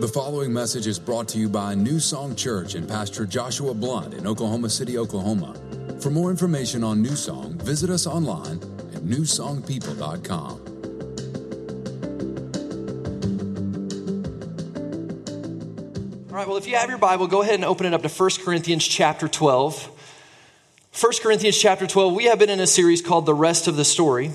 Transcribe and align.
The 0.00 0.08
following 0.08 0.50
message 0.50 0.86
is 0.86 0.98
brought 0.98 1.28
to 1.28 1.38
you 1.38 1.46
by 1.46 1.74
New 1.74 2.00
Song 2.00 2.34
Church 2.34 2.74
and 2.74 2.88
Pastor 2.88 3.26
Joshua 3.26 3.74
Blunt 3.74 4.14
in 4.14 4.26
Oklahoma 4.26 4.70
City, 4.70 4.96
Oklahoma. 4.96 5.54
For 6.00 6.08
more 6.08 6.30
information 6.30 6.82
on 6.82 7.02
New 7.02 7.14
Song, 7.14 7.58
visit 7.58 7.90
us 7.90 8.06
online 8.06 8.62
at 8.94 9.02
newsongpeople.com. 9.02 10.52
All 16.30 16.34
right, 16.34 16.48
well, 16.48 16.56
if 16.56 16.66
you 16.66 16.76
have 16.76 16.88
your 16.88 16.96
Bible, 16.96 17.26
go 17.26 17.42
ahead 17.42 17.56
and 17.56 17.66
open 17.66 17.84
it 17.84 17.92
up 17.92 18.00
to 18.00 18.08
1 18.08 18.30
Corinthians 18.42 18.88
chapter 18.88 19.28
12. 19.28 19.84
1 20.98 21.12
Corinthians 21.22 21.58
chapter 21.58 21.86
12, 21.86 22.14
we 22.14 22.24
have 22.24 22.38
been 22.38 22.48
in 22.48 22.60
a 22.60 22.66
series 22.66 23.02
called 23.02 23.26
The 23.26 23.34
Rest 23.34 23.68
of 23.68 23.76
the 23.76 23.84
Story. 23.84 24.32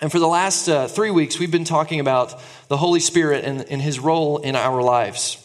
And 0.00 0.10
for 0.10 0.18
the 0.18 0.28
last 0.28 0.68
uh, 0.68 0.88
three 0.88 1.10
weeks, 1.10 1.38
we've 1.38 1.50
been 1.50 1.64
talking 1.64 2.00
about 2.00 2.40
the 2.68 2.76
Holy 2.76 3.00
Spirit 3.00 3.44
and, 3.44 3.62
and 3.70 3.80
his 3.80 4.00
role 4.00 4.38
in 4.38 4.56
our 4.56 4.82
lives. 4.82 5.40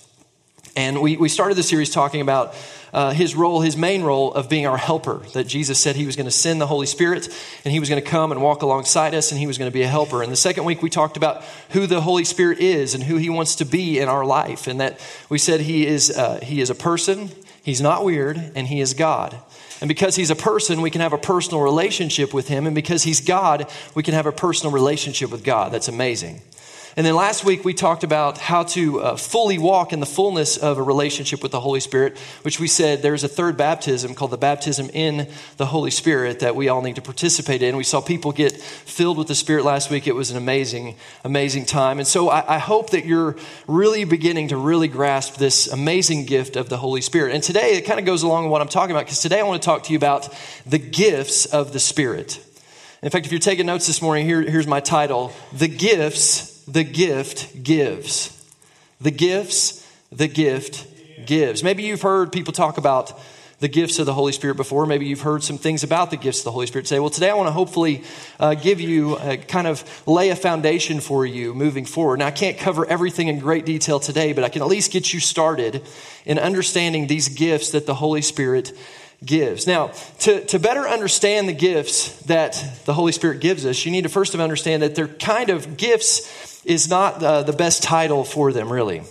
And 0.75 1.01
we, 1.01 1.17
we 1.17 1.29
started 1.29 1.55
the 1.55 1.63
series 1.63 1.89
talking 1.89 2.21
about 2.21 2.55
uh, 2.91 3.11
his 3.11 3.35
role, 3.35 3.61
his 3.61 3.77
main 3.77 4.01
role 4.01 4.33
of 4.33 4.49
being 4.49 4.65
our 4.65 4.77
helper. 4.77 5.21
That 5.33 5.45
Jesus 5.45 5.79
said 5.79 5.95
he 5.95 6.05
was 6.05 6.15
going 6.15 6.25
to 6.25 6.31
send 6.31 6.59
the 6.59 6.67
Holy 6.67 6.87
Spirit 6.87 7.27
and 7.63 7.71
he 7.71 7.79
was 7.79 7.89
going 7.89 8.01
to 8.01 8.09
come 8.09 8.31
and 8.31 8.41
walk 8.41 8.61
alongside 8.61 9.13
us 9.13 9.31
and 9.31 9.39
he 9.39 9.45
was 9.45 9.57
going 9.57 9.69
to 9.69 9.73
be 9.73 9.83
a 9.83 9.87
helper. 9.87 10.23
And 10.23 10.31
the 10.31 10.37
second 10.37 10.65
week 10.65 10.81
we 10.81 10.89
talked 10.89 11.17
about 11.17 11.43
who 11.69 11.85
the 11.85 12.01
Holy 12.01 12.23
Spirit 12.23 12.59
is 12.59 12.95
and 12.95 13.03
who 13.03 13.17
he 13.17 13.29
wants 13.29 13.55
to 13.55 13.65
be 13.65 13.99
in 13.99 14.07
our 14.07 14.25
life. 14.25 14.67
And 14.67 14.79
that 14.79 14.99
we 15.29 15.37
said 15.37 15.61
he 15.61 15.85
is, 15.85 16.09
uh, 16.09 16.39
he 16.41 16.61
is 16.61 16.69
a 16.69 16.75
person, 16.75 17.29
he's 17.61 17.81
not 17.81 18.03
weird, 18.03 18.37
and 18.55 18.67
he 18.67 18.81
is 18.81 18.93
God. 18.93 19.37
And 19.81 19.87
because 19.87 20.15
he's 20.15 20.29
a 20.29 20.35
person, 20.35 20.81
we 20.81 20.91
can 20.91 21.01
have 21.01 21.13
a 21.13 21.17
personal 21.17 21.61
relationship 21.61 22.33
with 22.33 22.47
him. 22.47 22.65
And 22.65 22.75
because 22.75 23.03
he's 23.03 23.21
God, 23.21 23.71
we 23.95 24.03
can 24.03 24.13
have 24.13 24.25
a 24.25 24.31
personal 24.31 24.73
relationship 24.73 25.31
with 25.31 25.43
God. 25.43 25.71
That's 25.71 25.87
amazing. 25.87 26.41
And 26.99 27.05
then 27.05 27.15
last 27.15 27.45
week 27.45 27.63
we 27.63 27.73
talked 27.73 28.03
about 28.03 28.37
how 28.37 28.63
to 28.63 28.99
uh, 28.99 29.15
fully 29.15 29.57
walk 29.57 29.93
in 29.93 30.01
the 30.01 30.05
fullness 30.05 30.57
of 30.57 30.77
a 30.77 30.83
relationship 30.83 31.41
with 31.41 31.53
the 31.53 31.61
Holy 31.61 31.79
Spirit, 31.79 32.17
which 32.41 32.59
we 32.59 32.67
said 32.67 33.01
there's 33.01 33.23
a 33.23 33.29
third 33.29 33.55
baptism 33.55 34.13
called 34.13 34.31
the 34.31 34.37
baptism 34.37 34.89
in 34.91 35.29
the 35.55 35.67
Holy 35.67 35.91
Spirit 35.91 36.41
that 36.41 36.57
we 36.57 36.67
all 36.67 36.81
need 36.81 36.97
to 36.97 37.01
participate 37.01 37.61
in. 37.61 37.77
We 37.77 37.85
saw 37.85 38.01
people 38.01 38.33
get 38.33 38.51
filled 38.51 39.17
with 39.17 39.29
the 39.29 39.35
Spirit 39.35 39.63
last 39.63 39.89
week. 39.89 40.07
It 40.07 40.11
was 40.13 40.29
an 40.29 40.35
amazing, 40.35 40.97
amazing 41.23 41.67
time. 41.67 41.99
And 41.99 42.05
so 42.05 42.27
I, 42.27 42.55
I 42.55 42.57
hope 42.57 42.89
that 42.89 43.05
you're 43.05 43.37
really 43.65 44.03
beginning 44.03 44.49
to 44.49 44.57
really 44.57 44.89
grasp 44.89 45.35
this 45.35 45.71
amazing 45.71 46.25
gift 46.25 46.57
of 46.57 46.67
the 46.67 46.75
Holy 46.75 46.99
Spirit. 46.99 47.33
And 47.33 47.41
today 47.41 47.77
it 47.77 47.85
kind 47.85 48.01
of 48.01 48.05
goes 48.05 48.23
along 48.23 48.43
with 48.43 48.51
what 48.51 48.59
I'm 48.59 48.67
talking 48.67 48.93
about 48.93 49.05
because 49.05 49.21
today 49.21 49.39
I 49.39 49.43
want 49.43 49.61
to 49.61 49.65
talk 49.65 49.83
to 49.83 49.93
you 49.93 49.97
about 49.97 50.27
the 50.65 50.79
gifts 50.79 51.45
of 51.45 51.71
the 51.71 51.79
Spirit. 51.79 52.45
In 53.01 53.09
fact, 53.09 53.25
if 53.25 53.31
you're 53.31 53.39
taking 53.39 53.67
notes 53.67 53.87
this 53.87 54.01
morning, 54.01 54.25
here, 54.25 54.41
here's 54.41 54.67
my 54.67 54.81
title 54.81 55.31
The 55.53 55.69
Gifts 55.69 56.58
the 56.69 56.83
gift 56.83 57.63
gives. 57.63 58.35
The 59.01 59.11
gifts, 59.11 59.85
the 60.11 60.27
gift 60.27 60.87
gives. 61.25 61.63
Maybe 61.63 61.83
you've 61.83 62.01
heard 62.01 62.31
people 62.31 62.53
talk 62.53 62.77
about 62.77 63.19
the 63.59 63.67
gifts 63.67 63.99
of 63.99 64.05
the 64.05 64.13
Holy 64.13 64.31
Spirit 64.31 64.55
before. 64.55 64.85
Maybe 64.85 65.05
you've 65.05 65.21
heard 65.21 65.43
some 65.43 65.57
things 65.57 65.83
about 65.83 66.11
the 66.11 66.17
gifts 66.17 66.39
of 66.39 66.45
the 66.45 66.51
Holy 66.51 66.67
Spirit. 66.67 66.87
Say, 66.87 66.99
well, 66.99 67.09
today 67.09 67.29
I 67.29 67.33
want 67.33 67.47
to 67.47 67.51
hopefully 67.51 68.03
uh, 68.39 68.53
give 68.53 68.79
you 68.79 69.17
a, 69.17 69.37
kind 69.37 69.67
of 69.67 69.83
lay 70.07 70.29
a 70.29 70.35
foundation 70.35 71.01
for 71.01 71.25
you 71.25 71.53
moving 71.53 71.85
forward. 71.85 72.19
Now, 72.19 72.27
I 72.27 72.31
can't 72.31 72.57
cover 72.57 72.85
everything 72.85 73.27
in 73.27 73.39
great 73.39 73.65
detail 73.65 73.99
today, 73.99 74.31
but 74.31 74.43
I 74.43 74.49
can 74.49 74.61
at 74.61 74.67
least 74.67 74.91
get 74.91 75.13
you 75.13 75.19
started 75.19 75.81
in 76.25 76.39
understanding 76.39 77.07
these 77.07 77.27
gifts 77.27 77.71
that 77.71 77.85
the 77.85 77.95
Holy 77.95 78.21
Spirit 78.21 78.71
gives. 79.25 79.67
Now, 79.67 79.87
to, 80.19 80.45
to 80.45 80.59
better 80.59 80.87
understand 80.87 81.49
the 81.49 81.53
gifts 81.53 82.17
that 82.23 82.81
the 82.85 82.93
Holy 82.93 83.11
Spirit 83.11 83.41
gives 83.41 83.65
us, 83.65 83.85
you 83.85 83.91
need 83.91 84.03
to 84.03 84.09
first 84.09 84.33
of 84.33 84.39
all 84.39 84.45
understand 84.45 84.83
that 84.83 84.95
they're 84.95 85.09
kind 85.09 85.49
of 85.49 85.75
gifts 85.75 86.48
is 86.65 86.89
not 86.89 87.23
uh, 87.23 87.43
the 87.43 87.53
best 87.53 87.83
title 87.83 88.23
for 88.23 88.51
them, 88.51 88.71
really. 88.71 89.03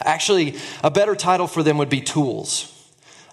Actually, 0.00 0.56
a 0.82 0.90
better 0.90 1.14
title 1.14 1.46
for 1.46 1.62
them 1.62 1.78
would 1.78 1.90
be 1.90 2.00
tools. 2.00 2.70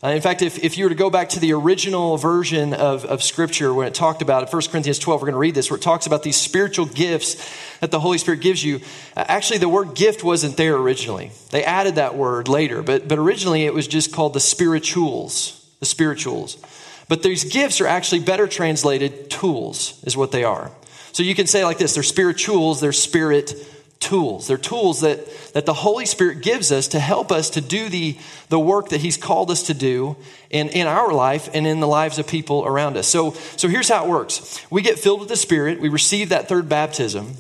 Uh, 0.04 0.10
in 0.10 0.22
fact, 0.22 0.42
if, 0.42 0.64
if 0.64 0.80
you 0.80 0.86
were 0.86 0.90
to 0.90 0.96
go 0.96 1.12
back 1.12 1.30
to 1.30 1.40
the 1.40 1.54
original 1.54 2.18
version 2.18 2.74
of, 2.74 3.06
of 3.06 3.22
Scripture, 3.22 3.72
when 3.72 3.88
it 3.88 3.94
talked 3.94 4.24
about 4.24 4.42
it, 4.42 4.52
1 4.52 4.62
Corinthians 4.72 4.98
12, 4.98 5.22
we're 5.22 5.28
going 5.28 5.34
to 5.34 5.40
read 5.40 5.54
this, 5.54 5.70
where 5.70 5.78
it 5.78 5.84
talks 5.84 6.08
about 6.08 6.24
these 6.24 6.38
spiritual 6.38 6.88
gifts 6.88 7.36
that 7.82 7.92
the 7.92 8.00
Holy 8.00 8.18
Spirit 8.18 8.42
gives 8.42 8.64
you. 8.64 8.80
Uh, 9.16 9.26
actually, 9.28 9.60
the 9.60 9.70
word 9.70 9.94
gift 9.94 10.24
wasn't 10.24 10.58
there 10.58 10.76
originally. 10.76 11.32
They 11.52 11.64
added 11.64 11.96
that 11.96 12.16
word 12.16 12.48
later, 12.48 12.82
but, 12.82 13.08
but 13.08 13.20
originally 13.20 13.66
it 13.66 13.76
was 13.76 13.88
just 13.88 14.12
called 14.12 14.34
the 14.34 14.40
spirituals. 14.40 15.58
The 15.80 15.86
spirituals. 15.86 16.58
But 17.08 17.22
these 17.22 17.44
gifts 17.44 17.80
are 17.80 17.88
actually 17.88 18.22
better 18.22 18.48
translated 18.48 19.30
tools, 19.30 20.02
is 20.04 20.18
what 20.18 20.32
they 20.32 20.44
are. 20.44 20.72
So 21.12 21.24
you 21.24 21.36
can 21.36 21.48
say 21.48 21.64
like 21.66 21.78
this 21.78 21.94
they're 21.94 22.04
spirituals, 22.04 22.82
they're 22.82 22.92
spirit 22.92 23.54
tools. 24.02 24.48
They're 24.48 24.58
tools 24.58 25.02
that, 25.02 25.26
that 25.54 25.66
the 25.66 25.74
Holy 25.74 26.06
Spirit 26.06 26.42
gives 26.42 26.72
us 26.72 26.90
to 26.90 27.00
help 27.00 27.32
us 27.32 27.52
to 27.52 27.62
do 27.62 27.88
the, 27.88 28.18
the 28.50 28.60
work 28.60 28.90
that 28.90 29.00
He's 29.00 29.16
called 29.16 29.50
us 29.50 29.64
to 29.64 29.74
do 29.74 30.18
in, 30.50 30.68
in 30.70 30.88
our 30.88 31.14
life 31.14 31.50
and 31.54 31.66
in 31.66 31.80
the 31.80 31.88
lives 31.88 32.20
of 32.20 32.28
people 32.28 32.66
around 32.66 32.98
us. 32.98 33.08
So, 33.08 33.32
so 33.56 33.70
here's 33.70 33.88
how 33.88 34.04
it 34.04 34.10
works 34.10 34.60
we 34.70 34.82
get 34.82 35.00
filled 35.00 35.22
with 35.22 35.30
the 35.30 35.38
Spirit, 35.38 35.80
we 35.80 35.88
receive 35.88 36.30
that 36.30 36.50
third 36.50 36.68
baptism. 36.68 37.36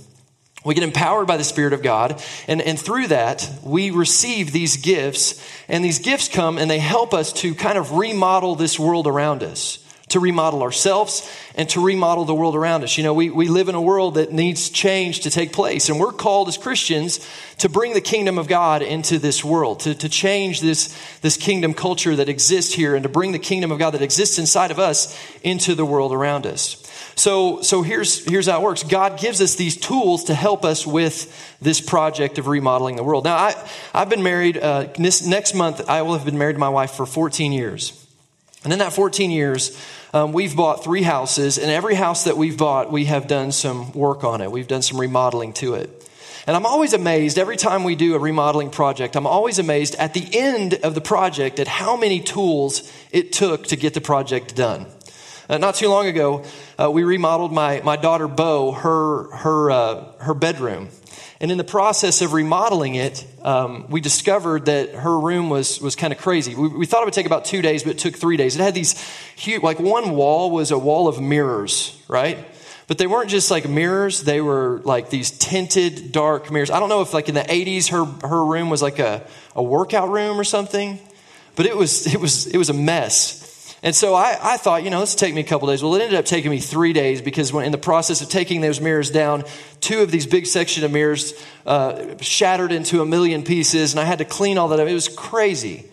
We 0.63 0.75
get 0.75 0.83
empowered 0.83 1.25
by 1.25 1.38
the 1.38 1.43
Spirit 1.43 1.73
of 1.73 1.81
God, 1.81 2.23
and, 2.47 2.61
and 2.61 2.79
through 2.79 3.07
that, 3.07 3.49
we 3.63 3.89
receive 3.89 4.51
these 4.51 4.77
gifts, 4.77 5.43
and 5.67 5.83
these 5.83 5.97
gifts 5.97 6.29
come 6.29 6.59
and 6.59 6.69
they 6.69 6.77
help 6.77 7.15
us 7.15 7.33
to 7.33 7.55
kind 7.55 7.79
of 7.79 7.93
remodel 7.93 8.53
this 8.53 8.77
world 8.79 9.07
around 9.07 9.41
us 9.41 9.79
to 10.11 10.19
remodel 10.19 10.63
ourselves 10.63 11.29
and 11.55 11.67
to 11.69 11.83
remodel 11.83 12.25
the 12.25 12.33
world 12.33 12.55
around 12.55 12.83
us. 12.83 12.97
You 12.97 13.03
know, 13.03 13.13
we, 13.13 13.29
we 13.29 13.47
live 13.47 13.69
in 13.69 13.75
a 13.75 13.81
world 13.81 14.16
that 14.16 14.31
needs 14.31 14.69
change 14.69 15.22
to 15.22 15.29
take 15.29 15.51
place, 15.51 15.89
and 15.89 15.99
we're 15.99 16.11
called 16.11 16.47
as 16.47 16.57
Christians 16.57 17.27
to 17.57 17.69
bring 17.69 17.94
the 17.94 18.01
kingdom 18.01 18.38
of 18.38 18.47
God 18.47 18.81
into 18.81 19.19
this 19.19 19.44
world, 19.44 19.81
to, 19.81 19.95
to 19.95 20.09
change 20.09 20.61
this, 20.61 20.97
this 21.21 21.38
kingdom 21.38 21.73
culture 21.73 22.16
that 22.16 22.29
exists 22.29 22.73
here, 22.73 22.95
and 22.95 23.03
to 23.03 23.09
bring 23.09 23.31
the 23.31 23.39
kingdom 23.39 23.71
of 23.71 23.79
God 23.79 23.91
that 23.91 24.01
exists 24.01 24.38
inside 24.38 24.71
of 24.71 24.79
us 24.79 25.17
into 25.44 25.75
the 25.75 25.85
world 25.85 26.13
around 26.13 26.45
us. 26.45 26.81
So, 27.16 27.61
so 27.61 27.81
here's, 27.81 28.25
here's 28.25 28.47
how 28.47 28.59
it 28.59 28.63
works 28.63 28.83
God 28.83 29.19
gives 29.19 29.41
us 29.41 29.55
these 29.55 29.77
tools 29.77 30.25
to 30.25 30.33
help 30.33 30.66
us 30.66 30.88
with 30.88 31.57
this 31.61 31.81
project 31.81 32.38
of 32.38 32.47
remodeling 32.47 32.95
the 32.95 33.03
world. 33.03 33.25
Now, 33.25 33.35
I, 33.35 33.69
I've 33.94 34.09
been 34.09 34.23
married, 34.23 34.57
uh, 34.57 34.88
this, 34.97 35.25
next 35.25 35.53
month, 35.53 35.89
I 35.89 36.01
will 36.01 36.13
have 36.13 36.25
been 36.25 36.38
married 36.38 36.53
to 36.53 36.59
my 36.59 36.69
wife 36.69 36.91
for 36.91 37.05
14 37.05 37.51
years. 37.51 37.97
And 38.63 38.71
in 38.71 38.79
that 38.79 38.94
14 38.94 39.31
years, 39.31 39.77
um, 40.13 40.33
we've 40.33 40.55
bought 40.55 40.83
three 40.83 41.03
houses, 41.03 41.57
and 41.57 41.72
every 41.72 41.95
house 41.95 42.25
that 42.25 42.38
we've 42.38 42.57
bought, 42.57 42.91
we 42.91 43.05
have 43.05 43.27
done 43.27 43.51
some 43.51 43.94
work 43.94 44.23
on 44.23 44.41
it. 44.41 44.51
We've 44.51 44.67
done 44.67 44.81
some 44.81 44.99
remodeling 44.99 45.53
to 45.53 45.75
it. 45.75 45.89
And 46.47 46.55
I'm 46.55 46.66
always 46.66 46.94
amazed 46.94 47.38
every 47.38 47.55
time 47.55 47.83
we 47.83 47.95
do 47.95 48.16
a 48.16 48.19
remodeling 48.19 48.71
project, 48.71 49.16
I'm 49.16 49.27
always 49.27 49.59
amazed 49.59 49.95
at 49.95 50.13
the 50.13 50.27
end 50.33 50.73
of 50.73 50.95
the 50.95 51.01
project 51.01 51.59
at 51.59 51.67
how 51.67 51.95
many 51.95 52.19
tools 52.19 52.91
it 53.11 53.31
took 53.31 53.67
to 53.67 53.75
get 53.75 53.94
the 53.94 54.01
project 54.01 54.55
done. 54.55 54.88
Uh, 55.47 55.57
not 55.57 55.75
too 55.75 55.89
long 55.89 56.07
ago, 56.07 56.44
uh, 56.79 56.89
we 56.89 57.03
remodeled 57.03 57.53
my, 57.53 57.81
my 57.83 57.95
daughter 57.95 58.27
Bo, 58.27 58.71
her, 58.71 59.35
her, 59.35 59.71
uh, 59.71 60.11
her 60.19 60.33
bedroom. 60.33 60.89
And 61.41 61.50
in 61.50 61.57
the 61.57 61.63
process 61.63 62.22
of 62.22 62.34
remodeling 62.34 62.94
it, 62.94 63.25
um, 63.41 63.88
we 63.90 64.00
discovered 64.00 64.66
that 64.66 64.94
her 64.94 65.19
room 65.19 65.50
was, 65.50 65.81
was 65.81 65.96
kind 65.96 66.13
of 66.13 66.19
crazy. 66.19 66.53
We, 66.53 66.68
we, 66.68 66.85
thought 66.85 67.02
it 67.02 67.06
would 67.06 67.16
take 67.16 67.25
about 67.25 67.46
two 67.46 67.63
days, 67.63 67.81
but 67.81 67.94
it 67.94 67.97
took 67.97 68.16
three 68.16 68.38
days. 68.38 68.56
It 68.56 68.62
had 68.62 68.75
these 68.75 69.03
huge, 69.35 69.63
like 69.63 69.80
one 69.80 70.12
wall 70.12 70.51
was 70.51 70.69
a 70.69 70.78
wall 70.78 71.07
of 71.07 71.19
mirrors, 71.19 72.00
right? 72.07 72.38
But 72.85 73.00
they 73.00 73.07
weren't 73.07 73.31
just 73.31 73.50
like 73.50 73.68
mirrors, 73.68 74.22
they 74.22 74.40
were 74.40 74.81
like 74.84 75.09
these 75.09 75.31
tinted 75.31 76.12
dark 76.12 76.51
mirrors. 76.51 76.69
I 76.69 76.80
don't 76.80 76.90
know 76.90 77.01
if 77.01 77.12
like 77.12 77.28
in 77.28 77.34
the 77.34 77.41
80s 77.41 77.90
her, 77.90 78.06
her 78.28 78.46
room 78.46 78.69
was 78.69 78.84
like 78.84 79.00
a, 79.00 79.25
a 79.56 79.63
workout 79.63 80.09
room 80.09 80.40
or 80.40 80.44
something, 80.44 81.00
but 81.56 81.66
it 81.66 81.75
was, 81.75 82.06
it 82.13 82.22
was, 82.22 82.46
it 82.46 82.57
was 82.57 82.69
a 82.69 82.74
mess. 82.74 83.41
And 83.84 83.96
so 83.96 84.14
I, 84.14 84.38
I 84.40 84.58
thought, 84.58 84.84
you 84.84 84.92
know, 84.92 85.00
this 85.00 85.14
will 85.14 85.19
take 85.19 85.34
me 85.34 85.42
a 85.42 85.46
couple 85.46 85.68
days. 85.68 85.81
Well, 85.81 85.96
it 85.96 86.02
ended 86.02 86.19
up 86.19 86.25
taking 86.25 86.52
me 86.52 86.59
three 86.59 86.94
days 86.94 87.19
because 87.19 87.52
when 87.52 87.66
in 87.66 87.72
the 87.72 87.80
process 87.80 88.22
of 88.22 88.30
taking 88.30 88.62
those 88.62 88.80
mirrors 88.80 89.09
down, 89.09 89.44
two 89.80 90.02
of 90.02 90.12
these 90.12 90.28
big 90.28 90.46
section 90.46 90.84
of 90.84 90.92
mirrors 90.92 91.34
uh, 91.66 92.18
shattered 92.22 92.72
into 92.72 93.01
a 93.01 93.06
million 93.06 93.42
pieces, 93.44 93.94
and 93.94 94.00
I 94.00 94.04
had 94.04 94.19
to 94.19 94.25
clean 94.25 94.60
all 94.60 94.68
that 94.68 94.80
up. 94.80 94.88
It 94.88 94.94
was 94.94 95.07
crazy. 95.07 95.89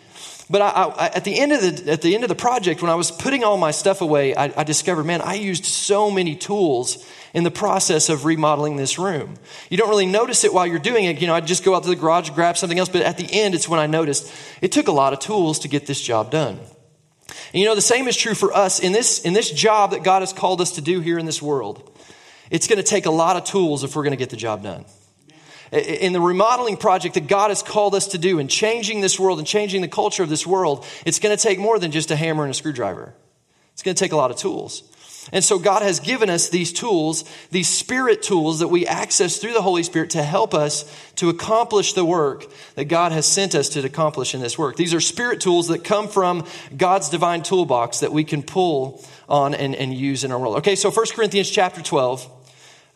But 0.50 0.62
I, 0.62 0.69
I, 0.69 1.06
at 1.08 1.25
the 1.25 1.38
end 1.38 1.52
of 1.52 1.61
the 1.61 1.93
at 1.93 2.02
the 2.02 2.14
end 2.14 2.25
of 2.25 2.29
the 2.29 2.35
project, 2.35 2.81
when 2.82 2.90
I 2.90 2.94
was 2.94 3.11
putting 3.11 3.44
all 3.44 3.56
my 3.56 3.70
stuff 3.70 4.00
away, 4.00 4.34
I, 4.34 4.52
I 4.56 4.64
discovered, 4.64 5.05
man, 5.05 5.20
I 5.20 5.34
used 5.34 5.64
so 5.64 6.11
many 6.11 6.37
tools 6.37 7.06
in 7.34 7.44
the 7.44 7.50
process 7.50 8.08
of 8.08 8.25
remodeling 8.25 8.76
this 8.76 8.99
room. 8.99 9.34
You 9.69 9.76
don't 9.76 9.91
really 9.91 10.06
notice 10.06 10.44
it 10.44 10.52
while 10.52 10.67
you're 10.67 10.79
doing 10.79 11.05
it. 11.05 11.20
You 11.20 11.26
know, 11.26 11.34
I'd 11.34 11.46
just 11.46 11.64
go 11.64 11.75
out 11.75 11.82
to 11.82 11.88
the 11.91 11.96
garage, 11.96 12.31
grab 12.31 12.56
something 12.56 12.79
else, 12.79 12.88
but 12.88 13.02
at 13.02 13.19
the 13.19 13.29
end, 13.31 13.55
it's 13.55 13.69
when 13.69 13.81
I 13.81 13.87
noticed 13.87 14.32
it 14.62 14.73
took 14.73 14.88
a 14.88 14.93
lot 14.93 15.12
of 15.12 15.19
tools 15.19 15.58
to 15.61 15.69
get 15.69 15.87
this 15.87 16.00
job 16.00 16.31
done. 16.31 16.58
And 17.28 17.60
you 17.60 17.66
know, 17.66 17.75
the 17.75 17.80
same 17.80 18.08
is 18.08 18.16
true 18.16 18.34
for 18.34 18.52
us 18.52 18.80
in 18.80 18.92
this, 18.92 19.20
in 19.20 19.32
this 19.32 19.50
job 19.50 19.92
that 19.92 20.02
God 20.02 20.22
has 20.22 20.32
called 20.32 20.60
us 20.60 20.72
to 20.72 20.80
do 20.80 21.00
here 21.00 21.19
in 21.19 21.26
this 21.26 21.42
world. 21.42 21.90
It's 22.50 22.66
going 22.66 22.78
to 22.78 22.82
take 22.82 23.06
a 23.06 23.10
lot 23.10 23.36
of 23.36 23.44
tools 23.44 23.84
if 23.84 23.94
we're 23.94 24.02
going 24.02 24.12
to 24.12 24.16
get 24.16 24.30
the 24.30 24.36
job 24.36 24.62
done. 24.62 24.84
In 25.70 26.14
the 26.14 26.20
remodeling 26.20 26.78
project 26.78 27.14
that 27.14 27.26
God 27.26 27.50
has 27.50 27.62
called 27.62 27.94
us 27.94 28.08
to 28.08 28.19
do 28.19 28.38
and 28.38 28.48
changing 28.48 29.02
this 29.02 29.20
world 29.20 29.38
and 29.38 29.46
changing 29.46 29.82
the 29.82 29.88
culture 29.88 30.22
of 30.22 30.30
this 30.30 30.46
world, 30.46 30.86
it's 31.04 31.19
going 31.19 31.36
to 31.36 31.42
take 31.42 31.58
more 31.58 31.78
than 31.78 31.90
just 31.90 32.10
a 32.10 32.16
hammer 32.16 32.44
and 32.44 32.50
a 32.50 32.54
screwdriver. 32.54 33.12
It's 33.74 33.82
going 33.82 33.94
to 33.94 34.02
take 34.02 34.12
a 34.12 34.16
lot 34.16 34.31
of 34.31 34.38
tools. 34.38 34.82
And 35.32 35.44
so 35.44 35.58
God 35.58 35.82
has 35.82 36.00
given 36.00 36.30
us 36.30 36.48
these 36.48 36.72
tools, 36.72 37.25
these 37.50 37.69
spirit 37.69 38.22
tools 38.22 38.60
that 38.60 38.69
we 38.69 38.86
access 38.86 39.38
through 39.38 39.52
the 39.52 39.62
Holy 39.62 39.82
Spirit 39.82 40.10
to 40.10 40.22
help 40.22 40.54
us 40.54 40.84
to 41.16 41.28
accomplish 41.28 41.92
the 41.92 42.04
work 42.04 42.46
that 42.76 42.86
God 42.86 43.12
has 43.12 43.26
sent 43.26 43.54
us 43.54 43.69
to 43.70 43.84
accomplish 43.84 44.34
in 44.34 44.40
this 44.40 44.58
work. 44.58 44.76
These 44.76 44.94
are 44.94 45.00
spirit 45.00 45.40
tools 45.40 45.69
that 45.69 45.84
come 45.84 46.08
from 46.08 46.46
God's 46.76 47.08
divine 47.08 47.42
toolbox 47.42 48.00
that 48.00 48.12
we 48.12 48.25
can 48.25 48.42
pull 48.42 49.04
on 49.28 49.54
and, 49.54 49.75
and 49.75 49.92
use 49.92 50.25
in 50.25 50.32
our 50.32 50.38
world. 50.38 50.56
Okay, 50.58 50.76
so 50.76 50.90
1 50.90 51.06
Corinthians 51.14 51.50
chapter 51.50 51.82
12. 51.82 52.34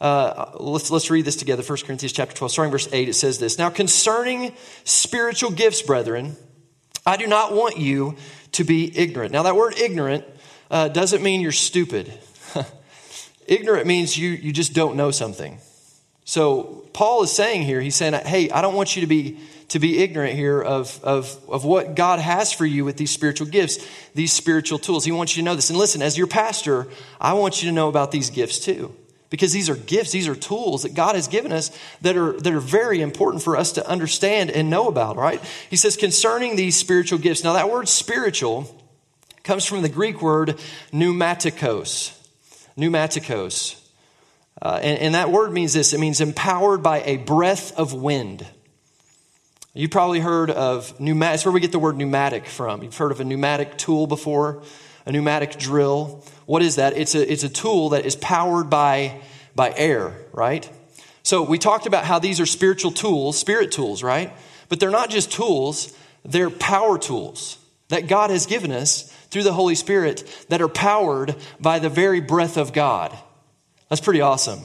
Uh, 0.00 0.50
let's, 0.58 0.90
let's 0.90 1.10
read 1.10 1.24
this 1.24 1.36
together. 1.36 1.62
1 1.62 1.78
Corinthians 1.86 2.12
chapter 2.12 2.34
12, 2.34 2.50
starting 2.50 2.72
verse 2.72 2.88
8, 2.92 3.08
it 3.08 3.14
says 3.14 3.38
this. 3.38 3.56
Now, 3.56 3.70
concerning 3.70 4.52
spiritual 4.82 5.52
gifts, 5.52 5.80
brethren, 5.80 6.36
I 7.06 7.16
do 7.16 7.28
not 7.28 7.52
want 7.52 7.78
you 7.78 8.16
to 8.52 8.64
be 8.64 8.96
ignorant. 8.96 9.32
Now, 9.32 9.44
that 9.44 9.54
word 9.54 9.78
ignorant 9.78 10.24
uh, 10.72 10.88
doesn't 10.88 11.22
mean 11.22 11.40
you're 11.40 11.52
stupid. 11.52 12.12
ignorant 13.46 13.86
means 13.86 14.18
you, 14.18 14.30
you 14.30 14.52
just 14.52 14.72
don't 14.72 14.96
know 14.96 15.12
something. 15.12 15.58
So, 16.24 16.84
Paul 16.92 17.22
is 17.22 17.32
saying 17.32 17.62
here, 17.62 17.80
he's 17.80 17.94
saying, 17.94 18.14
hey, 18.14 18.50
I 18.50 18.62
don't 18.62 18.74
want 18.74 18.96
you 18.96 19.02
to 19.02 19.06
be 19.06 19.38
to 19.68 19.78
be 19.78 20.00
ignorant 20.00 20.34
here 20.34 20.60
of, 20.60 21.02
of, 21.02 21.34
of 21.48 21.64
what 21.64 21.94
God 21.94 22.18
has 22.18 22.52
for 22.52 22.66
you 22.66 22.84
with 22.84 22.98
these 22.98 23.10
spiritual 23.10 23.46
gifts, 23.46 23.78
these 24.14 24.30
spiritual 24.30 24.78
tools. 24.78 25.06
He 25.06 25.12
wants 25.12 25.34
you 25.34 25.42
to 25.42 25.46
know 25.46 25.54
this. 25.54 25.70
And 25.70 25.78
listen, 25.78 26.02
as 26.02 26.18
your 26.18 26.26
pastor, 26.26 26.88
I 27.18 27.32
want 27.32 27.62
you 27.62 27.70
to 27.70 27.74
know 27.74 27.88
about 27.88 28.10
these 28.10 28.28
gifts 28.28 28.58
too. 28.58 28.94
Because 29.30 29.50
these 29.50 29.70
are 29.70 29.76
gifts, 29.76 30.12
these 30.12 30.28
are 30.28 30.34
tools 30.34 30.82
that 30.82 30.92
God 30.92 31.14
has 31.14 31.26
given 31.26 31.52
us 31.52 31.70
that 32.02 32.18
are, 32.18 32.38
that 32.40 32.52
are 32.52 32.60
very 32.60 33.00
important 33.00 33.42
for 33.42 33.56
us 33.56 33.72
to 33.72 33.88
understand 33.88 34.50
and 34.50 34.68
know 34.68 34.88
about, 34.88 35.16
right? 35.16 35.42
He 35.70 35.76
says, 35.76 35.96
concerning 35.96 36.54
these 36.54 36.76
spiritual 36.76 37.18
gifts. 37.18 37.42
Now, 37.42 37.54
that 37.54 37.70
word 37.70 37.88
spiritual 37.88 38.81
comes 39.42 39.64
from 39.64 39.82
the 39.82 39.88
Greek 39.88 40.22
word 40.22 40.58
pneumatikos. 40.92 42.18
Pneumatikos. 42.76 43.78
Uh, 44.60 44.78
and, 44.82 44.98
and 44.98 45.14
that 45.14 45.30
word 45.30 45.52
means 45.52 45.72
this 45.72 45.92
it 45.92 46.00
means 46.00 46.20
empowered 46.20 46.82
by 46.82 47.02
a 47.02 47.16
breath 47.16 47.76
of 47.76 47.92
wind. 47.92 48.46
You've 49.74 49.90
probably 49.90 50.20
heard 50.20 50.50
of 50.50 51.00
pneumatic, 51.00 51.32
that's 51.32 51.44
where 51.46 51.52
we 51.52 51.60
get 51.60 51.72
the 51.72 51.78
word 51.78 51.96
pneumatic 51.96 52.46
from. 52.46 52.82
You've 52.82 52.96
heard 52.96 53.10
of 53.10 53.20
a 53.20 53.24
pneumatic 53.24 53.78
tool 53.78 54.06
before, 54.06 54.62
a 55.06 55.12
pneumatic 55.12 55.58
drill. 55.58 56.24
What 56.44 56.62
is 56.62 56.76
that? 56.76 56.96
It's 56.96 57.14
a, 57.14 57.32
it's 57.32 57.42
a 57.42 57.48
tool 57.48 57.90
that 57.90 58.04
is 58.04 58.14
powered 58.14 58.68
by, 58.68 59.20
by 59.54 59.72
air, 59.74 60.14
right? 60.32 60.68
So 61.22 61.42
we 61.42 61.58
talked 61.58 61.86
about 61.86 62.04
how 62.04 62.18
these 62.18 62.38
are 62.38 62.46
spiritual 62.46 62.90
tools, 62.90 63.38
spirit 63.38 63.72
tools, 63.72 64.02
right? 64.02 64.32
But 64.68 64.78
they're 64.78 64.90
not 64.90 65.08
just 65.08 65.32
tools, 65.32 65.96
they're 66.24 66.50
power 66.50 66.98
tools 66.98 67.58
that 67.88 68.08
God 68.08 68.30
has 68.30 68.46
given 68.46 68.72
us 68.72 69.11
through 69.32 69.42
the 69.42 69.52
Holy 69.52 69.74
Spirit 69.74 70.46
that 70.50 70.60
are 70.60 70.68
powered 70.68 71.34
by 71.58 71.78
the 71.78 71.88
very 71.88 72.20
breath 72.20 72.58
of 72.58 72.74
God. 72.74 73.16
That's 73.88 74.02
pretty 74.02 74.20
awesome. 74.20 74.60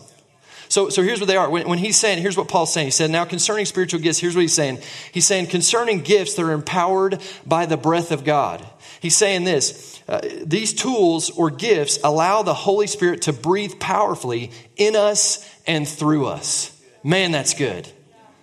So, 0.67 0.89
so 0.89 1.01
here's 1.01 1.21
what 1.21 1.27
they 1.27 1.37
are. 1.37 1.49
When, 1.49 1.69
when, 1.69 1.77
he's 1.77 1.97
saying, 1.97 2.21
here's 2.21 2.35
what 2.35 2.49
Paul's 2.49 2.73
saying. 2.73 2.87
He 2.87 2.91
said, 2.91 3.09
now 3.09 3.23
concerning 3.23 3.65
spiritual 3.65 4.01
gifts, 4.01 4.19
here's 4.19 4.35
what 4.35 4.41
he's 4.41 4.53
saying. 4.53 4.79
He's 5.13 5.25
saying, 5.25 5.47
concerning 5.47 6.01
gifts 6.01 6.33
that 6.33 6.43
are 6.43 6.51
empowered 6.51 7.21
by 7.45 7.65
the 7.65 7.77
breath 7.77 8.11
of 8.11 8.25
God. 8.25 8.67
He's 8.99 9.15
saying 9.15 9.45
this 9.45 10.01
uh, 10.09 10.21
these 10.43 10.73
tools 10.73 11.29
or 11.29 11.49
gifts 11.49 11.99
allow 12.03 12.41
the 12.41 12.53
Holy 12.53 12.87
Spirit 12.87 13.23
to 13.23 13.33
breathe 13.33 13.79
powerfully 13.79 14.51
in 14.75 14.95
us 14.95 15.49
and 15.65 15.87
through 15.87 16.25
us. 16.25 16.77
Man, 17.03 17.31
that's 17.31 17.53
good. 17.53 17.87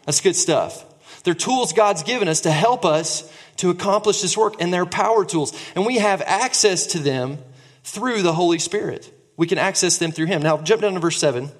That's 0.07 0.21
good 0.21 0.37
stuff. 0.37 0.85
They're 1.25 1.35
tools 1.35 1.73
God's 1.73 2.03
given 2.03 2.29
us 2.29 2.43
to 2.43 2.51
help 2.51 2.85
us 2.85 3.31
to 3.57 3.71
accomplish 3.71 4.21
this 4.21 4.37
work, 4.37 4.55
and 4.61 4.73
they're 4.73 4.87
power 4.87 5.25
tools. 5.25 5.53
And 5.75 5.87
we 5.87 5.99
have 5.99 6.23
access 6.23 6.87
to 6.89 6.99
them 6.99 7.39
through 7.83 8.23
the 8.23 8.33
Holy 8.33 8.59
Spirit. 8.59 9.13
We 9.37 9.47
can 9.47 9.59
access 9.59 9.99
them 9.99 10.13
through 10.13 10.27
Him. 10.27 10.43
Now, 10.43 10.59
jump 10.59 10.83
down 10.83 10.95
to 10.95 11.01
verse 11.01 11.19
7. 11.19 11.51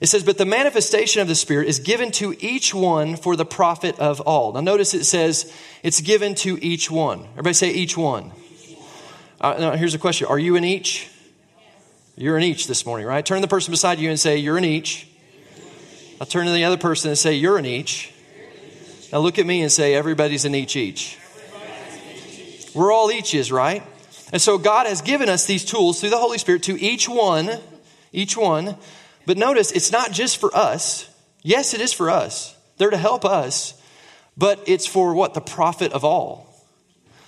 It 0.00 0.06
says, 0.06 0.24
But 0.24 0.38
the 0.38 0.46
manifestation 0.46 1.20
of 1.20 1.28
the 1.28 1.34
Spirit 1.34 1.68
is 1.68 1.78
given 1.78 2.10
to 2.12 2.34
each 2.40 2.74
one 2.74 3.16
for 3.16 3.36
the 3.36 3.44
profit 3.44 3.98
of 3.98 4.20
all. 4.20 4.52
Now, 4.52 4.60
notice 4.60 4.94
it 4.94 5.04
says 5.04 5.52
it's 5.82 6.00
given 6.00 6.34
to 6.36 6.62
each 6.64 6.90
one. 6.90 7.24
Everybody 7.32 7.54
say 7.54 7.70
each 7.70 7.96
one. 7.96 8.32
Uh, 9.40 9.56
now, 9.58 9.72
here's 9.72 9.94
a 9.94 9.98
question 9.98 10.26
Are 10.28 10.38
you 10.38 10.56
in 10.56 10.64
each? 10.64 11.08
You're 12.16 12.36
in 12.36 12.44
each 12.44 12.66
this 12.66 12.84
morning, 12.84 13.06
right? 13.06 13.24
Turn 13.24 13.40
the 13.40 13.48
person 13.48 13.70
beside 13.70 13.98
you 13.98 14.10
and 14.10 14.18
say, 14.18 14.36
You're 14.36 14.58
in 14.58 14.64
each. 14.64 15.06
I'll 16.20 16.26
turn 16.26 16.46
to 16.46 16.52
the 16.52 16.64
other 16.64 16.76
person 16.76 17.10
and 17.10 17.18
say, 17.18 17.34
You're 17.34 17.58
in 17.58 17.66
each. 17.66 18.12
Now 19.12 19.18
look 19.18 19.38
at 19.38 19.46
me 19.46 19.62
and 19.62 19.72
say, 19.72 19.94
Everybody's 19.94 20.44
an 20.44 20.54
each 20.54 20.76
each. 20.76 21.18
We're 22.74 22.92
all 22.92 23.10
eaches, 23.10 23.50
right? 23.50 23.82
And 24.32 24.40
so 24.40 24.58
God 24.58 24.86
has 24.86 25.02
given 25.02 25.28
us 25.28 25.46
these 25.46 25.64
tools 25.64 26.00
through 26.00 26.10
the 26.10 26.18
Holy 26.18 26.38
Spirit 26.38 26.62
to 26.64 26.80
each 26.80 27.08
one, 27.08 27.50
each 28.12 28.36
one 28.36 28.76
but 29.26 29.38
notice, 29.38 29.70
it's 29.72 29.92
not 29.92 30.12
just 30.12 30.38
for 30.38 30.54
us. 30.56 31.08
Yes, 31.42 31.74
it 31.74 31.80
is 31.80 31.92
for 31.92 32.10
us. 32.10 32.56
They're 32.78 32.90
to 32.90 32.96
help 32.96 33.24
us, 33.24 33.80
but 34.36 34.60
it's 34.66 34.86
for 34.86 35.14
what? 35.14 35.34
The 35.34 35.40
profit 35.40 35.92
of 35.92 36.04
all. 36.04 36.46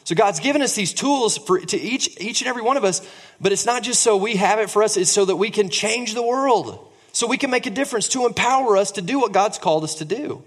So 0.05 0.15
God's 0.15 0.41
given 0.41 0.63
us 0.63 0.75
these 0.75 0.93
tools 0.93 1.39
for 1.39 1.61
to 1.61 1.81
each 1.81 2.21
each 2.21 2.41
and 2.41 2.49
every 2.49 2.63
one 2.63 2.77
of 2.77 2.83
us, 2.83 3.09
but 3.41 3.53
it's 3.53 3.67
not 3.67 3.83
just 3.83 4.03
so 4.03 4.17
we 4.17 4.35
have 4.37 4.59
it 4.59 4.69
for 4.69 4.83
us, 4.83 4.97
it's 4.97 5.13
so 5.13 5.25
that 5.25 5.37
we 5.37 5.51
can 5.51 5.69
change 5.69 6.15
the 6.15 6.23
world. 6.23 6.89
So 7.13 7.29
we 7.29 7.37
can 7.37 7.51
make 7.51 7.67
a 7.67 7.71
difference 7.71 8.09
to 8.09 8.27
empower 8.27 8.77
us 8.77 8.93
to 8.93 9.03
do 9.03 9.21
what 9.21 9.33
God's 9.33 9.59
called 9.59 9.85
us 9.85 9.97
to 9.97 10.05
do. 10.05 10.43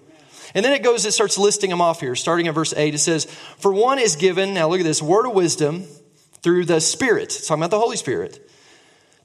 And 0.56 0.64
then 0.64 0.72
it 0.72 0.84
goes, 0.84 1.06
it 1.06 1.12
starts 1.12 1.38
listing 1.38 1.70
them 1.70 1.82
off 1.82 2.00
here, 2.00 2.16
starting 2.16 2.48
at 2.48 2.56
verse 2.56 2.74
8. 2.76 2.96
It 2.96 3.00
says, 3.00 3.26
For 3.26 3.74
one 3.74 4.00
is 4.00 4.16
given, 4.16 4.54
now 4.54 4.70
look 4.70 4.80
at 4.80 4.86
this, 4.86 5.02
word 5.02 5.28
of 5.28 5.34
wisdom 5.34 5.84
through 6.42 6.64
the 6.64 6.80
Spirit. 6.80 7.30
Talking 7.46 7.62
about 7.62 7.72
the 7.72 7.80
Holy 7.80 7.98
Spirit. 7.98 8.42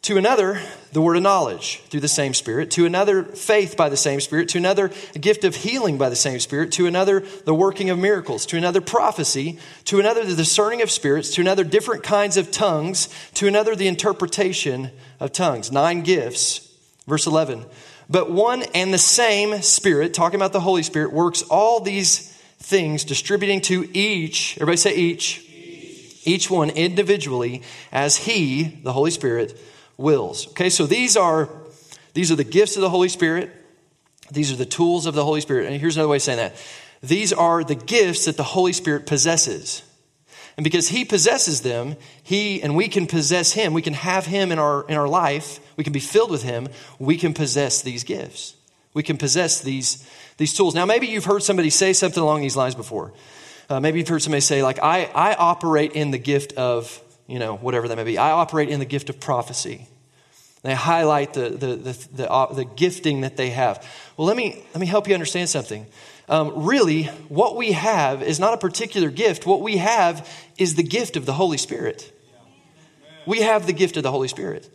To 0.03 0.17
another, 0.17 0.61
the 0.93 1.03
word 1.03 1.17
of 1.17 1.23
knowledge 1.23 1.82
through 1.91 2.00
the 2.00 2.09
same 2.09 2.35
Spirit. 2.35 2.71
To 2.73 2.87
another, 2.87 3.23
faith 3.23 3.77
by 3.77 3.88
the 3.88 3.97
same 3.97 4.19
Spirit. 4.19 4.49
To 4.50 4.59
another, 4.59 4.91
a 5.15 5.19
gift 5.19 5.44
of 5.44 5.55
healing 5.55 5.99
by 5.99 6.09
the 6.09 6.17
same 6.17 6.41
Spirit. 6.41 6.73
To 6.73 6.87
another, 6.87 7.21
the 7.21 7.55
working 7.55 7.91
of 7.91 7.99
miracles. 7.99 8.44
To 8.47 8.56
another, 8.56 8.81
prophecy. 8.81 9.59
To 9.85 10.00
another, 10.00 10.25
the 10.25 10.35
discerning 10.35 10.82
of 10.82 10.91
spirits. 10.91 11.35
To 11.35 11.43
another, 11.43 11.62
different 11.62 12.03
kinds 12.03 12.38
of 12.38 12.50
tongues. 12.50 13.09
To 13.35 13.47
another, 13.47 13.77
the 13.77 13.87
interpretation 13.87 14.91
of 15.21 15.32
tongues. 15.32 15.71
Nine 15.71 16.00
gifts. 16.00 16.75
Verse 17.06 17.27
11. 17.27 17.67
But 18.10 18.30
one 18.30 18.64
and 18.74 18.92
the 18.92 18.98
same 18.98 19.62
Spirit, 19.62 20.12
talking 20.12 20.36
about 20.36 20.52
the 20.52 20.60
Holy 20.60 20.82
Spirit, 20.82 21.12
works 21.12 21.42
all 21.42 21.78
these 21.78 22.26
things, 22.58 23.04
distributing 23.04 23.60
to 23.62 23.88
each, 23.96 24.56
everybody 24.56 24.76
say 24.76 24.96
each, 24.96 25.48
each, 25.48 26.26
each 26.26 26.50
one 26.50 26.70
individually, 26.70 27.62
as 27.92 28.16
He, 28.16 28.64
the 28.64 28.92
Holy 28.92 29.12
Spirit, 29.12 29.56
wills. 29.96 30.48
Okay, 30.48 30.70
so 30.70 30.86
these 30.86 31.16
are 31.16 31.48
these 32.12 32.32
are 32.32 32.36
the 32.36 32.44
gifts 32.44 32.76
of 32.76 32.82
the 32.82 32.90
Holy 32.90 33.08
Spirit. 33.08 33.50
These 34.32 34.52
are 34.52 34.56
the 34.56 34.66
tools 34.66 35.06
of 35.06 35.14
the 35.14 35.24
Holy 35.24 35.40
Spirit. 35.40 35.66
And 35.66 35.80
here's 35.80 35.96
another 35.96 36.08
way 36.08 36.16
of 36.16 36.22
saying 36.22 36.38
that. 36.38 36.54
These 37.02 37.32
are 37.32 37.64
the 37.64 37.74
gifts 37.74 38.24
that 38.24 38.36
the 38.36 38.43
Holy 38.43 38.72
Spirit 38.72 39.06
possesses. 39.06 39.82
And 40.60 40.64
because 40.64 40.88
he 40.88 41.06
possesses 41.06 41.62
them, 41.62 41.96
he 42.22 42.62
and 42.62 42.76
we 42.76 42.88
can 42.88 43.06
possess 43.06 43.52
him, 43.52 43.72
we 43.72 43.81
can 43.81 43.94
have 43.94 44.26
him 44.26 44.52
in 44.52 44.58
our 44.58 44.84
in 44.90 44.98
our 44.98 45.08
life, 45.08 45.58
we 45.79 45.84
can 45.84 45.94
be 45.94 46.00
filled 46.00 46.31
with 46.31 46.43
him, 46.43 46.69
we 46.98 47.17
can 47.17 47.32
possess 47.32 47.81
these 47.81 48.05
gifts. 48.05 48.56
We 48.93 49.02
can 49.02 49.17
possess 49.17 49.62
these 49.62 50.06
these 50.36 50.52
tools. 50.52 50.74
Now 50.74 50.84
maybe 50.84 51.06
you've 51.06 51.24
heard 51.24 51.43
somebody 51.43 51.70
say 51.70 51.94
something 51.94 52.22
along 52.22 52.43
these 52.43 52.58
lines 52.58 52.74
before. 52.74 53.14
Uh, 53.70 53.81
maybe 53.81 54.00
you've 54.00 54.08
heard 54.08 54.20
somebody 54.20 54.43
say 54.43 54.62
like 54.62 54.79
I 54.82 55.06
I 55.14 55.32
operate 55.32 55.93
in 55.93 56.10
the 56.10 56.19
gift 56.19 56.52
of 56.58 57.02
you 57.26 57.38
know, 57.38 57.56
whatever 57.56 57.88
that 57.88 57.96
may 57.96 58.05
be. 58.05 58.19
I 58.19 58.32
operate 58.32 58.69
in 58.69 58.81
the 58.81 58.84
gift 58.84 59.08
of 59.08 59.19
prophecy. 59.19 59.88
They 60.62 60.74
highlight 60.74 61.32
the, 61.32 61.50
the, 61.50 61.76
the, 61.76 62.08
the, 62.12 62.31
uh, 62.31 62.52
the 62.52 62.64
gifting 62.64 63.22
that 63.22 63.36
they 63.36 63.50
have. 63.50 63.86
Well, 64.17 64.26
let 64.26 64.36
me, 64.36 64.62
let 64.74 64.81
me 64.81 64.86
help 64.86 65.08
you 65.08 65.14
understand 65.14 65.48
something. 65.48 65.86
Um, 66.29 66.64
really, 66.64 67.05
what 67.29 67.56
we 67.56 67.72
have 67.72 68.22
is 68.22 68.38
not 68.38 68.55
a 68.55 68.58
particular 68.58 69.10
gift. 69.10 69.46
What 69.46 69.62
we 69.62 69.79
have 69.79 70.29
is 70.58 70.74
the 70.74 70.82
gift 70.82 71.17
of 71.17 71.26
the 71.26 71.32
Holy 71.32 71.56
Spirit. 71.56 72.12
We 73.26 73.40
have 73.40 73.67
the 73.67 73.72
gift 73.72 73.96
of 73.96 74.02
the 74.02 74.10
Holy 74.10 74.29
Spirit. 74.29 74.69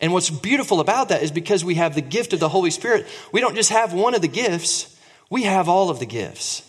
And 0.00 0.12
what's 0.12 0.30
beautiful 0.30 0.80
about 0.80 1.08
that 1.08 1.22
is 1.22 1.30
because 1.30 1.64
we 1.64 1.74
have 1.76 1.94
the 1.94 2.02
gift 2.02 2.32
of 2.32 2.40
the 2.40 2.48
Holy 2.48 2.70
Spirit, 2.70 3.06
we 3.32 3.40
don't 3.40 3.54
just 3.54 3.70
have 3.70 3.92
one 3.92 4.14
of 4.14 4.22
the 4.22 4.28
gifts, 4.28 4.94
we 5.30 5.44
have 5.44 5.68
all 5.68 5.90
of 5.90 5.98
the 5.98 6.06
gifts. 6.06 6.62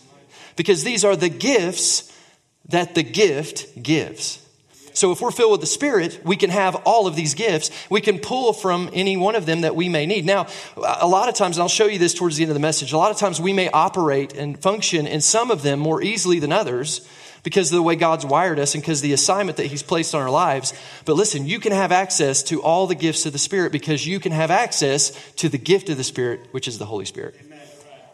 Because 0.56 0.82
these 0.82 1.04
are 1.04 1.14
the 1.14 1.28
gifts 1.28 2.12
that 2.68 2.94
the 2.94 3.02
gift 3.02 3.80
gives. 3.80 4.44
So 4.98 5.12
if 5.12 5.20
we're 5.20 5.30
filled 5.30 5.52
with 5.52 5.60
the 5.60 5.66
Spirit, 5.66 6.20
we 6.24 6.36
can 6.36 6.50
have 6.50 6.74
all 6.84 7.06
of 7.06 7.14
these 7.14 7.34
gifts. 7.34 7.70
We 7.88 8.00
can 8.00 8.18
pull 8.18 8.52
from 8.52 8.90
any 8.92 9.16
one 9.16 9.36
of 9.36 9.46
them 9.46 9.60
that 9.60 9.76
we 9.76 9.88
may 9.88 10.06
need. 10.06 10.26
Now, 10.26 10.48
a 10.76 11.06
lot 11.06 11.28
of 11.28 11.36
times, 11.36 11.56
and 11.56 11.62
I'll 11.62 11.68
show 11.68 11.86
you 11.86 12.00
this 12.00 12.14
towards 12.14 12.36
the 12.36 12.42
end 12.42 12.50
of 12.50 12.54
the 12.54 12.60
message, 12.60 12.92
a 12.92 12.98
lot 12.98 13.12
of 13.12 13.16
times 13.16 13.40
we 13.40 13.52
may 13.52 13.70
operate 13.70 14.34
and 14.34 14.60
function 14.60 15.06
in 15.06 15.20
some 15.20 15.52
of 15.52 15.62
them 15.62 15.78
more 15.78 16.02
easily 16.02 16.40
than 16.40 16.50
others 16.50 17.08
because 17.44 17.70
of 17.70 17.76
the 17.76 17.82
way 17.82 17.94
God's 17.94 18.26
wired 18.26 18.58
us 18.58 18.74
and 18.74 18.82
because 18.82 19.00
the 19.00 19.12
assignment 19.12 19.58
that 19.58 19.66
He's 19.66 19.84
placed 19.84 20.16
on 20.16 20.20
our 20.20 20.30
lives. 20.30 20.74
But 21.04 21.14
listen, 21.14 21.46
you 21.46 21.60
can 21.60 21.70
have 21.70 21.92
access 21.92 22.42
to 22.44 22.60
all 22.60 22.88
the 22.88 22.96
gifts 22.96 23.24
of 23.24 23.32
the 23.32 23.38
Spirit 23.38 23.70
because 23.70 24.04
you 24.04 24.18
can 24.18 24.32
have 24.32 24.50
access 24.50 25.12
to 25.34 25.48
the 25.48 25.58
gift 25.58 25.88
of 25.90 25.96
the 25.96 26.04
Spirit, 26.04 26.48
which 26.50 26.66
is 26.66 26.78
the 26.78 26.86
Holy 26.86 27.04
Spirit. 27.04 27.36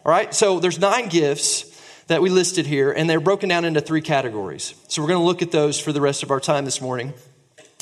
All 0.05 0.13
right, 0.13 0.35
so 0.35 0.61
there's 0.61 0.79
nine 0.79 1.09
gifts 1.09 1.74
that 2.07 2.23
we 2.23 2.31
listed 2.31 2.67
here, 2.67 2.93
and 2.93 3.09
they're 3.09 3.21
broken 3.21 3.49
down 3.49 3.65
into 3.65 3.81
three 3.81 4.03
categories. 4.03 4.75
So 4.89 5.03
we're 5.03 5.09
going 5.09 5.21
to 5.21 5.27
look 5.27 5.43
at 5.43 5.51
those 5.51 5.81
for 5.81 5.93
the 5.93 6.01
rest 6.01 6.23
of 6.23 6.31
our 6.31 6.41
time 6.41 6.65
this 6.65 6.81
morning. 6.81 7.13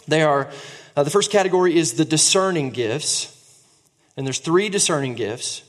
They 0.07 0.23
are 0.23 0.51
Uh, 0.95 1.03
the 1.03 1.11
first 1.11 1.31
category 1.31 1.75
is 1.75 1.95
the 1.95 2.05
discerning 2.05 2.71
gifts, 2.71 3.33
and 4.15 4.27
there's 4.27 4.41
three 4.41 4.69
discerning 4.69 5.15
gifts. 5.15 5.63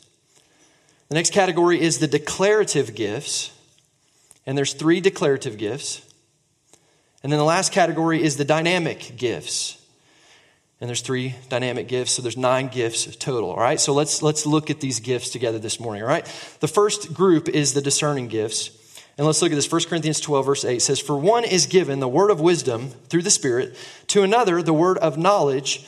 The 1.07 1.15
next 1.15 1.31
category 1.31 1.79
is 1.79 1.99
the 1.99 2.07
declarative 2.07 2.93
gifts, 2.93 3.51
and 4.45 4.57
there's 4.57 4.73
three 4.73 4.99
declarative 4.99 5.57
gifts. 5.57 6.01
And 7.23 7.31
then 7.31 7.39
the 7.39 7.45
last 7.45 7.71
category 7.71 8.21
is 8.21 8.35
the 8.35 8.43
dynamic 8.43 9.13
gifts. 9.15 9.77
And 10.81 10.89
there's 10.89 11.01
three 11.01 11.35
dynamic 11.49 11.87
gifts, 11.87 12.11
so 12.11 12.21
there's 12.21 12.35
nine 12.35 12.67
gifts 12.67 13.15
total. 13.15 13.51
All 13.51 13.59
right, 13.59 13.79
so 13.79 13.93
let's 13.93 14.21
let's 14.21 14.45
look 14.45 14.69
at 14.69 14.81
these 14.81 14.99
gifts 14.99 15.29
together 15.29 15.57
this 15.59 15.79
morning. 15.79 16.03
All 16.03 16.09
right, 16.09 16.25
the 16.59 16.67
first 16.67 17.13
group 17.13 17.47
is 17.47 17.73
the 17.73 17.81
discerning 17.81 18.27
gifts, 18.27 18.69
and 19.17 19.25
let's 19.25 19.41
look 19.41 19.51
at 19.51 19.55
this. 19.55 19.71
1 19.71 19.81
Corinthians 19.87 20.19
12, 20.19 20.45
verse 20.45 20.65
8 20.65 20.81
says, 20.81 20.99
"For 20.99 21.15
one 21.15 21.45
is 21.45 21.67
given 21.67 21.99
the 21.99 22.07
word 22.07 22.31
of 22.31 22.41
wisdom 22.41 22.91
through 23.07 23.21
the 23.21 23.29
Spirit; 23.29 23.75
to 24.07 24.23
another 24.23 24.61
the 24.61 24.73
word 24.73 24.97
of 24.97 25.17
knowledge 25.17 25.85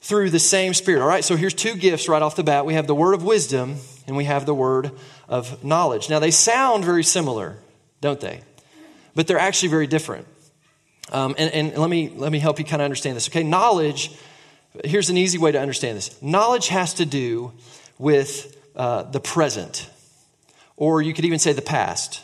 through 0.00 0.30
the 0.30 0.38
same 0.38 0.72
Spirit." 0.72 1.02
All 1.02 1.08
right, 1.08 1.24
so 1.24 1.34
here's 1.34 1.54
two 1.54 1.74
gifts 1.74 2.08
right 2.08 2.22
off 2.22 2.36
the 2.36 2.44
bat. 2.44 2.64
We 2.64 2.74
have 2.74 2.86
the 2.86 2.94
word 2.94 3.14
of 3.14 3.24
wisdom, 3.24 3.78
and 4.06 4.16
we 4.16 4.24
have 4.24 4.46
the 4.46 4.54
word 4.54 4.92
of 5.28 5.64
knowledge. 5.64 6.08
Now 6.08 6.20
they 6.20 6.30
sound 6.30 6.84
very 6.84 7.02
similar, 7.02 7.56
don't 8.00 8.20
they? 8.20 8.42
But 9.16 9.26
they're 9.26 9.38
actually 9.38 9.70
very 9.70 9.88
different. 9.88 10.28
Um, 11.10 11.34
and, 11.38 11.52
and 11.52 11.78
let 11.78 11.88
me 11.88 12.10
let 12.14 12.30
me 12.30 12.38
help 12.38 12.58
you 12.58 12.64
kind 12.64 12.82
of 12.82 12.84
understand 12.84 13.16
this. 13.16 13.28
Okay, 13.28 13.42
knowledge 13.42 14.12
here's 14.84 15.10
an 15.10 15.16
easy 15.16 15.38
way 15.38 15.52
to 15.52 15.60
understand 15.60 15.96
this 15.96 16.20
knowledge 16.22 16.68
has 16.68 16.94
to 16.94 17.06
do 17.06 17.52
with 17.98 18.56
uh, 18.76 19.02
the 19.02 19.20
present, 19.20 19.88
or 20.76 21.02
you 21.02 21.12
could 21.14 21.24
even 21.24 21.38
say 21.38 21.52
the 21.52 21.62
past. 21.62 22.22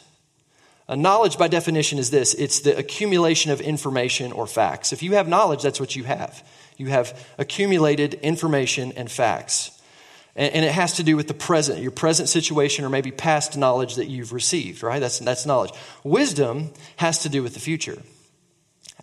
Uh, 0.86 0.94
knowledge, 0.94 1.38
by 1.38 1.48
definition, 1.48 1.98
is 1.98 2.10
this 2.10 2.34
it's 2.34 2.60
the 2.60 2.76
accumulation 2.76 3.50
of 3.50 3.60
information 3.60 4.32
or 4.32 4.46
facts. 4.46 4.92
If 4.92 5.02
you 5.02 5.14
have 5.14 5.26
knowledge, 5.26 5.62
that's 5.62 5.80
what 5.80 5.96
you 5.96 6.04
have. 6.04 6.46
You 6.76 6.88
have 6.88 7.26
accumulated 7.38 8.14
information 8.14 8.92
and 8.92 9.10
facts. 9.10 9.70
And, 10.36 10.52
and 10.54 10.64
it 10.64 10.72
has 10.72 10.94
to 10.94 11.02
do 11.02 11.16
with 11.16 11.26
the 11.26 11.34
present, 11.34 11.80
your 11.80 11.90
present 11.90 12.28
situation, 12.28 12.84
or 12.84 12.90
maybe 12.90 13.10
past 13.10 13.56
knowledge 13.56 13.94
that 13.94 14.06
you've 14.06 14.32
received, 14.32 14.82
right? 14.82 14.98
That's, 14.98 15.20
that's 15.20 15.46
knowledge. 15.46 15.70
Wisdom 16.02 16.70
has 16.96 17.20
to 17.20 17.28
do 17.28 17.42
with 17.42 17.54
the 17.54 17.60
future. 17.60 18.02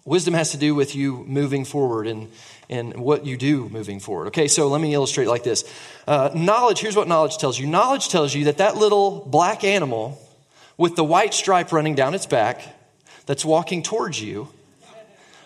Wisdom 0.03 0.33
has 0.33 0.51
to 0.51 0.57
do 0.57 0.73
with 0.73 0.95
you 0.95 1.23
moving 1.27 1.63
forward 1.63 2.07
and, 2.07 2.31
and 2.69 2.95
what 2.97 3.25
you 3.25 3.37
do 3.37 3.69
moving 3.69 3.99
forward. 3.99 4.27
Okay, 4.27 4.47
so 4.47 4.67
let 4.67 4.81
me 4.81 4.93
illustrate 4.93 5.27
like 5.27 5.43
this. 5.43 5.63
Uh, 6.07 6.31
knowledge, 6.33 6.79
here's 6.79 6.95
what 6.95 7.07
knowledge 7.07 7.37
tells 7.37 7.59
you 7.59 7.67
knowledge 7.67 8.09
tells 8.09 8.33
you 8.33 8.45
that 8.45 8.57
that 8.57 8.75
little 8.75 9.23
black 9.27 9.63
animal 9.63 10.19
with 10.77 10.95
the 10.95 11.03
white 11.03 11.33
stripe 11.33 11.71
running 11.71 11.93
down 11.93 12.15
its 12.15 12.25
back 12.25 12.63
that's 13.27 13.45
walking 13.45 13.83
towards 13.83 14.19
you, 14.19 14.47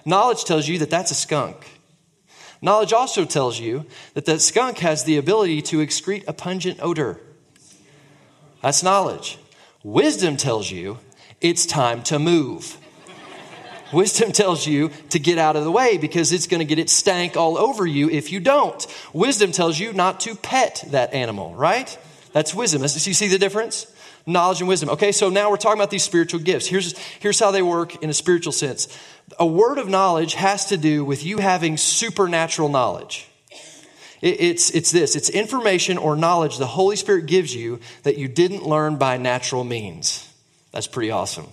knowledge 0.05 0.45
tells 0.45 0.67
you 0.67 0.79
that 0.79 0.89
that's 0.89 1.11
a 1.11 1.15
skunk. 1.15 1.69
Knowledge 2.61 2.93
also 2.93 3.25
tells 3.25 3.59
you 3.59 3.85
that 4.13 4.25
that 4.25 4.39
skunk 4.39 4.79
has 4.79 5.03
the 5.03 5.17
ability 5.17 5.61
to 5.61 5.79
excrete 5.79 6.23
a 6.27 6.33
pungent 6.33 6.79
odor. 6.81 7.19
That's 8.61 8.81
knowledge. 8.81 9.37
Wisdom 9.83 10.37
tells 10.37 10.71
you 10.71 10.97
it's 11.41 11.65
time 11.65 12.01
to 12.03 12.17
move. 12.17 12.77
Wisdom 13.95 14.33
tells 14.33 14.67
you 14.67 14.89
to 15.11 15.19
get 15.19 15.37
out 15.37 15.55
of 15.55 15.63
the 15.63 15.71
way 15.71 15.97
because 15.97 16.33
it's 16.33 16.47
going 16.47 16.59
to 16.59 16.65
get 16.65 16.79
its 16.79 16.91
stank 16.91 17.37
all 17.37 17.57
over 17.57 17.87
you 17.87 18.09
if 18.09 18.29
you 18.29 18.41
don't. 18.41 18.85
Wisdom 19.13 19.53
tells 19.53 19.79
you 19.79 19.93
not 19.93 20.19
to 20.21 20.35
pet 20.35 20.83
that 20.89 21.13
animal, 21.13 21.55
right? 21.55 21.97
That's 22.33 22.53
wisdom. 22.53 22.81
Do 22.81 22.87
you 22.87 23.13
see 23.13 23.29
the 23.29 23.39
difference? 23.39 23.87
Knowledge 24.25 24.59
and 24.59 24.67
wisdom. 24.67 24.89
Okay, 24.89 25.13
so 25.13 25.29
now 25.29 25.49
we're 25.49 25.55
talking 25.55 25.79
about 25.79 25.91
these 25.91 26.03
spiritual 26.03 26.41
gifts. 26.41 26.67
Here's, 26.67 26.97
here's 27.19 27.39
how 27.39 27.51
they 27.51 27.61
work 27.61 28.03
in 28.03 28.09
a 28.09 28.13
spiritual 28.13 28.51
sense. 28.51 28.89
A 29.39 29.45
word 29.45 29.77
of 29.77 29.87
knowledge 29.87 30.33
has 30.33 30.65
to 30.65 30.77
do 30.77 31.05
with 31.05 31.25
you 31.25 31.37
having 31.37 31.77
supernatural 31.77 32.67
knowledge. 32.67 33.29
It, 34.21 34.41
it's, 34.41 34.71
it's 34.71 34.91
this 34.91 35.15
it's 35.15 35.29
information 35.29 35.97
or 35.97 36.17
knowledge 36.17 36.57
the 36.57 36.67
Holy 36.67 36.97
Spirit 36.97 37.27
gives 37.27 37.55
you 37.55 37.79
that 38.03 38.17
you 38.17 38.27
didn't 38.27 38.63
learn 38.63 38.97
by 38.97 39.15
natural 39.15 39.63
means. 39.63 40.29
That's 40.73 40.87
pretty 40.87 41.11
awesome. 41.11 41.47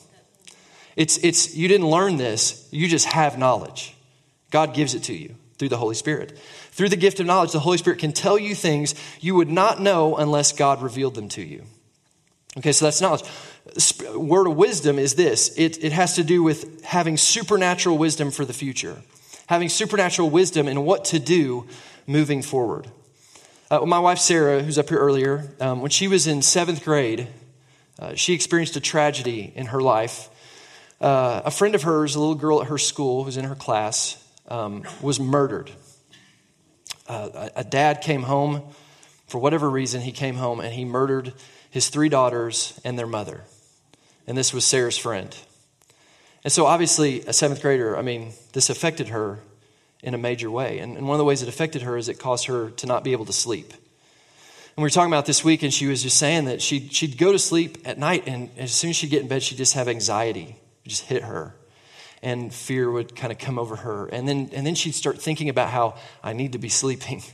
It's, 0.97 1.19
it's, 1.19 1.55
you 1.55 1.69
didn't 1.69 1.89
learn 1.89 2.17
this, 2.17 2.69
you 2.71 2.89
just 2.89 3.07
have 3.07 3.39
knowledge. 3.39 3.95
God 4.51 4.75
gives 4.75 4.95
it 4.95 5.05
to 5.05 5.15
you 5.15 5.35
through 5.59 5.71
the 5.71 5.79
Holy 5.79 5.95
Spirit. 5.95 6.39
Through 6.73 6.91
the 6.91 6.97
gift 6.97 7.21
of 7.21 7.27
knowledge, 7.27 7.53
the 7.53 7.61
Holy 7.61 7.79
Spirit 7.79 7.99
can 7.99 8.13
tell 8.13 8.39
you 8.39 8.55
things 8.55 8.95
you 9.21 9.35
would 9.35 9.51
not 9.51 9.81
know 9.81 10.17
unless 10.17 10.53
God 10.53 10.83
revealed 10.83 11.15
them 11.15 11.29
to 11.31 11.43
you. 11.43 11.65
Okay, 12.59 12.73
so 12.73 12.85
that's 12.85 13.01
knowledge. 13.01 13.23
Word 14.15 14.47
of 14.47 14.57
wisdom 14.57 14.99
is 14.99 15.15
this 15.15 15.57
it, 15.57 15.83
it 15.83 15.93
has 15.93 16.17
to 16.17 16.25
do 16.25 16.43
with 16.43 16.85
having 16.85 17.17
supernatural 17.17 17.97
wisdom 17.97 18.31
for 18.31 18.45
the 18.45 18.53
future, 18.53 19.03
having 19.47 19.69
supernatural 19.69 20.29
wisdom 20.29 20.69
in 20.69 20.85
what 20.85 21.07
to 21.07 21.19
do 21.19 21.67
moving 22.07 22.43
forward. 22.43 22.89
Uh, 23.71 23.87
my 23.87 23.99
wife, 23.99 24.19
Sarah, 24.19 24.63
who's 24.63 24.79
up 24.79 24.91
here 24.91 24.99
earlier, 24.99 25.49
um, 25.61 25.81
when 25.81 25.91
she 25.91 26.09
was 26.09 26.27
in 26.27 26.43
seventh 26.43 26.85
grade, 26.85 27.29
uh, 27.99 28.15
she 28.15 28.35
experienced 28.35 28.77
a 28.77 28.81
tragedy 28.81 29.51
in 29.55 29.67
her 29.67 29.81
life 29.81 30.29
uh, 31.03 31.43
a 31.45 31.51
friend 31.51 31.75
of 31.75 31.83
hers, 31.83 32.15
a 32.15 32.21
little 32.21 32.37
girl 32.37 32.63
at 32.63 32.69
her 32.69 32.79
school 32.79 33.25
who's 33.25 33.37
in 33.37 33.45
her 33.45 33.57
class, 33.57 34.17
um, 34.49 34.85
was 35.01 35.19
murdered. 35.19 35.71
Uh, 37.09 37.29
a, 37.35 37.61
a 37.61 37.65
dad 37.65 38.01
came 38.01 38.23
home, 38.23 38.63
for 39.27 39.39
whatever 39.39 39.69
reason, 39.69 40.01
he 40.01 40.13
came 40.13 40.37
home 40.37 40.61
and 40.61 40.73
he 40.73 40.85
murdered 40.85 41.33
his 41.71 41.89
three 41.89 42.09
daughters 42.09 42.81
and 42.85 42.99
their 42.99 43.07
mother. 43.07 43.41
And 44.27 44.39
this 44.39 44.55
was 44.55 44.65
Sarah's 44.65 44.97
friend. 44.97 45.37
And 46.45 46.53
so, 46.53 46.67
obviously, 46.67 47.23
a 47.23 47.33
seventh 47.33 47.63
grader, 47.63 47.97
I 47.97 48.03
mean, 48.03 48.33
this 48.53 48.71
affected 48.71 49.09
her 49.09 49.41
in 50.03 50.15
a 50.15 50.19
major 50.19 50.51
way. 50.51 50.79
And, 50.79 50.97
and 50.97 51.09
one 51.09 51.17
of 51.17 51.19
the 51.19 51.25
ways 51.25 51.43
it 51.43 51.49
affected 51.49 51.83
her 51.83 51.97
is 51.97 52.09
it 52.09 52.19
caused 52.19 52.47
her 52.47 52.71
to 52.71 52.87
not 52.87 53.03
be 53.03 53.13
able 53.13 53.25
to 53.25 53.33
sleep. 53.33 53.73
And 53.73 54.79
we 54.79 54.85
were 54.85 54.91
talking 54.91 55.13
about 55.13 55.27
this 55.27 55.45
week, 55.45 55.63
and 55.63 55.75
she 55.75 55.87
was 55.87 56.03
just 56.03 56.17
saying 56.17 56.45
that 56.45 56.63
she'd, 56.63 56.93
she'd 56.93 57.19
go 57.19 57.33
to 57.33 57.39
sleep 57.39 57.79
at 57.85 57.99
night, 57.99 58.25
and 58.27 58.51
as 58.57 58.73
soon 58.73 58.91
as 58.91 58.97
she'd 58.97 59.11
get 59.11 59.23
in 59.23 59.29
bed, 59.29 59.43
she'd 59.43 59.59
just 59.59 59.75
have 59.75 59.89
anxiety 59.89 60.57
just 60.87 61.05
hit 61.05 61.23
her. 61.23 61.55
And 62.23 62.55
fear 62.55 62.91
would 62.91 63.17
kind 63.17 63.33
of 63.33 63.39
come 63.39 63.59
over 63.59 63.77
her. 63.77 64.07
And 64.07 64.29
then 64.29 64.51
and 64.53 64.67
then 64.67 64.75
she'd 64.75 64.95
start 64.95 65.21
thinking 65.21 65.49
about 65.49 65.71
how 65.71 65.97
i 66.23 66.33
need 66.33 66.53
to 66.53 66.59
be 66.59 66.69
sleeping. 66.69 67.23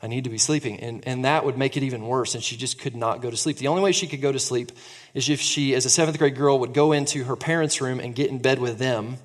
I 0.00 0.06
need 0.06 0.24
to 0.24 0.30
be 0.30 0.38
sleeping. 0.38 0.78
And, 0.78 1.02
and 1.08 1.24
that 1.24 1.44
would 1.44 1.58
make 1.58 1.76
it 1.76 1.82
even 1.82 2.06
worse 2.06 2.36
and 2.36 2.44
she 2.44 2.56
just 2.56 2.78
could 2.78 2.94
not 2.94 3.20
go 3.20 3.30
to 3.30 3.36
sleep. 3.36 3.56
The 3.56 3.66
only 3.66 3.82
way 3.82 3.90
she 3.90 4.06
could 4.06 4.20
go 4.20 4.30
to 4.30 4.38
sleep 4.38 4.70
is 5.12 5.28
if 5.28 5.40
she 5.40 5.74
as 5.74 5.86
a 5.86 5.90
seventh 5.90 6.18
grade 6.18 6.36
girl 6.36 6.60
would 6.60 6.72
go 6.72 6.92
into 6.92 7.24
her 7.24 7.34
parents 7.34 7.80
room 7.80 7.98
and 7.98 8.14
get 8.14 8.30
in 8.30 8.38
bed 8.38 8.60
with 8.60 8.78
them. 8.78 9.16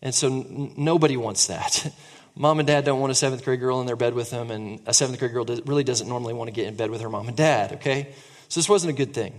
And 0.00 0.14
so 0.14 0.28
n- 0.28 0.72
nobody 0.76 1.18
wants 1.18 1.48
that. 1.48 1.92
Mom 2.34 2.60
and 2.60 2.66
dad 2.66 2.86
don't 2.86 3.00
want 3.00 3.10
a 3.10 3.14
seventh 3.14 3.44
grade 3.44 3.60
girl 3.60 3.80
in 3.80 3.86
their 3.86 3.96
bed 3.96 4.14
with 4.14 4.30
them 4.30 4.50
and 4.50 4.80
a 4.86 4.94
seventh 4.94 5.18
grade 5.18 5.32
girl 5.32 5.44
does, 5.44 5.60
really 5.66 5.84
doesn't 5.84 6.08
normally 6.08 6.32
want 6.32 6.48
to 6.48 6.52
get 6.52 6.66
in 6.66 6.76
bed 6.76 6.90
with 6.90 7.02
her 7.02 7.10
mom 7.10 7.28
and 7.28 7.36
dad 7.36 7.74
okay? 7.74 8.14
So 8.48 8.60
this 8.60 8.68
wasn't 8.68 8.94
a 8.94 8.96
good 8.96 9.12
thing. 9.12 9.34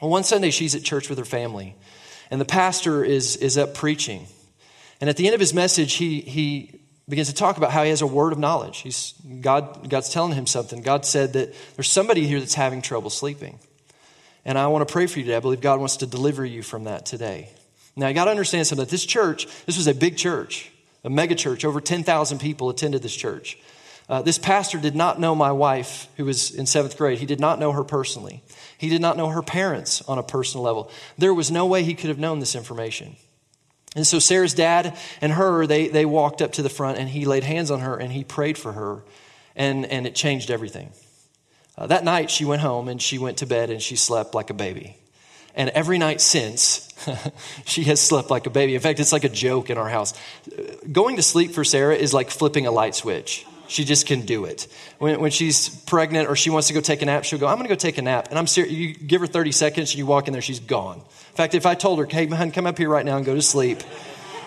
Well 0.00 0.10
one 0.10 0.24
sunday 0.24 0.50
she's 0.50 0.74
at 0.74 0.84
church 0.84 1.10
with 1.10 1.18
her 1.18 1.24
family 1.24 1.76
and 2.30 2.40
the 2.40 2.44
pastor 2.44 3.04
is, 3.04 3.36
is 3.36 3.56
up 3.58 3.74
preaching. 3.74 4.26
And 5.00 5.10
at 5.10 5.16
the 5.16 5.26
end 5.26 5.34
of 5.34 5.40
his 5.40 5.54
message, 5.54 5.94
he, 5.94 6.20
he 6.20 6.80
begins 7.08 7.28
to 7.28 7.34
talk 7.34 7.56
about 7.56 7.70
how 7.70 7.84
he 7.84 7.90
has 7.90 8.02
a 8.02 8.06
word 8.06 8.32
of 8.32 8.38
knowledge. 8.38 8.78
He's, 8.78 9.14
God, 9.40 9.88
God's 9.88 10.10
telling 10.10 10.32
him 10.32 10.46
something. 10.46 10.82
God 10.82 11.04
said 11.04 11.34
that 11.34 11.54
there's 11.76 11.88
somebody 11.88 12.26
here 12.26 12.40
that's 12.40 12.54
having 12.54 12.82
trouble 12.82 13.10
sleeping. 13.10 13.58
And 14.44 14.58
I 14.58 14.66
want 14.68 14.86
to 14.86 14.92
pray 14.92 15.06
for 15.06 15.18
you 15.18 15.24
today. 15.24 15.36
I 15.36 15.40
believe 15.40 15.60
God 15.60 15.78
wants 15.78 15.98
to 15.98 16.06
deliver 16.06 16.44
you 16.44 16.62
from 16.62 16.84
that 16.84 17.06
today. 17.06 17.50
Now, 17.96 18.08
you 18.08 18.14
got 18.14 18.26
to 18.26 18.30
understand 18.30 18.66
something. 18.66 18.86
This 18.86 19.04
church, 19.04 19.46
this 19.66 19.76
was 19.76 19.86
a 19.86 19.94
big 19.94 20.16
church, 20.16 20.70
a 21.02 21.10
mega 21.10 21.34
church. 21.34 21.64
Over 21.64 21.80
10,000 21.80 22.38
people 22.38 22.70
attended 22.70 23.02
this 23.02 23.14
church. 23.14 23.58
Uh, 24.08 24.22
this 24.22 24.38
pastor 24.38 24.78
did 24.78 24.94
not 24.94 25.18
know 25.18 25.34
my 25.34 25.50
wife, 25.50 26.08
who 26.16 26.24
was 26.24 26.54
in 26.54 26.66
seventh 26.66 26.96
grade. 26.96 27.18
He 27.18 27.26
did 27.26 27.40
not 27.40 27.58
know 27.58 27.72
her 27.72 27.82
personally. 27.82 28.42
He 28.78 28.88
did 28.88 29.00
not 29.00 29.16
know 29.16 29.28
her 29.28 29.42
parents 29.42 30.02
on 30.02 30.18
a 30.18 30.22
personal 30.22 30.64
level. 30.64 30.90
There 31.16 31.34
was 31.34 31.50
no 31.50 31.66
way 31.66 31.82
he 31.82 31.94
could 31.94 32.08
have 32.08 32.18
known 32.18 32.40
this 32.40 32.54
information. 32.54 33.16
And 33.94 34.06
so 34.06 34.18
Sarah's 34.18 34.52
dad 34.52 34.96
and 35.22 35.32
her, 35.32 35.66
they, 35.66 35.88
they 35.88 36.04
walked 36.04 36.42
up 36.42 36.52
to 36.52 36.62
the 36.62 36.68
front 36.68 36.98
and 36.98 37.08
he 37.08 37.24
laid 37.24 37.44
hands 37.44 37.70
on 37.70 37.80
her 37.80 37.96
and 37.96 38.12
he 38.12 38.24
prayed 38.24 38.58
for 38.58 38.72
her, 38.72 39.02
and, 39.56 39.86
and 39.86 40.06
it 40.06 40.14
changed 40.14 40.50
everything. 40.50 40.90
Uh, 41.78 41.86
that 41.86 42.04
night, 42.04 42.30
she 42.30 42.44
went 42.44 42.60
home 42.60 42.88
and 42.88 43.00
she 43.00 43.18
went 43.18 43.38
to 43.38 43.46
bed 43.46 43.70
and 43.70 43.80
she 43.80 43.96
slept 43.96 44.34
like 44.34 44.50
a 44.50 44.54
baby. 44.54 44.98
And 45.54 45.70
every 45.70 45.96
night 45.96 46.20
since, 46.20 46.86
she 47.64 47.84
has 47.84 47.98
slept 47.98 48.30
like 48.30 48.46
a 48.46 48.50
baby. 48.50 48.74
In 48.74 48.80
fact, 48.82 49.00
it's 49.00 49.12
like 49.12 49.24
a 49.24 49.30
joke 49.30 49.70
in 49.70 49.78
our 49.78 49.88
house. 49.88 50.12
Going 50.92 51.16
to 51.16 51.22
sleep 51.22 51.52
for 51.52 51.64
Sarah 51.64 51.96
is 51.96 52.12
like 52.12 52.30
flipping 52.30 52.66
a 52.66 52.70
light 52.70 52.94
switch. 52.94 53.46
She 53.68 53.84
just 53.84 54.06
can 54.06 54.22
do 54.22 54.44
it. 54.44 54.68
When, 54.98 55.20
when 55.20 55.30
she's 55.30 55.68
pregnant 55.68 56.28
or 56.28 56.36
she 56.36 56.50
wants 56.50 56.68
to 56.68 56.74
go 56.74 56.80
take 56.80 57.02
a 57.02 57.06
nap, 57.06 57.24
she'll 57.24 57.38
go, 57.38 57.46
I'm 57.46 57.56
going 57.56 57.68
to 57.68 57.74
go 57.74 57.78
take 57.78 57.98
a 57.98 58.02
nap. 58.02 58.28
And 58.30 58.38
I'm 58.38 58.46
serious. 58.46 58.72
You 58.72 58.94
give 58.94 59.20
her 59.20 59.26
30 59.26 59.52
seconds 59.52 59.90
and 59.90 59.98
you 59.98 60.06
walk 60.06 60.28
in 60.28 60.32
there, 60.32 60.42
she's 60.42 60.60
gone. 60.60 60.98
In 60.98 61.36
fact, 61.36 61.54
if 61.54 61.66
I 61.66 61.74
told 61.74 61.98
her, 61.98 62.06
hey, 62.06 62.26
man, 62.26 62.52
come 62.52 62.66
up 62.66 62.78
here 62.78 62.88
right 62.88 63.04
now 63.04 63.16
and 63.16 63.26
go 63.26 63.34
to 63.34 63.42
sleep, 63.42 63.80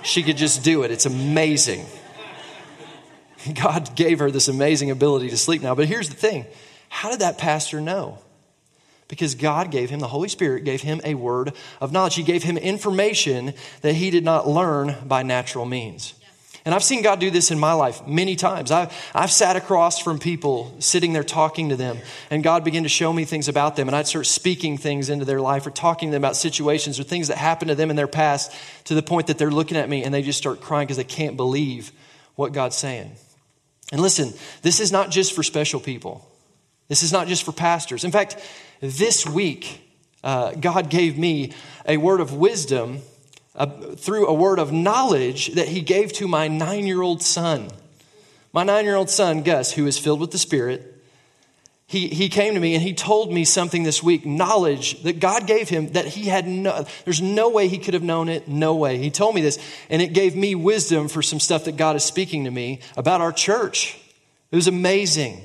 she 0.03 0.23
could 0.23 0.37
just 0.37 0.63
do 0.63 0.83
it. 0.83 0.91
It's 0.91 1.05
amazing. 1.05 1.85
God 3.61 3.95
gave 3.95 4.19
her 4.19 4.31
this 4.31 4.47
amazing 4.47 4.91
ability 4.91 5.29
to 5.29 5.37
sleep 5.37 5.61
now. 5.61 5.75
But 5.75 5.87
here's 5.87 6.09
the 6.09 6.15
thing 6.15 6.45
how 6.89 7.11
did 7.11 7.19
that 7.19 7.37
pastor 7.37 7.79
know? 7.79 8.19
Because 9.07 9.33
God 9.33 9.71
gave 9.71 9.89
him, 9.89 9.99
the 9.99 10.07
Holy 10.07 10.29
Spirit 10.29 10.63
gave 10.63 10.81
him 10.81 11.01
a 11.03 11.15
word 11.15 11.53
of 11.81 11.91
knowledge. 11.91 12.15
He 12.15 12.23
gave 12.23 12.43
him 12.43 12.57
information 12.57 13.53
that 13.81 13.93
he 13.93 14.11
did 14.11 14.23
not 14.23 14.47
learn 14.47 14.95
by 15.05 15.23
natural 15.23 15.65
means. 15.65 16.13
And 16.69 16.75
I've 16.75 16.83
seen 16.83 17.01
God 17.01 17.19
do 17.19 17.31
this 17.31 17.49
in 17.49 17.57
my 17.57 17.73
life 17.73 18.05
many 18.05 18.35
times. 18.35 18.69
I've, 18.69 18.93
I've 19.15 19.31
sat 19.31 19.55
across 19.55 19.97
from 19.97 20.19
people, 20.19 20.75
sitting 20.77 21.13
there 21.13 21.23
talking 21.23 21.69
to 21.69 21.75
them, 21.75 21.97
and 22.29 22.43
God 22.43 22.63
began 22.63 22.83
to 22.83 22.89
show 22.89 23.11
me 23.11 23.25
things 23.25 23.47
about 23.47 23.75
them. 23.75 23.87
And 23.87 23.95
I'd 23.95 24.05
start 24.05 24.27
speaking 24.27 24.77
things 24.77 25.09
into 25.09 25.25
their 25.25 25.41
life 25.41 25.65
or 25.65 25.71
talking 25.71 26.09
to 26.09 26.11
them 26.11 26.21
about 26.21 26.35
situations 26.35 26.99
or 26.99 27.03
things 27.03 27.29
that 27.29 27.39
happened 27.39 27.69
to 27.69 27.75
them 27.75 27.89
in 27.89 27.95
their 27.95 28.07
past 28.07 28.53
to 28.83 28.93
the 28.93 29.01
point 29.01 29.25
that 29.25 29.39
they're 29.39 29.49
looking 29.49 29.77
at 29.77 29.89
me 29.89 30.03
and 30.03 30.13
they 30.13 30.21
just 30.21 30.37
start 30.37 30.61
crying 30.61 30.85
because 30.85 30.97
they 30.97 31.03
can't 31.03 31.35
believe 31.35 31.91
what 32.35 32.53
God's 32.53 32.75
saying. 32.75 33.13
And 33.91 33.99
listen, 33.99 34.31
this 34.61 34.79
is 34.79 34.91
not 34.91 35.09
just 35.09 35.33
for 35.33 35.41
special 35.41 35.79
people, 35.79 36.23
this 36.87 37.01
is 37.01 37.11
not 37.11 37.25
just 37.25 37.41
for 37.41 37.51
pastors. 37.51 38.03
In 38.03 38.11
fact, 38.11 38.37
this 38.79 39.25
week, 39.25 39.81
uh, 40.23 40.51
God 40.51 40.91
gave 40.91 41.17
me 41.17 41.51
a 41.87 41.97
word 41.97 42.21
of 42.21 42.35
wisdom 42.35 43.01
through 43.97 44.27
a 44.27 44.33
word 44.33 44.59
of 44.59 44.71
knowledge 44.71 45.53
that 45.55 45.67
He 45.67 45.81
gave 45.81 46.13
to 46.13 46.27
my 46.27 46.47
nine 46.47 46.85
year 46.85 47.01
old 47.01 47.21
son. 47.21 47.69
My 48.53 48.63
nine 48.63 48.85
year 48.85 48.95
old 48.95 49.09
son, 49.09 49.43
Gus, 49.43 49.73
who 49.73 49.85
is 49.85 49.99
filled 49.99 50.19
with 50.19 50.31
the 50.31 50.37
Spirit, 50.37 50.99
he, 51.89 52.07
he 52.07 52.29
came 52.29 52.53
to 52.53 52.59
me 52.59 52.75
and 52.75 52.83
he 52.83 52.93
told 52.93 53.33
me 53.33 53.43
something 53.43 53.81
this 53.81 54.03
week 54.03 54.23
knowledge 54.23 55.01
that 55.01 55.19
God 55.19 55.47
gave 55.47 55.69
him 55.69 55.93
that 55.93 56.05
he 56.05 56.25
had 56.25 56.47
no, 56.47 56.85
there's 57.03 57.19
no 57.19 57.49
way 57.49 57.67
he 57.67 57.79
could 57.79 57.95
have 57.95 58.03
known 58.03 58.29
it, 58.29 58.47
no 58.47 58.75
way. 58.75 58.99
He 58.99 59.09
told 59.09 59.33
me 59.33 59.41
this, 59.41 59.57
and 59.89 59.99
it 59.99 60.13
gave 60.13 60.35
me 60.35 60.53
wisdom 60.53 61.07
for 61.07 61.23
some 61.23 61.39
stuff 61.39 61.65
that 61.65 61.77
God 61.77 61.95
is 61.95 62.03
speaking 62.03 62.43
to 62.43 62.51
me 62.51 62.81
about 62.95 63.21
our 63.21 63.31
church. 63.31 63.99
It 64.51 64.55
was 64.55 64.67
amazing. 64.67 65.41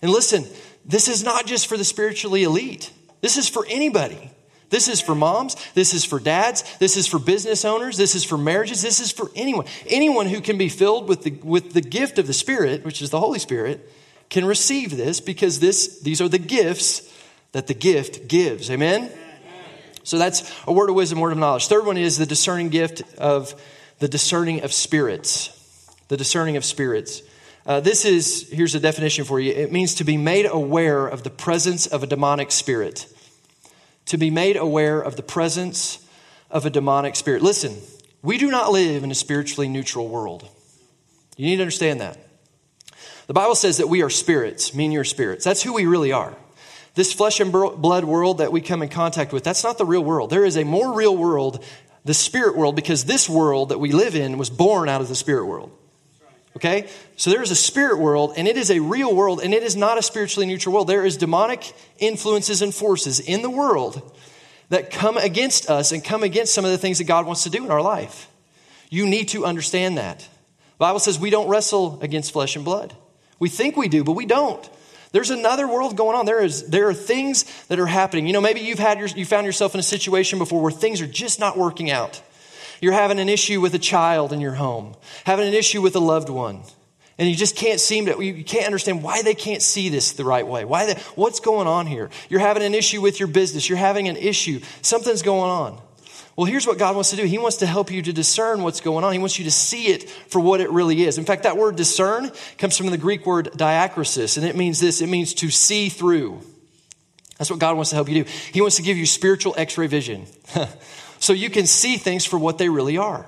And 0.00 0.12
listen, 0.12 0.46
this 0.84 1.08
is 1.08 1.24
not 1.24 1.46
just 1.46 1.66
for 1.66 1.76
the 1.76 1.84
spiritually 1.84 2.44
elite, 2.44 2.92
this 3.20 3.36
is 3.36 3.48
for 3.48 3.66
anybody. 3.68 4.30
This 4.70 4.88
is 4.88 5.00
for 5.00 5.14
moms. 5.14 5.56
This 5.74 5.92
is 5.92 6.04
for 6.04 6.18
dads. 6.18 6.64
This 6.78 6.96
is 6.96 7.06
for 7.06 7.18
business 7.18 7.64
owners. 7.64 7.96
This 7.96 8.14
is 8.14 8.24
for 8.24 8.38
marriages. 8.38 8.82
This 8.82 9.00
is 9.00 9.12
for 9.12 9.30
anyone. 9.34 9.66
Anyone 9.86 10.26
who 10.26 10.40
can 10.40 10.56
be 10.56 10.68
filled 10.68 11.08
with 11.08 11.24
the, 11.24 11.32
with 11.42 11.72
the 11.72 11.80
gift 11.80 12.18
of 12.18 12.26
the 12.26 12.32
Spirit, 12.32 12.84
which 12.84 13.02
is 13.02 13.10
the 13.10 13.20
Holy 13.20 13.40
Spirit, 13.40 13.90
can 14.30 14.44
receive 14.44 14.96
this 14.96 15.20
because 15.20 15.58
this, 15.58 16.00
these 16.00 16.20
are 16.20 16.28
the 16.28 16.38
gifts 16.38 17.12
that 17.52 17.66
the 17.66 17.74
gift 17.74 18.28
gives. 18.28 18.70
Amen? 18.70 19.10
So 20.04 20.18
that's 20.18 20.50
a 20.66 20.72
word 20.72 20.88
of 20.88 20.96
wisdom, 20.96 21.20
word 21.20 21.32
of 21.32 21.38
knowledge. 21.38 21.66
Third 21.66 21.84
one 21.84 21.96
is 21.96 22.16
the 22.16 22.26
discerning 22.26 22.68
gift 22.68 23.02
of 23.18 23.60
the 23.98 24.08
discerning 24.08 24.62
of 24.62 24.72
spirits. 24.72 25.56
The 26.08 26.16
discerning 26.16 26.56
of 26.56 26.64
spirits. 26.64 27.22
Uh, 27.66 27.80
this 27.80 28.04
is, 28.04 28.48
here's 28.50 28.74
a 28.74 28.80
definition 28.80 29.24
for 29.24 29.38
you 29.38 29.52
it 29.52 29.70
means 29.70 29.94
to 29.96 30.04
be 30.04 30.16
made 30.16 30.46
aware 30.46 31.06
of 31.06 31.22
the 31.22 31.30
presence 31.30 31.86
of 31.86 32.02
a 32.02 32.06
demonic 32.06 32.50
spirit. 32.50 33.06
To 34.06 34.18
be 34.18 34.30
made 34.30 34.56
aware 34.56 35.00
of 35.00 35.16
the 35.16 35.22
presence 35.22 36.04
of 36.50 36.66
a 36.66 36.70
demonic 36.70 37.14
spirit. 37.16 37.42
Listen, 37.42 37.76
we 38.22 38.38
do 38.38 38.50
not 38.50 38.72
live 38.72 39.04
in 39.04 39.10
a 39.10 39.14
spiritually 39.14 39.68
neutral 39.68 40.08
world. 40.08 40.48
You 41.36 41.46
need 41.46 41.56
to 41.56 41.62
understand 41.62 42.00
that. 42.00 42.18
The 43.28 43.34
Bible 43.34 43.54
says 43.54 43.76
that 43.76 43.88
we 43.88 44.02
are 44.02 44.10
spirits, 44.10 44.74
mean 44.74 44.90
you're 44.90 45.04
spirits. 45.04 45.44
That's 45.44 45.62
who 45.62 45.72
we 45.72 45.86
really 45.86 46.10
are. 46.10 46.34
This 46.96 47.12
flesh 47.12 47.38
and 47.38 47.52
blood 47.52 48.04
world 48.04 48.38
that 48.38 48.50
we 48.50 48.60
come 48.60 48.82
in 48.82 48.88
contact 48.88 49.32
with, 49.32 49.44
that's 49.44 49.62
not 49.62 49.78
the 49.78 49.86
real 49.86 50.02
world. 50.02 50.30
There 50.30 50.44
is 50.44 50.56
a 50.56 50.64
more 50.64 50.92
real 50.92 51.16
world, 51.16 51.64
the 52.04 52.14
spirit 52.14 52.56
world, 52.56 52.74
because 52.74 53.04
this 53.04 53.28
world 53.28 53.68
that 53.68 53.78
we 53.78 53.92
live 53.92 54.16
in 54.16 54.36
was 54.36 54.50
born 54.50 54.88
out 54.88 55.00
of 55.00 55.08
the 55.08 55.14
spirit 55.14 55.46
world. 55.46 55.70
Okay? 56.56 56.88
So 57.16 57.30
there 57.30 57.42
is 57.42 57.50
a 57.50 57.56
spirit 57.56 57.98
world, 57.98 58.34
and 58.36 58.48
it 58.48 58.56
is 58.56 58.70
a 58.70 58.80
real 58.80 59.14
world, 59.14 59.40
and 59.42 59.54
it 59.54 59.62
is 59.62 59.76
not 59.76 59.98
a 59.98 60.02
spiritually 60.02 60.46
neutral 60.46 60.74
world. 60.74 60.88
There 60.88 61.04
is 61.04 61.16
demonic 61.16 61.72
influences 61.98 62.62
and 62.62 62.74
forces 62.74 63.20
in 63.20 63.42
the 63.42 63.50
world 63.50 64.18
that 64.68 64.90
come 64.90 65.16
against 65.16 65.68
us 65.68 65.92
and 65.92 66.02
come 66.02 66.22
against 66.22 66.54
some 66.54 66.64
of 66.64 66.70
the 66.70 66.78
things 66.78 66.98
that 66.98 67.04
God 67.04 67.26
wants 67.26 67.44
to 67.44 67.50
do 67.50 67.64
in 67.64 67.70
our 67.70 67.82
life. 67.82 68.28
You 68.88 69.06
need 69.06 69.28
to 69.28 69.44
understand 69.44 69.98
that. 69.98 70.20
The 70.20 70.26
Bible 70.78 70.98
says 70.98 71.18
we 71.18 71.30
don't 71.30 71.48
wrestle 71.48 71.98
against 72.02 72.32
flesh 72.32 72.56
and 72.56 72.64
blood. 72.64 72.94
We 73.38 73.48
think 73.48 73.76
we 73.76 73.88
do, 73.88 74.04
but 74.04 74.12
we 74.12 74.26
don't. 74.26 74.68
There's 75.12 75.30
another 75.30 75.66
world 75.66 75.96
going 75.96 76.16
on. 76.16 76.24
There, 76.24 76.42
is, 76.42 76.68
there 76.68 76.88
are 76.88 76.94
things 76.94 77.44
that 77.66 77.80
are 77.80 77.86
happening. 77.86 78.26
You 78.26 78.32
know, 78.32 78.40
maybe 78.40 78.60
you've 78.60 78.78
had 78.78 78.98
your, 78.98 79.08
you 79.08 79.24
found 79.24 79.44
yourself 79.44 79.74
in 79.74 79.80
a 79.80 79.84
situation 79.84 80.38
before 80.38 80.62
where 80.62 80.70
things 80.70 81.00
are 81.00 81.06
just 81.06 81.40
not 81.40 81.58
working 81.58 81.90
out. 81.90 82.22
You're 82.80 82.92
having 82.92 83.18
an 83.18 83.28
issue 83.28 83.60
with 83.60 83.74
a 83.74 83.78
child 83.78 84.32
in 84.32 84.40
your 84.40 84.54
home, 84.54 84.94
having 85.24 85.46
an 85.46 85.54
issue 85.54 85.82
with 85.82 85.96
a 85.96 86.00
loved 86.00 86.28
one, 86.28 86.62
and 87.20 87.28
you 87.28 87.36
just 87.36 87.54
can't 87.54 87.78
seem 87.78 88.06
to, 88.06 88.18
you 88.22 88.42
can't 88.44 88.64
understand 88.64 89.02
why 89.02 89.20
they 89.20 89.34
can't 89.34 89.60
see 89.60 89.90
this 89.90 90.12
the 90.12 90.24
right 90.24 90.46
way. 90.46 90.64
Why 90.64 90.86
they, 90.86 90.94
what's 91.16 91.38
going 91.40 91.66
on 91.66 91.86
here? 91.86 92.08
You're 92.30 92.40
having 92.40 92.62
an 92.62 92.72
issue 92.72 93.02
with 93.02 93.20
your 93.20 93.28
business. 93.28 93.68
You're 93.68 93.76
having 93.76 94.08
an 94.08 94.16
issue. 94.16 94.60
Something's 94.80 95.20
going 95.20 95.50
on. 95.50 95.82
Well, 96.34 96.46
here's 96.46 96.66
what 96.66 96.78
God 96.78 96.94
wants 96.94 97.10
to 97.10 97.16
do 97.16 97.24
He 97.24 97.36
wants 97.36 97.58
to 97.58 97.66
help 97.66 97.90
you 97.90 98.00
to 98.00 98.14
discern 98.14 98.62
what's 98.62 98.80
going 98.80 99.04
on. 99.04 99.12
He 99.12 99.18
wants 99.18 99.38
you 99.38 99.44
to 99.44 99.50
see 99.50 99.88
it 99.88 100.08
for 100.08 100.40
what 100.40 100.62
it 100.62 100.70
really 100.70 101.04
is. 101.04 101.18
In 101.18 101.26
fact, 101.26 101.42
that 101.42 101.58
word 101.58 101.76
discern 101.76 102.32
comes 102.56 102.78
from 102.78 102.86
the 102.86 102.96
Greek 102.96 103.26
word 103.26 103.50
diakrisis, 103.52 104.38
and 104.38 104.46
it 104.46 104.56
means 104.56 104.80
this 104.80 105.02
it 105.02 105.08
means 105.08 105.34
to 105.34 105.50
see 105.50 105.90
through. 105.90 106.40
That's 107.36 107.50
what 107.50 107.58
God 107.58 107.76
wants 107.76 107.90
to 107.90 107.96
help 107.96 108.08
you 108.08 108.24
do. 108.24 108.30
He 108.52 108.62
wants 108.62 108.76
to 108.76 108.82
give 108.82 108.96
you 108.96 109.04
spiritual 109.04 109.54
x 109.58 109.76
ray 109.76 109.88
vision 109.88 110.26
so 111.20 111.32
you 111.32 111.50
can 111.50 111.66
see 111.66 111.96
things 111.96 112.24
for 112.24 112.38
what 112.38 112.58
they 112.58 112.68
really 112.68 112.98
are. 112.98 113.26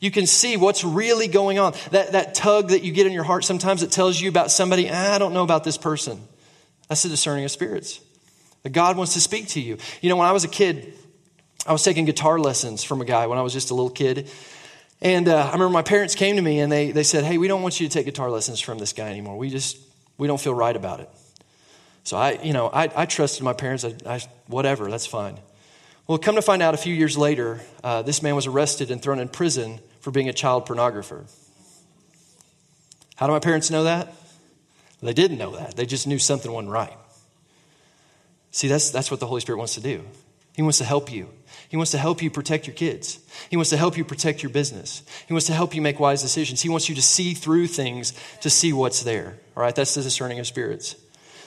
You 0.00 0.10
can 0.10 0.26
see 0.26 0.56
what's 0.56 0.82
really 0.82 1.28
going 1.28 1.60
on. 1.60 1.74
That, 1.92 2.12
that 2.12 2.34
tug 2.34 2.70
that 2.70 2.82
you 2.82 2.92
get 2.92 3.06
in 3.06 3.12
your 3.12 3.22
heart 3.22 3.44
sometimes 3.44 3.84
it 3.84 3.92
tells 3.92 4.20
you 4.20 4.28
about 4.28 4.50
somebody, 4.50 4.90
ah, 4.90 5.14
I 5.14 5.18
don't 5.18 5.32
know 5.32 5.44
about 5.44 5.62
this 5.62 5.78
person. 5.78 6.20
That's 6.88 7.04
the 7.04 7.08
discerning 7.08 7.44
of 7.44 7.50
spirits. 7.52 8.00
God 8.70 8.96
wants 8.96 9.14
to 9.14 9.20
speak 9.20 9.48
to 9.48 9.60
you. 9.60 9.78
You 10.00 10.08
know, 10.08 10.16
when 10.16 10.26
I 10.26 10.32
was 10.32 10.44
a 10.44 10.48
kid, 10.48 10.92
I 11.66 11.72
was 11.72 11.84
taking 11.84 12.04
guitar 12.04 12.38
lessons 12.38 12.82
from 12.82 13.00
a 13.00 13.04
guy 13.04 13.28
when 13.28 13.38
I 13.38 13.42
was 13.42 13.52
just 13.52 13.70
a 13.70 13.74
little 13.74 13.90
kid. 13.90 14.28
And 15.00 15.28
uh, 15.28 15.36
I 15.36 15.52
remember 15.52 15.70
my 15.70 15.82
parents 15.82 16.16
came 16.16 16.36
to 16.36 16.42
me 16.42 16.60
and 16.60 16.70
they, 16.70 16.90
they 16.90 17.02
said, 17.04 17.24
Hey, 17.24 17.38
we 17.38 17.48
don't 17.48 17.62
want 17.62 17.80
you 17.80 17.88
to 17.88 17.92
take 17.92 18.06
guitar 18.06 18.30
lessons 18.30 18.60
from 18.60 18.78
this 18.78 18.92
guy 18.92 19.08
anymore. 19.08 19.36
We 19.38 19.50
just, 19.50 19.78
we 20.18 20.26
don't 20.26 20.40
feel 20.40 20.54
right 20.54 20.74
about 20.74 21.00
it. 21.00 21.08
So 22.04 22.16
I, 22.16 22.40
you 22.42 22.52
know, 22.52 22.68
I, 22.68 22.90
I 22.94 23.06
trusted 23.06 23.44
my 23.44 23.52
parents. 23.52 23.84
I, 23.84 23.94
I, 24.06 24.20
whatever, 24.48 24.90
that's 24.90 25.06
fine. 25.06 25.38
Well, 26.06 26.18
come 26.18 26.34
to 26.34 26.42
find 26.42 26.62
out 26.62 26.74
a 26.74 26.78
few 26.78 26.94
years 26.94 27.16
later, 27.16 27.60
uh, 27.84 28.02
this 28.02 28.22
man 28.22 28.34
was 28.34 28.46
arrested 28.46 28.90
and 28.90 29.00
thrown 29.00 29.18
in 29.18 29.28
prison 29.28 29.80
for 30.00 30.10
being 30.10 30.28
a 30.28 30.32
child 30.32 30.66
pornographer. 30.66 31.24
How 33.16 33.26
do 33.26 33.32
my 33.32 33.38
parents 33.38 33.70
know 33.70 33.84
that? 33.84 34.12
They 35.00 35.12
didn't 35.12 35.38
know 35.38 35.56
that. 35.56 35.76
They 35.76 35.86
just 35.86 36.06
knew 36.06 36.18
something 36.18 36.50
wasn't 36.50 36.72
right. 36.72 36.96
See, 38.52 38.68
that's, 38.68 38.90
that's 38.90 39.10
what 39.10 39.20
the 39.20 39.26
Holy 39.26 39.40
Spirit 39.40 39.58
wants 39.58 39.74
to 39.74 39.80
do. 39.80 40.04
He 40.54 40.62
wants 40.62 40.78
to 40.78 40.84
help 40.84 41.10
you. 41.10 41.28
He 41.68 41.76
wants 41.76 41.92
to 41.92 41.98
help 41.98 42.22
you 42.22 42.30
protect 42.30 42.66
your 42.66 42.76
kids. 42.76 43.18
He 43.48 43.56
wants 43.56 43.70
to 43.70 43.76
help 43.76 43.96
you 43.96 44.04
protect 44.04 44.42
your 44.42 44.50
business. 44.50 45.02
He 45.26 45.32
wants 45.32 45.46
to 45.46 45.54
help 45.54 45.74
you 45.74 45.80
make 45.80 45.98
wise 45.98 46.20
decisions. 46.20 46.60
He 46.60 46.68
wants 46.68 46.88
you 46.88 46.94
to 46.94 47.02
see 47.02 47.34
through 47.34 47.68
things 47.68 48.12
to 48.42 48.50
see 48.50 48.72
what's 48.72 49.02
there. 49.02 49.38
All 49.56 49.62
right, 49.62 49.74
that's 49.74 49.94
the 49.94 50.02
discerning 50.02 50.38
of 50.38 50.46
spirits. 50.46 50.96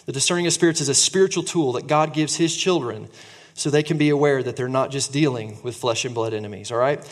The 0.05 0.11
discerning 0.11 0.47
of 0.47 0.53
spirits 0.53 0.81
is 0.81 0.89
a 0.89 0.95
spiritual 0.95 1.43
tool 1.43 1.73
that 1.73 1.87
God 1.87 2.13
gives 2.13 2.35
his 2.35 2.55
children 2.55 3.07
so 3.55 3.69
they 3.69 3.83
can 3.83 3.97
be 3.97 4.09
aware 4.09 4.43
that 4.43 4.57
they're 4.57 4.67
not 4.67 4.91
just 4.91 5.13
dealing 5.13 5.57
with 5.63 5.77
flesh 5.77 6.05
and 6.05 6.13
blood 6.13 6.33
enemies. 6.33 6.71
All 6.71 6.77
right? 6.77 7.03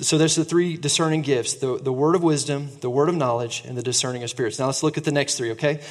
So 0.00 0.18
there's 0.18 0.36
the 0.36 0.44
three 0.44 0.76
discerning 0.76 1.22
gifts 1.22 1.54
the, 1.54 1.78
the 1.78 1.92
word 1.92 2.14
of 2.14 2.22
wisdom, 2.22 2.68
the 2.80 2.90
word 2.90 3.08
of 3.08 3.16
knowledge, 3.16 3.64
and 3.66 3.76
the 3.76 3.82
discerning 3.82 4.22
of 4.22 4.30
spirits. 4.30 4.58
Now 4.58 4.66
let's 4.66 4.82
look 4.82 4.98
at 4.98 5.04
the 5.04 5.12
next 5.12 5.36
three, 5.36 5.52
okay? 5.52 5.82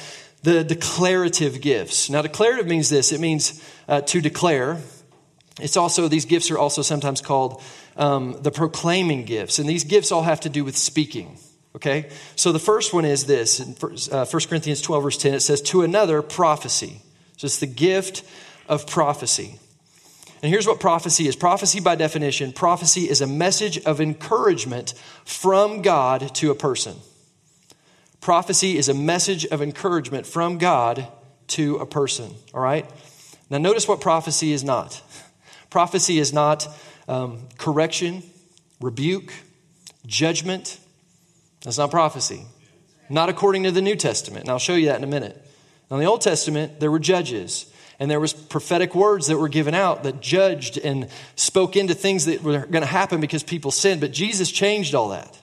The 0.42 0.62
declarative 0.62 1.60
gifts. 1.60 2.08
Now, 2.08 2.22
declarative 2.22 2.66
means 2.66 2.88
this 2.88 3.12
it 3.12 3.20
means 3.20 3.62
uh, 3.88 4.00
to 4.02 4.20
declare 4.20 4.78
it's 5.60 5.76
also, 5.76 6.06
these 6.08 6.26
gifts 6.26 6.50
are 6.50 6.58
also 6.58 6.82
sometimes 6.82 7.20
called 7.20 7.62
um, 7.96 8.36
the 8.42 8.50
proclaiming 8.50 9.24
gifts. 9.24 9.58
And 9.58 9.68
these 9.68 9.84
gifts 9.84 10.12
all 10.12 10.22
have 10.22 10.40
to 10.40 10.50
do 10.50 10.64
with 10.64 10.76
speaking. 10.76 11.38
Okay? 11.74 12.10
So 12.36 12.52
the 12.52 12.58
first 12.58 12.92
one 12.92 13.04
is 13.04 13.24
this 13.24 13.60
in 13.60 13.72
1 13.72 13.96
uh, 14.12 14.26
Corinthians 14.26 14.82
12, 14.82 15.02
verse 15.02 15.18
10, 15.18 15.34
it 15.34 15.40
says, 15.40 15.62
To 15.62 15.82
another, 15.82 16.20
prophecy. 16.20 17.00
So 17.38 17.46
it's 17.46 17.58
the 17.58 17.66
gift 17.66 18.22
of 18.68 18.86
prophecy. 18.86 19.58
And 20.46 20.52
here's 20.52 20.68
what 20.68 20.78
prophecy 20.78 21.26
is 21.26 21.34
prophecy, 21.34 21.80
by 21.80 21.96
definition, 21.96 22.52
prophecy 22.52 23.10
is 23.10 23.20
a 23.20 23.26
message 23.26 23.78
of 23.78 24.00
encouragement 24.00 24.94
from 25.24 25.82
God 25.82 26.32
to 26.36 26.52
a 26.52 26.54
person. 26.54 26.94
Prophecy 28.20 28.78
is 28.78 28.88
a 28.88 28.94
message 28.94 29.44
of 29.46 29.60
encouragement 29.60 30.24
from 30.24 30.58
God 30.58 31.08
to 31.48 31.78
a 31.78 31.84
person. 31.84 32.32
All 32.54 32.60
right? 32.60 32.88
Now, 33.50 33.58
notice 33.58 33.88
what 33.88 34.00
prophecy 34.00 34.52
is 34.52 34.62
not. 34.62 35.02
Prophecy 35.68 36.20
is 36.20 36.32
not 36.32 36.68
um, 37.08 37.48
correction, 37.58 38.22
rebuke, 38.80 39.32
judgment. 40.06 40.78
That's 41.62 41.78
not 41.78 41.90
prophecy. 41.90 42.46
Not 43.10 43.28
according 43.28 43.64
to 43.64 43.72
the 43.72 43.82
New 43.82 43.96
Testament. 43.96 44.42
And 44.42 44.50
I'll 44.50 44.60
show 44.60 44.76
you 44.76 44.86
that 44.86 44.98
in 44.98 45.02
a 45.02 45.08
minute. 45.08 45.44
Now, 45.90 45.96
in 45.96 46.04
the 46.04 46.08
Old 46.08 46.20
Testament, 46.20 46.78
there 46.78 46.92
were 46.92 47.00
judges 47.00 47.66
and 47.98 48.10
there 48.10 48.20
was 48.20 48.32
prophetic 48.32 48.94
words 48.94 49.26
that 49.28 49.38
were 49.38 49.48
given 49.48 49.74
out 49.74 50.02
that 50.02 50.20
judged 50.20 50.78
and 50.78 51.08
spoke 51.34 51.76
into 51.76 51.94
things 51.94 52.26
that 52.26 52.42
were 52.42 52.66
going 52.66 52.82
to 52.82 52.86
happen 52.86 53.20
because 53.20 53.42
people 53.42 53.70
sinned 53.70 54.00
but 54.00 54.12
jesus 54.12 54.50
changed 54.50 54.94
all 54.94 55.08
that 55.08 55.38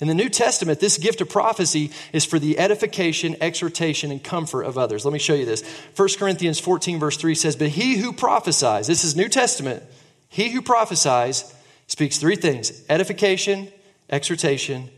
in 0.00 0.08
the 0.08 0.14
new 0.14 0.28
testament 0.28 0.80
this 0.80 0.98
gift 0.98 1.20
of 1.20 1.28
prophecy 1.28 1.90
is 2.12 2.24
for 2.24 2.38
the 2.38 2.58
edification 2.58 3.36
exhortation 3.40 4.10
and 4.10 4.22
comfort 4.22 4.62
of 4.62 4.76
others 4.76 5.04
let 5.04 5.12
me 5.12 5.18
show 5.18 5.34
you 5.34 5.44
this 5.44 5.62
1 5.96 6.08
corinthians 6.18 6.60
14 6.60 6.98
verse 6.98 7.16
3 7.16 7.34
says 7.34 7.56
but 7.56 7.68
he 7.68 7.96
who 7.98 8.12
prophesies 8.12 8.86
this 8.86 9.04
is 9.04 9.16
new 9.16 9.28
testament 9.28 9.82
he 10.28 10.50
who 10.50 10.62
prophesies 10.62 11.54
speaks 11.86 12.18
three 12.18 12.36
things 12.36 12.84
edification 12.88 13.68
exhortation 14.10 14.90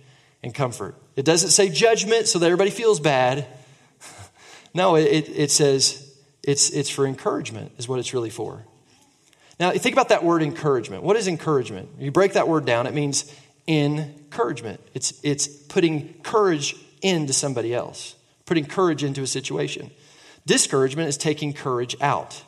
and 0.42 0.54
comfort. 0.54 0.94
It 1.16 1.24
doesn't 1.24 1.50
say 1.50 1.68
judgment 1.68 2.28
so 2.28 2.38
that 2.38 2.46
everybody 2.46 2.70
feels 2.70 3.00
bad. 3.00 3.46
no, 4.74 4.96
it, 4.96 5.28
it 5.28 5.50
says 5.50 6.05
it's, 6.46 6.70
it's 6.70 6.88
for 6.88 7.06
encouragement, 7.06 7.72
is 7.76 7.88
what 7.88 7.98
it's 7.98 8.14
really 8.14 8.30
for. 8.30 8.64
Now, 9.58 9.72
think 9.72 9.94
about 9.94 10.10
that 10.10 10.22
word 10.22 10.42
encouragement. 10.42 11.02
What 11.02 11.16
is 11.16 11.28
encouragement? 11.28 11.88
You 11.98 12.10
break 12.10 12.34
that 12.34 12.48
word 12.48 12.64
down, 12.64 12.86
it 12.86 12.94
means 12.94 13.32
encouragement. 13.66 14.80
It's, 14.94 15.18
it's 15.22 15.48
putting 15.48 16.14
courage 16.22 16.76
into 17.02 17.32
somebody 17.32 17.74
else, 17.74 18.14
putting 18.44 18.64
courage 18.64 19.02
into 19.02 19.22
a 19.22 19.26
situation. 19.26 19.90
Discouragement 20.46 21.08
is 21.08 21.16
taking 21.16 21.52
courage 21.52 21.96
out. 22.00 22.42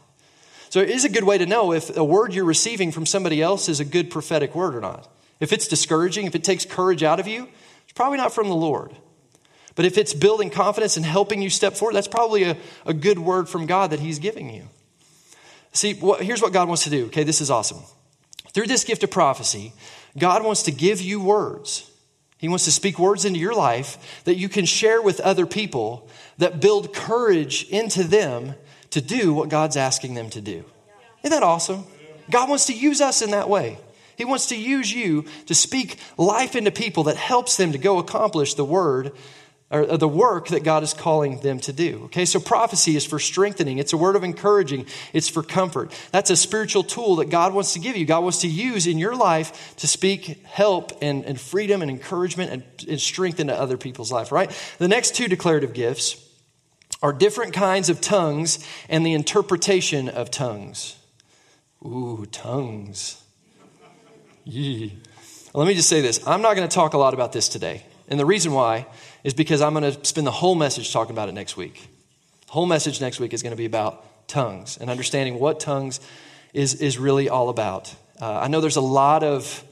So 0.70 0.80
it 0.80 0.90
is 0.90 1.04
a 1.04 1.08
good 1.08 1.24
way 1.24 1.38
to 1.38 1.46
know 1.46 1.72
if 1.72 1.96
a 1.96 2.04
word 2.04 2.34
you're 2.34 2.44
receiving 2.44 2.92
from 2.92 3.06
somebody 3.06 3.42
else 3.42 3.68
is 3.68 3.80
a 3.80 3.84
good 3.84 4.10
prophetic 4.10 4.54
word 4.54 4.76
or 4.76 4.80
not. 4.80 5.08
If 5.40 5.52
it's 5.52 5.66
discouraging, 5.66 6.26
if 6.26 6.34
it 6.34 6.44
takes 6.44 6.64
courage 6.64 7.02
out 7.02 7.18
of 7.18 7.26
you, 7.26 7.48
it's 7.84 7.92
probably 7.94 8.18
not 8.18 8.32
from 8.32 8.48
the 8.48 8.54
Lord. 8.54 8.94
But 9.78 9.86
if 9.86 9.96
it's 9.96 10.12
building 10.12 10.50
confidence 10.50 10.96
and 10.96 11.06
helping 11.06 11.40
you 11.40 11.48
step 11.48 11.74
forward, 11.74 11.94
that's 11.94 12.08
probably 12.08 12.42
a, 12.42 12.56
a 12.84 12.92
good 12.92 13.16
word 13.16 13.48
from 13.48 13.66
God 13.66 13.92
that 13.92 14.00
He's 14.00 14.18
giving 14.18 14.52
you. 14.52 14.64
See, 15.70 15.94
what, 15.94 16.20
here's 16.20 16.42
what 16.42 16.52
God 16.52 16.66
wants 16.66 16.82
to 16.82 16.90
do. 16.90 17.06
Okay, 17.06 17.22
this 17.22 17.40
is 17.40 17.48
awesome. 17.48 17.78
Through 18.52 18.66
this 18.66 18.82
gift 18.82 19.04
of 19.04 19.12
prophecy, 19.12 19.72
God 20.18 20.44
wants 20.44 20.64
to 20.64 20.72
give 20.72 21.00
you 21.00 21.20
words. 21.20 21.88
He 22.38 22.48
wants 22.48 22.64
to 22.64 22.72
speak 22.72 22.98
words 22.98 23.24
into 23.24 23.38
your 23.38 23.54
life 23.54 24.24
that 24.24 24.34
you 24.34 24.48
can 24.48 24.64
share 24.64 25.00
with 25.00 25.20
other 25.20 25.46
people 25.46 26.08
that 26.38 26.60
build 26.60 26.92
courage 26.92 27.62
into 27.68 28.02
them 28.02 28.54
to 28.90 29.00
do 29.00 29.32
what 29.32 29.48
God's 29.48 29.76
asking 29.76 30.14
them 30.14 30.28
to 30.30 30.40
do. 30.40 30.64
Isn't 31.22 31.38
that 31.38 31.44
awesome? 31.44 31.84
God 32.28 32.48
wants 32.48 32.66
to 32.66 32.74
use 32.74 33.00
us 33.00 33.22
in 33.22 33.30
that 33.30 33.48
way. 33.48 33.78
He 34.16 34.24
wants 34.24 34.46
to 34.46 34.56
use 34.56 34.92
you 34.92 35.26
to 35.46 35.54
speak 35.54 36.00
life 36.16 36.56
into 36.56 36.72
people 36.72 37.04
that 37.04 37.16
helps 37.16 37.56
them 37.56 37.70
to 37.70 37.78
go 37.78 38.00
accomplish 38.00 38.54
the 38.54 38.64
word 38.64 39.12
or 39.70 39.90
uh, 39.90 39.96
the 39.96 40.08
work 40.08 40.48
that 40.48 40.64
God 40.64 40.82
is 40.82 40.94
calling 40.94 41.40
them 41.40 41.60
to 41.60 41.72
do. 41.72 42.04
Okay, 42.06 42.24
so 42.24 42.40
prophecy 42.40 42.96
is 42.96 43.04
for 43.04 43.18
strengthening, 43.18 43.78
it's 43.78 43.92
a 43.92 43.96
word 43.96 44.16
of 44.16 44.24
encouraging, 44.24 44.86
it's 45.12 45.28
for 45.28 45.42
comfort. 45.42 45.92
That's 46.10 46.30
a 46.30 46.36
spiritual 46.36 46.84
tool 46.84 47.16
that 47.16 47.30
God 47.30 47.52
wants 47.52 47.74
to 47.74 47.78
give 47.78 47.96
you. 47.96 48.06
God 48.06 48.22
wants 48.22 48.40
to 48.40 48.48
use 48.48 48.86
in 48.86 48.98
your 48.98 49.14
life 49.14 49.74
to 49.76 49.86
speak 49.86 50.44
help 50.46 50.92
and, 51.02 51.24
and 51.24 51.40
freedom 51.40 51.82
and 51.82 51.90
encouragement 51.90 52.50
and, 52.50 52.62
and 52.88 53.00
strength 53.00 53.40
into 53.40 53.54
other 53.54 53.76
people's 53.76 54.10
life, 54.10 54.32
right? 54.32 54.50
The 54.78 54.88
next 54.88 55.14
two 55.14 55.28
declarative 55.28 55.74
gifts 55.74 56.24
are 57.02 57.12
different 57.12 57.52
kinds 57.52 57.88
of 57.88 58.00
tongues 58.00 58.58
and 58.88 59.04
the 59.04 59.12
interpretation 59.12 60.08
of 60.08 60.30
tongues. 60.30 60.96
Ooh, 61.84 62.26
tongues. 62.32 63.22
Yee. 64.44 64.98
Let 65.54 65.68
me 65.68 65.74
just 65.74 65.88
say 65.88 66.00
this 66.00 66.26
I'm 66.26 66.42
not 66.42 66.56
going 66.56 66.68
to 66.68 66.74
talk 66.74 66.94
a 66.94 66.98
lot 66.98 67.14
about 67.14 67.32
this 67.32 67.48
today. 67.48 67.84
And 68.08 68.18
the 68.18 68.26
reason 68.26 68.52
why 68.52 68.86
is 69.24 69.34
because 69.34 69.60
I'm 69.60 69.74
going 69.74 69.92
to 69.92 70.04
spend 70.04 70.26
the 70.26 70.32
whole 70.32 70.54
message 70.54 70.92
talking 70.92 71.14
about 71.14 71.28
it 71.28 71.32
next 71.32 71.56
week. 71.56 71.88
The 72.46 72.52
whole 72.52 72.66
message 72.66 73.00
next 73.00 73.20
week 73.20 73.32
is 73.32 73.42
going 73.42 73.52
to 73.52 73.56
be 73.56 73.66
about 73.66 74.28
tongues 74.28 74.76
and 74.78 74.90
understanding 74.90 75.38
what 75.38 75.60
tongues 75.60 76.00
is, 76.54 76.74
is 76.74 76.98
really 76.98 77.28
all 77.28 77.48
about. 77.48 77.94
Uh, 78.20 78.38
I 78.38 78.48
know 78.48 78.60
there's 78.60 78.76
a 78.76 78.80
lot 78.80 79.22
of 79.22 79.64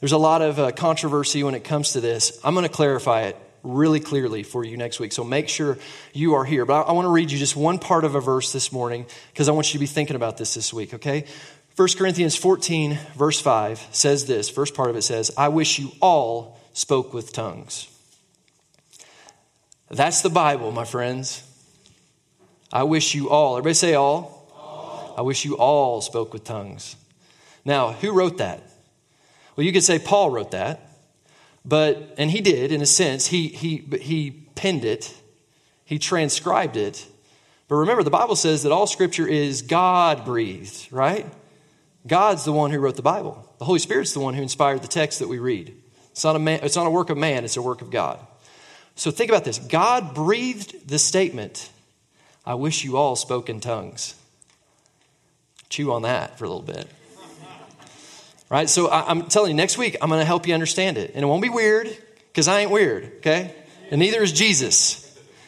there's 0.00 0.12
a 0.12 0.18
lot 0.18 0.42
of 0.42 0.58
uh, 0.58 0.72
controversy 0.72 1.42
when 1.44 1.54
it 1.54 1.64
comes 1.64 1.92
to 1.92 2.00
this. 2.00 2.38
I'm 2.44 2.52
going 2.54 2.66
to 2.66 2.72
clarify 2.72 3.22
it 3.22 3.36
really 3.62 4.00
clearly 4.00 4.42
for 4.42 4.62
you 4.62 4.76
next 4.76 5.00
week. 5.00 5.12
So 5.12 5.24
make 5.24 5.48
sure 5.48 5.78
you 6.12 6.34
are 6.34 6.44
here. 6.44 6.66
But 6.66 6.82
I, 6.82 6.90
I 6.90 6.92
want 6.92 7.06
to 7.06 7.10
read 7.10 7.30
you 7.30 7.38
just 7.38 7.56
one 7.56 7.78
part 7.78 8.04
of 8.04 8.14
a 8.14 8.20
verse 8.20 8.52
this 8.52 8.70
morning 8.70 9.06
because 9.32 9.48
I 9.48 9.52
want 9.52 9.68
you 9.68 9.78
to 9.78 9.80
be 9.80 9.86
thinking 9.86 10.16
about 10.16 10.36
this 10.36 10.54
this 10.54 10.74
week, 10.74 10.92
okay? 10.94 11.24
1 11.76 11.88
Corinthians 11.96 12.36
14, 12.36 12.98
verse 13.16 13.40
5 13.40 13.88
says 13.92 14.26
this. 14.26 14.50
First 14.50 14.74
part 14.74 14.90
of 14.90 14.96
it 14.96 15.02
says, 15.02 15.30
I 15.38 15.48
wish 15.48 15.78
you 15.78 15.90
all 16.02 16.60
spoke 16.74 17.14
with 17.14 17.32
tongues. 17.32 17.88
That's 19.90 20.22
the 20.22 20.30
Bible, 20.30 20.72
my 20.72 20.84
friends. 20.84 21.42
I 22.72 22.82
wish 22.84 23.14
you 23.14 23.30
all, 23.30 23.56
everybody 23.56 23.74
say 23.74 23.94
all. 23.94 24.50
all. 24.56 25.14
I 25.16 25.22
wish 25.22 25.44
you 25.44 25.56
all 25.56 26.00
spoke 26.00 26.32
with 26.32 26.44
tongues. 26.44 26.96
Now, 27.64 27.92
who 27.92 28.12
wrote 28.12 28.38
that? 28.38 28.62
Well, 29.56 29.64
you 29.64 29.72
could 29.72 29.84
say 29.84 29.98
Paul 29.98 30.30
wrote 30.30 30.50
that. 30.50 30.80
But, 31.64 32.14
and 32.18 32.30
he 32.30 32.40
did 32.40 32.72
in 32.72 32.82
a 32.82 32.86
sense, 32.86 33.28
he, 33.28 33.48
he, 33.48 33.76
he 34.00 34.30
penned 34.54 34.84
it, 34.84 35.14
he 35.84 35.98
transcribed 35.98 36.76
it. 36.76 37.06
But 37.68 37.76
remember, 37.76 38.02
the 38.02 38.10
Bible 38.10 38.36
says 38.36 38.62
that 38.62 38.72
all 38.72 38.86
scripture 38.86 39.26
is 39.26 39.62
God 39.62 40.24
breathed, 40.24 40.92
right? 40.92 41.26
God's 42.06 42.44
the 42.44 42.52
one 42.52 42.70
who 42.70 42.78
wrote 42.78 42.96
the 42.96 43.02
Bible. 43.02 43.50
The 43.58 43.64
Holy 43.64 43.78
Spirit's 43.78 44.12
the 44.12 44.20
one 44.20 44.34
who 44.34 44.42
inspired 44.42 44.82
the 44.82 44.88
text 44.88 45.20
that 45.20 45.28
we 45.28 45.38
read. 45.38 45.74
It's 46.10 46.22
not 46.22 46.36
a, 46.36 46.38
man, 46.38 46.60
it's 46.62 46.76
not 46.76 46.86
a 46.86 46.90
work 46.90 47.08
of 47.08 47.16
man, 47.16 47.44
it's 47.44 47.56
a 47.56 47.62
work 47.62 47.80
of 47.80 47.90
God. 47.90 48.18
So 48.96 49.10
think 49.10 49.30
about 49.30 49.44
this 49.44 49.58
God 49.58 50.14
breathed 50.14 50.88
the 50.88 50.98
statement, 50.98 51.70
I 52.46 52.54
wish 52.54 52.84
you 52.84 52.96
all 52.96 53.16
spoke 53.16 53.48
in 53.48 53.60
tongues. 53.60 54.14
Chew 55.68 55.92
on 55.92 56.02
that 56.02 56.38
for 56.38 56.44
a 56.44 56.48
little 56.48 56.62
bit. 56.62 56.88
Right? 58.50 58.68
So 58.68 58.88
I, 58.88 59.10
am 59.10 59.26
telling 59.26 59.50
you, 59.50 59.56
next 59.56 59.78
week 59.78 59.96
I'm 60.00 60.08
going 60.08 60.20
to 60.20 60.26
help 60.26 60.46
you 60.46 60.54
understand 60.54 60.98
it. 60.98 61.12
And 61.14 61.24
it 61.24 61.26
won't 61.26 61.42
be 61.42 61.48
weird 61.48 61.88
because 62.28 62.46
I 62.46 62.60
ain't 62.60 62.70
weird, 62.70 63.04
okay? 63.16 63.54
And 63.90 63.98
neither 63.98 64.22
is 64.22 64.32
Jesus. 64.32 65.00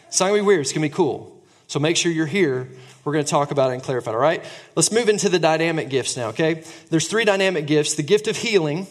It's 0.09 0.19
not 0.19 0.29
going 0.29 0.41
to 0.41 0.43
be 0.43 0.47
weird, 0.47 0.63
it's 0.63 0.73
going 0.73 0.83
to 0.83 0.89
be 0.89 0.95
cool. 0.95 1.41
So 1.69 1.79
make 1.79 1.97
sure 1.97 2.11
you're 2.11 2.27
here. 2.27 2.69
We're 3.05 3.13
going 3.13 3.25
to 3.25 3.31
talk 3.31 3.53
about 3.53 3.71
it 3.71 3.75
and 3.75 3.83
clarify 3.83 4.11
it, 4.11 4.15
all 4.15 4.21
right? 4.21 4.45
Let's 4.75 4.91
move 4.91 5.09
into 5.09 5.29
the 5.29 5.39
dynamic 5.39 5.89
gifts 5.91 6.17
now, 6.17 6.29
okay? 6.31 6.65
There's 6.91 7.07
three 7.07 7.25
dynamic 7.25 7.67
gifts 7.67 7.95
the 7.95 8.03
gift 8.03 8.27
of 8.27 8.37
healing, 8.37 8.89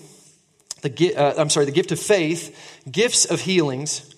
the, 0.81 1.15
uh, 1.15 1.41
I'm 1.41 1.49
sorry, 1.49 1.65
the 1.65 1.73
gift 1.73 1.91
of 1.91 1.99
faith, 1.99 2.81
gifts 2.89 3.25
of 3.25 3.41
healings, 3.41 4.14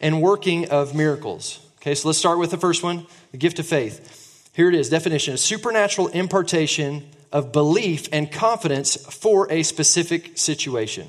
and 0.00 0.22
working 0.22 0.68
of 0.70 0.94
miracles. 0.94 1.60
Okay, 1.78 1.94
so 1.94 2.08
let's 2.08 2.18
start 2.18 2.38
with 2.38 2.50
the 2.50 2.58
first 2.58 2.82
one 2.82 3.06
the 3.32 3.38
gift 3.38 3.58
of 3.58 3.66
faith. 3.66 4.50
Here 4.54 4.68
it 4.68 4.74
is 4.74 4.88
definition 4.88 5.34
a 5.34 5.36
supernatural 5.36 6.08
impartation 6.08 7.08
of 7.32 7.50
belief 7.50 8.08
and 8.12 8.30
confidence 8.30 8.96
for 8.96 9.50
a 9.50 9.64
specific 9.64 10.38
situation. 10.38 11.08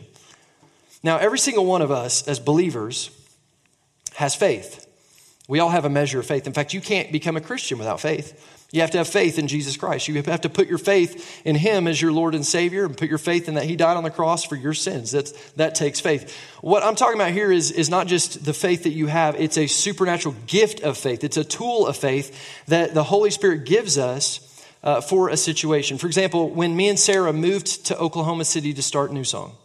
Now, 1.04 1.17
every 1.17 1.38
single 1.38 1.65
one 1.65 1.84
of 1.84 1.91
us 1.91 2.28
as 2.28 2.39
believers 2.39 3.12
has 4.15 4.34
faith. 4.34 4.88
We 5.48 5.60
all 5.60 5.69
have 5.69 5.86
a 5.86 5.89
measure 5.89 6.19
of 6.19 6.26
faith. 6.26 6.48
In 6.48 6.54
fact, 6.54 6.74
you 6.74 6.82
can't 6.82 7.12
become 7.12 7.38
a 7.38 7.41
Christian 7.41 7.78
without 7.78 8.02
faith. 8.02 8.64
You 8.71 8.82
have 8.82 8.91
to 8.91 8.97
have 8.97 9.08
faith 9.08 9.39
in 9.39 9.47
Jesus 9.47 9.78
Christ. 9.78 10.08
You 10.08 10.21
have 10.23 10.41
to 10.41 10.49
put 10.49 10.67
your 10.67 10.78
faith 10.78 11.41
in 11.45 11.56
Him 11.56 11.88
as 11.88 12.01
your 12.01 12.12
Lord 12.12 12.36
and 12.36 12.45
Savior 12.45 12.86
and 12.86 12.97
put 12.97 13.08
your 13.08 13.17
faith 13.17 13.47
in 13.47 13.54
that 13.54 13.65
He 13.65 13.75
died 13.75 13.95
on 13.95 14.04
the 14.04 14.10
cross 14.10 14.43
for 14.43 14.56
your 14.56 14.73
sins. 14.73 15.12
That's, 15.12 15.32
that 15.51 15.75
takes 15.75 15.99
faith. 15.99 16.36
What 16.62 16.84
I'm 16.84 16.95
talking 16.95 17.15
about 17.15 17.32
here 17.32 17.51
is, 17.51 17.71
is 17.71 17.89
not 17.89 18.08
just 18.08 18.43
the 18.43 18.54
faith 18.54 18.84
that 18.84 18.91
you 18.91 19.08
have, 19.08 19.36
it's 19.36 19.58
a 19.58 19.67
supernatural 19.67 20.36
gift 20.47 20.82
of 20.82 20.97
faith. 20.97 21.23
It's 21.23 21.38
a 21.38 21.43
tool 21.43 21.88
of 21.88 21.95
faith 21.95 22.65
that 22.67 22.93
the 22.93 23.04
Holy 23.04 23.30
Spirit 23.30 23.65
gives 23.65 23.97
us 23.97 24.41
uh, 24.84 24.99
for 24.99 25.30
a 25.30 25.38
situation. 25.38 25.97
For 25.97 26.08
example, 26.08 26.49
when 26.49 26.75
me 26.75 26.89
and 26.89 26.99
Sarah 26.99 27.34
moved 27.34 27.86
to 27.88 27.97
Oklahoma 27.97 28.45
City 28.45 28.73
to 28.73 28.82
start 28.82 29.12
New 29.12 29.23
Song, 29.23 29.56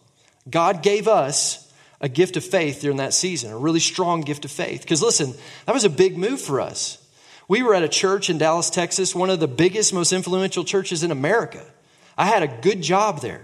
God 0.48 0.82
gave 0.82 1.08
us 1.08 1.72
a 2.00 2.08
gift 2.08 2.36
of 2.36 2.44
faith 2.44 2.80
during 2.80 2.98
that 2.98 3.12
season, 3.12 3.50
a 3.50 3.58
really 3.58 3.80
strong 3.80 4.20
gift 4.22 4.44
of 4.44 4.50
faith. 4.50 4.82
Because 4.82 5.02
listen, 5.02 5.34
that 5.66 5.74
was 5.74 5.84
a 5.84 5.90
big 5.90 6.16
move 6.16 6.40
for 6.40 6.60
us. 6.60 6.99
We 7.50 7.64
were 7.64 7.74
at 7.74 7.82
a 7.82 7.88
church 7.88 8.30
in 8.30 8.38
Dallas, 8.38 8.70
Texas, 8.70 9.12
one 9.12 9.28
of 9.28 9.40
the 9.40 9.48
biggest, 9.48 9.92
most 9.92 10.12
influential 10.12 10.62
churches 10.62 11.02
in 11.02 11.10
America. 11.10 11.60
I 12.16 12.26
had 12.26 12.44
a 12.44 12.46
good 12.46 12.80
job 12.80 13.22
there. 13.22 13.40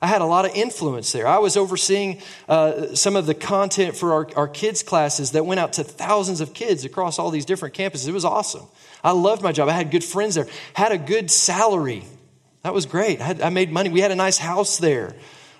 I 0.00 0.06
had 0.06 0.22
a 0.22 0.24
lot 0.24 0.46
of 0.46 0.52
influence 0.54 1.12
there. 1.12 1.26
I 1.26 1.40
was 1.40 1.58
overseeing 1.58 2.22
uh, 2.48 2.94
some 2.94 3.16
of 3.16 3.26
the 3.26 3.34
content 3.34 3.98
for 3.98 4.14
our, 4.14 4.28
our 4.34 4.48
kids' 4.48 4.82
classes 4.82 5.32
that 5.32 5.44
went 5.44 5.60
out 5.60 5.74
to 5.74 5.84
thousands 5.84 6.40
of 6.40 6.54
kids 6.54 6.86
across 6.86 7.18
all 7.18 7.30
these 7.30 7.44
different 7.44 7.74
campuses. 7.74 8.08
It 8.08 8.12
was 8.12 8.24
awesome. 8.24 8.64
I 9.04 9.10
loved 9.10 9.42
my 9.42 9.52
job. 9.52 9.68
I 9.68 9.72
had 9.72 9.90
good 9.90 10.04
friends 10.04 10.36
there, 10.36 10.46
had 10.72 10.92
a 10.92 10.96
good 10.96 11.30
salary. 11.30 12.04
That 12.62 12.72
was 12.72 12.86
great. 12.86 13.20
I, 13.20 13.24
had, 13.24 13.42
I 13.42 13.50
made 13.50 13.70
money. 13.70 13.90
We 13.90 14.00
had 14.00 14.10
a 14.10 14.16
nice 14.16 14.38
house 14.38 14.78
there. 14.78 15.14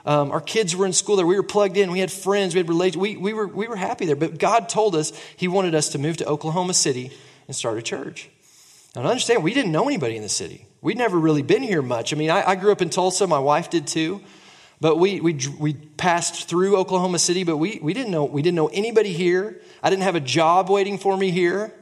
Um, 0.06 0.30
our 0.30 0.40
kids 0.40 0.74
were 0.74 0.86
in 0.86 0.94
school 0.94 1.16
there. 1.16 1.26
We 1.26 1.36
were 1.36 1.42
plugged 1.42 1.76
in. 1.76 1.90
We 1.90 2.00
had 2.00 2.10
friends. 2.10 2.54
We 2.54 2.60
had 2.60 2.68
relations. 2.70 3.02
We, 3.02 3.18
we, 3.18 3.34
were, 3.34 3.46
we 3.46 3.68
were 3.68 3.76
happy 3.76 4.06
there. 4.06 4.16
But 4.16 4.38
God 4.38 4.70
told 4.70 4.96
us 4.96 5.12
He 5.36 5.48
wanted 5.48 5.74
us 5.74 5.90
to 5.90 5.98
move 5.98 6.16
to 6.16 6.26
Oklahoma 6.26 6.72
City 6.72 7.12
and 7.50 7.56
start 7.56 7.76
a 7.76 7.82
church. 7.82 8.30
Now, 8.94 9.02
understand, 9.02 9.42
we 9.42 9.52
didn't 9.52 9.72
know 9.72 9.88
anybody 9.88 10.14
in 10.14 10.22
the 10.22 10.28
city. 10.28 10.66
We'd 10.82 10.96
never 10.96 11.18
really 11.18 11.42
been 11.42 11.64
here 11.64 11.82
much. 11.82 12.12
I 12.12 12.16
mean, 12.16 12.30
I, 12.30 12.50
I 12.50 12.54
grew 12.54 12.70
up 12.70 12.80
in 12.80 12.90
Tulsa. 12.90 13.26
My 13.26 13.40
wife 13.40 13.70
did 13.70 13.88
too. 13.88 14.20
But 14.80 14.98
we, 14.98 15.20
we, 15.20 15.36
we 15.58 15.74
passed 15.74 16.48
through 16.48 16.76
Oklahoma 16.76 17.18
City, 17.18 17.42
but 17.42 17.56
we, 17.56 17.80
we, 17.82 17.92
didn't 17.92 18.12
know, 18.12 18.24
we 18.24 18.40
didn't 18.40 18.54
know 18.54 18.68
anybody 18.68 19.12
here. 19.12 19.60
I 19.82 19.90
didn't 19.90 20.04
have 20.04 20.14
a 20.14 20.20
job 20.20 20.70
waiting 20.70 20.96
for 20.96 21.16
me 21.16 21.32
here. 21.32 21.74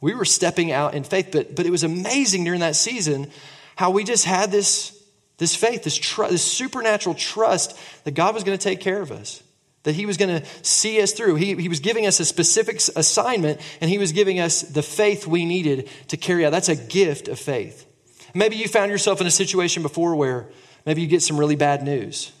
We 0.00 0.14
were 0.14 0.24
stepping 0.24 0.70
out 0.70 0.94
in 0.94 1.02
faith. 1.02 1.30
But, 1.32 1.56
but 1.56 1.66
it 1.66 1.70
was 1.70 1.82
amazing 1.82 2.44
during 2.44 2.60
that 2.60 2.76
season 2.76 3.32
how 3.74 3.90
we 3.90 4.04
just 4.04 4.26
had 4.26 4.52
this, 4.52 4.96
this 5.38 5.56
faith, 5.56 5.82
this, 5.82 5.96
tr- 5.96 6.26
this 6.26 6.44
supernatural 6.44 7.16
trust 7.16 7.76
that 8.04 8.12
God 8.12 8.32
was 8.32 8.44
going 8.44 8.56
to 8.56 8.62
take 8.62 8.80
care 8.80 9.02
of 9.02 9.10
us 9.10 9.42
that 9.86 9.94
he 9.94 10.04
was 10.04 10.16
going 10.16 10.40
to 10.40 10.46
see 10.62 11.00
us 11.00 11.12
through. 11.12 11.36
He, 11.36 11.54
he 11.54 11.68
was 11.68 11.78
giving 11.78 12.06
us 12.06 12.18
a 12.18 12.24
specific 12.24 12.80
assignment, 12.96 13.60
and 13.80 13.88
he 13.88 13.98
was 13.98 14.10
giving 14.10 14.40
us 14.40 14.62
the 14.62 14.82
faith 14.82 15.28
we 15.28 15.44
needed 15.44 15.88
to 16.08 16.16
carry 16.16 16.44
out. 16.44 16.50
That's 16.50 16.68
a 16.68 16.74
gift 16.74 17.28
of 17.28 17.38
faith. 17.38 17.86
Maybe 18.34 18.56
you 18.56 18.66
found 18.66 18.90
yourself 18.90 19.20
in 19.20 19.28
a 19.28 19.30
situation 19.30 19.84
before 19.84 20.16
where 20.16 20.48
maybe 20.84 21.02
you 21.02 21.06
get 21.06 21.22
some 21.22 21.38
really 21.38 21.54
bad 21.54 21.84
news. 21.84 22.32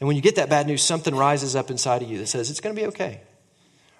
And 0.00 0.06
when 0.06 0.16
you 0.16 0.22
get 0.22 0.36
that 0.36 0.48
bad 0.48 0.66
news, 0.66 0.82
something 0.82 1.14
rises 1.14 1.54
up 1.54 1.70
inside 1.70 2.00
of 2.00 2.10
you 2.10 2.16
that 2.16 2.28
says, 2.28 2.50
it's 2.50 2.60
going 2.60 2.74
to 2.74 2.80
be 2.80 2.88
okay. 2.88 3.20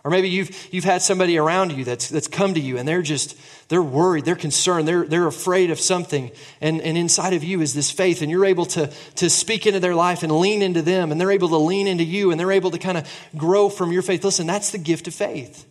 Or 0.06 0.10
maybe 0.10 0.28
you've, 0.28 0.68
you've 0.72 0.84
had 0.84 1.02
somebody 1.02 1.36
around 1.36 1.72
you 1.72 1.82
that's, 1.82 2.08
that's 2.08 2.28
come 2.28 2.54
to 2.54 2.60
you 2.60 2.78
and 2.78 2.86
they're 2.86 3.02
just, 3.02 3.36
they're 3.66 3.82
worried, 3.82 4.24
they're 4.24 4.36
concerned, 4.36 4.86
they're, 4.86 5.04
they're 5.04 5.26
afraid 5.26 5.72
of 5.72 5.80
something. 5.80 6.30
And, 6.60 6.80
and 6.80 6.96
inside 6.96 7.32
of 7.32 7.42
you 7.42 7.60
is 7.60 7.74
this 7.74 7.90
faith, 7.90 8.22
and 8.22 8.30
you're 8.30 8.44
able 8.44 8.66
to, 8.66 8.86
to 9.16 9.28
speak 9.28 9.66
into 9.66 9.80
their 9.80 9.96
life 9.96 10.22
and 10.22 10.30
lean 10.30 10.62
into 10.62 10.80
them, 10.80 11.10
and 11.10 11.20
they're 11.20 11.32
able 11.32 11.48
to 11.48 11.56
lean 11.56 11.88
into 11.88 12.04
you, 12.04 12.30
and 12.30 12.38
they're 12.38 12.52
able 12.52 12.70
to 12.70 12.78
kind 12.78 12.96
of 12.96 13.12
grow 13.36 13.68
from 13.68 13.90
your 13.90 14.02
faith. 14.02 14.22
Listen, 14.22 14.46
that's 14.46 14.70
the 14.70 14.78
gift 14.78 15.08
of 15.08 15.14
faith. 15.16 15.66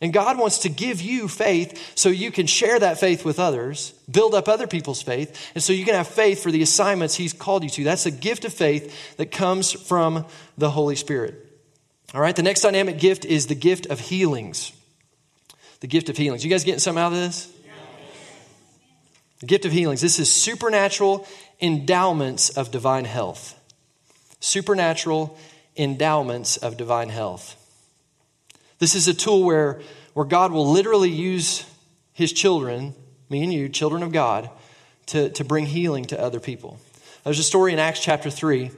And 0.00 0.12
God 0.12 0.38
wants 0.38 0.58
to 0.58 0.68
give 0.68 1.00
you 1.00 1.26
faith 1.26 1.98
so 1.98 2.10
you 2.10 2.30
can 2.30 2.46
share 2.46 2.78
that 2.78 3.00
faith 3.00 3.24
with 3.24 3.40
others, 3.40 3.90
build 4.08 4.36
up 4.36 4.48
other 4.48 4.68
people's 4.68 5.02
faith, 5.02 5.50
and 5.56 5.64
so 5.64 5.72
you 5.72 5.84
can 5.84 5.96
have 5.96 6.06
faith 6.06 6.44
for 6.44 6.52
the 6.52 6.62
assignments 6.62 7.16
He's 7.16 7.32
called 7.32 7.64
you 7.64 7.70
to. 7.70 7.82
That's 7.82 8.06
a 8.06 8.12
gift 8.12 8.44
of 8.44 8.54
faith 8.54 9.16
that 9.16 9.32
comes 9.32 9.72
from 9.72 10.26
the 10.56 10.70
Holy 10.70 10.94
Spirit. 10.94 11.49
All 12.12 12.20
right, 12.20 12.34
the 12.34 12.42
next 12.42 12.62
dynamic 12.62 12.98
gift 12.98 13.24
is 13.24 13.46
the 13.46 13.54
gift 13.54 13.86
of 13.86 14.00
healings. 14.00 14.72
The 15.78 15.86
gift 15.86 16.08
of 16.08 16.16
healings. 16.16 16.44
You 16.44 16.50
guys 16.50 16.64
getting 16.64 16.80
something 16.80 17.00
out 17.00 17.12
of 17.12 17.18
this? 17.18 17.52
The 19.38 19.46
gift 19.46 19.64
of 19.64 19.72
healings. 19.72 20.00
This 20.00 20.18
is 20.18 20.30
supernatural 20.30 21.26
endowments 21.60 22.50
of 22.50 22.70
divine 22.70 23.04
health. 23.04 23.56
Supernatural 24.40 25.38
endowments 25.76 26.56
of 26.56 26.76
divine 26.76 27.10
health. 27.10 27.56
This 28.80 28.94
is 28.94 29.06
a 29.06 29.14
tool 29.14 29.44
where, 29.44 29.80
where 30.14 30.26
God 30.26 30.52
will 30.52 30.68
literally 30.70 31.10
use 31.10 31.64
his 32.12 32.32
children, 32.32 32.94
me 33.28 33.44
and 33.44 33.52
you, 33.52 33.68
children 33.68 34.02
of 34.02 34.10
God, 34.10 34.50
to, 35.06 35.30
to 35.30 35.44
bring 35.44 35.66
healing 35.66 36.06
to 36.06 36.20
other 36.20 36.40
people. 36.40 36.80
There's 37.24 37.38
a 37.38 37.44
story 37.44 37.72
in 37.72 37.78
Acts 37.78 38.00
chapter 38.00 38.30
3 38.30 38.70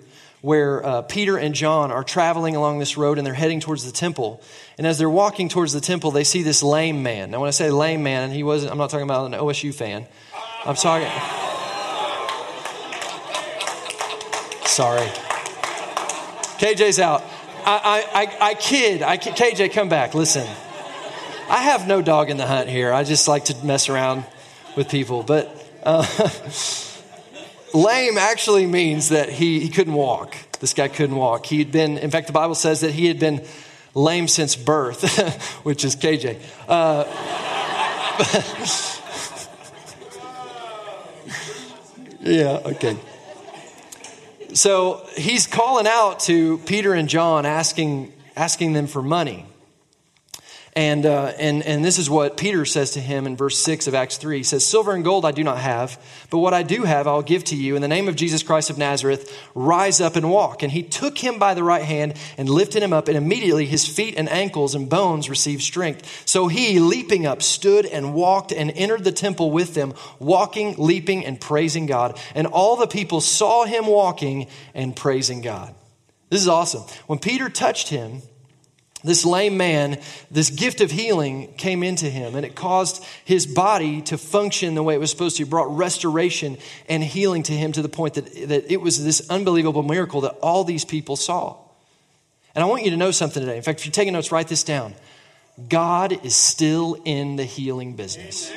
where 0.43 0.85
uh, 0.85 1.03
Peter 1.03 1.39
and 1.39 1.55
John 1.55 1.91
are 1.93 2.05
traveling 2.05 2.57
along 2.57 2.81
this 2.81 2.97
road 2.97 3.17
and 3.17 3.27
they're 3.27 3.33
heading 3.33 3.61
towards 3.61 3.85
the 3.85 3.93
temple. 3.93 4.43
And 4.77 4.87
as 4.87 4.99
they're 4.99 5.09
walking 5.09 5.49
towards 5.49 5.73
the 5.73 5.81
temple, 5.81 6.11
they 6.11 6.25
see 6.25 6.43
this 6.43 6.63
lame 6.63 7.03
man. 7.03 7.31
Now, 7.31 7.41
when 7.41 7.49
I 7.49 7.53
say 7.53 7.71
lame 7.71 8.03
man, 8.03 8.33
he 8.33 8.43
wasn't, 8.43 8.73
I'm 8.73 8.79
not 8.79 8.91
talking 8.91 9.05
about 9.05 9.27
an 9.27 9.33
OSU 9.33 9.73
fan. 9.73 10.07
I'm 10.67 10.77
sorry. 10.77 11.07
Sorry. 14.67 15.07
KJ's 16.59 16.99
out. 16.99 17.23
I, 17.65 18.05
I, 18.13 18.49
I, 18.49 18.55
kid. 18.55 19.03
I, 19.03 19.19
KJ, 19.19 19.73
come 19.73 19.89
back. 19.89 20.15
Listen. 20.15 20.47
I 21.49 21.59
have 21.59 21.87
no 21.87 22.03
dog 22.03 22.31
in 22.31 22.37
the 22.37 22.47
hunt 22.47 22.69
here. 22.69 22.93
I 22.93 23.05
just 23.05 23.29
like 23.29 23.45
to 23.45 23.65
mess 23.65 23.89
around 23.89 24.25
with 24.75 24.89
people. 24.89 25.23
But 25.23 25.55
uh, 25.85 26.03
lame 27.75 28.19
actually 28.19 28.67
means 28.67 29.09
that 29.11 29.29
he, 29.29 29.61
he 29.61 29.69
couldn't 29.69 29.95
walk. 29.95 30.37
This 30.61 30.75
guy 30.75 30.89
couldn't 30.89 31.17
walk. 31.17 31.47
He 31.47 31.59
had 31.59 31.73
been, 31.73 31.99
in 31.99 32.11
fact, 32.11 32.27
the 32.27 32.33
Bible 32.33 32.55
says 32.55 32.81
that 32.81 32.93
he 32.93 33.07
had 33.07 33.19
been 33.19 33.45
lame 33.95 34.29
since 34.29 34.57
birth, 34.57 35.59
which 35.65 35.85
is 35.85 35.97
KJ. 35.97 36.41
Uh, 36.69 37.05
yeah, 42.21 42.61
okay. 42.65 42.97
So 44.55 45.07
he's 45.17 45.47
calling 45.47 45.87
out 45.87 46.21
to 46.21 46.59
Peter 46.59 46.95
and 46.95 47.09
John, 47.09 47.47
asking, 47.47 48.13
asking 48.37 48.75
them 48.75 48.87
for 48.87 49.03
money. 49.03 49.47
And, 50.75 51.05
uh, 51.05 51.35
and, 51.39 51.63
and 51.65 51.85
this 51.85 51.99
is 51.99 52.09
what 52.09 52.39
Peter 52.39 52.65
says 52.65 52.93
to 52.93 53.01
him 53.01 53.27
in 53.27 53.37
verse 53.37 53.59
6 53.59 53.89
of 53.89 53.95
Acts 53.95 54.17
3. 54.17 54.39
He 54.39 54.43
says, 54.43 54.65
Silver 54.65 54.93
and 54.93 55.05
gold 55.05 55.27
I 55.27 55.31
do 55.31 55.45
not 55.45 55.59
have, 55.59 56.01
but 56.31 56.39
what 56.39 56.55
I 56.55 56.63
do 56.63 56.85
have 56.85 57.07
I'll 57.07 57.21
give 57.21 57.45
to 57.45 57.57
you. 57.57 57.77
In 57.77 57.83
the 57.83 57.89
name 57.89 58.09
of 58.09 58.17
Jesus 58.17 58.43
Christ 58.43 58.71
of 58.71 58.79
Nazareth, 58.79 59.39
rise 59.55 60.01
up 60.01 60.17
and 60.17 60.31
walk. 60.31 60.63
And 60.63 60.73
he 60.73 60.83
took 60.83 61.19
him 61.19 61.39
by 61.39 61.53
the 61.53 61.63
right 61.63 61.83
hand 61.83 62.15
and 62.39 62.49
lifted 62.49 62.83
him 62.83 62.95
up, 62.95 63.09
and 63.09 63.19
immediately 63.19 63.67
his 63.67 63.87
feet 63.87 64.15
and 64.17 64.31
ankles 64.31 64.75
and 64.75 64.89
bones 64.89 65.29
received 65.29 65.61
strength. 65.61 66.23
So 66.27 66.49
he, 66.49 66.81
leaping 66.81 67.27
up, 67.27 67.43
stood 67.43 67.85
and 67.85 68.15
walked 68.15 68.51
and 68.51 68.71
entered 68.71 69.05
the 69.05 69.13
temple 69.13 69.51
with 69.51 69.75
them, 69.75 69.93
walking, 70.19 70.77
leaping, 70.79 71.27
and 71.27 71.39
praising 71.39 71.85
God. 71.85 72.19
And 72.35 72.47
all 72.47 72.77
the 72.77 72.87
people 72.87 73.21
saw 73.21 73.67
him 73.67 73.87
walking 73.87 74.47
and 74.73 74.97
praising 74.97 75.43
God. 75.43 75.75
This 76.31 76.41
is 76.41 76.49
awesome. 76.49 76.85
When 77.09 77.19
Peter 77.19 77.51
touched 77.51 77.91
him, 77.91 78.23
this 79.05 79.25
lame 79.25 79.57
man, 79.57 79.99
this 80.31 80.51
gift 80.51 80.81
of 80.81 80.91
healing 80.91 81.53
came 81.55 81.83
into 81.83 82.09
him, 82.09 82.37
and 82.37 82.47
it 82.47 82.55
caused 82.55 83.05
his 83.25 83.47
body 83.47 84.03
to 84.03 84.19
function 84.19 84.75
the 84.75 84.83
way 84.83 84.95
it 84.95 85.01
was 85.01 85.11
supposed 85.11 85.37
to. 85.37 85.43
It 85.43 85.51
brought 85.51 85.77
restoration 85.77 86.57
and 86.89 87.03
healing 87.03 87.43
to 87.45 87.53
him 87.53 87.73
to 87.73 87.83
the 87.83 87.89
point 87.89 88.15
that, 88.15 88.49
that 88.49 88.73
it 88.73 88.81
was 88.81 89.05
this 89.05 89.29
unbelievable 89.29 89.83
miracle 89.83 90.21
that 90.23 90.37
all 90.43 90.65
these 90.65 90.85
people 90.85 91.17
saw. 91.17 91.57
And 92.55 92.63
I 92.63 92.67
want 92.67 92.85
you 92.85 92.91
to 92.91 92.97
know 92.97 93.11
something 93.11 93.41
today. 93.41 93.57
In 93.57 93.63
fact, 93.63 93.81
if 93.81 93.87
you're 93.87 93.93
taking 93.93 94.13
notes, 94.13 94.31
write 94.31 94.49
this 94.49 94.63
down. 94.63 94.95
God 95.69 96.25
is 96.25 96.37
still 96.37 97.01
in 97.05 97.37
the 97.37 97.45
healing 97.45 97.95
business. 97.97 98.53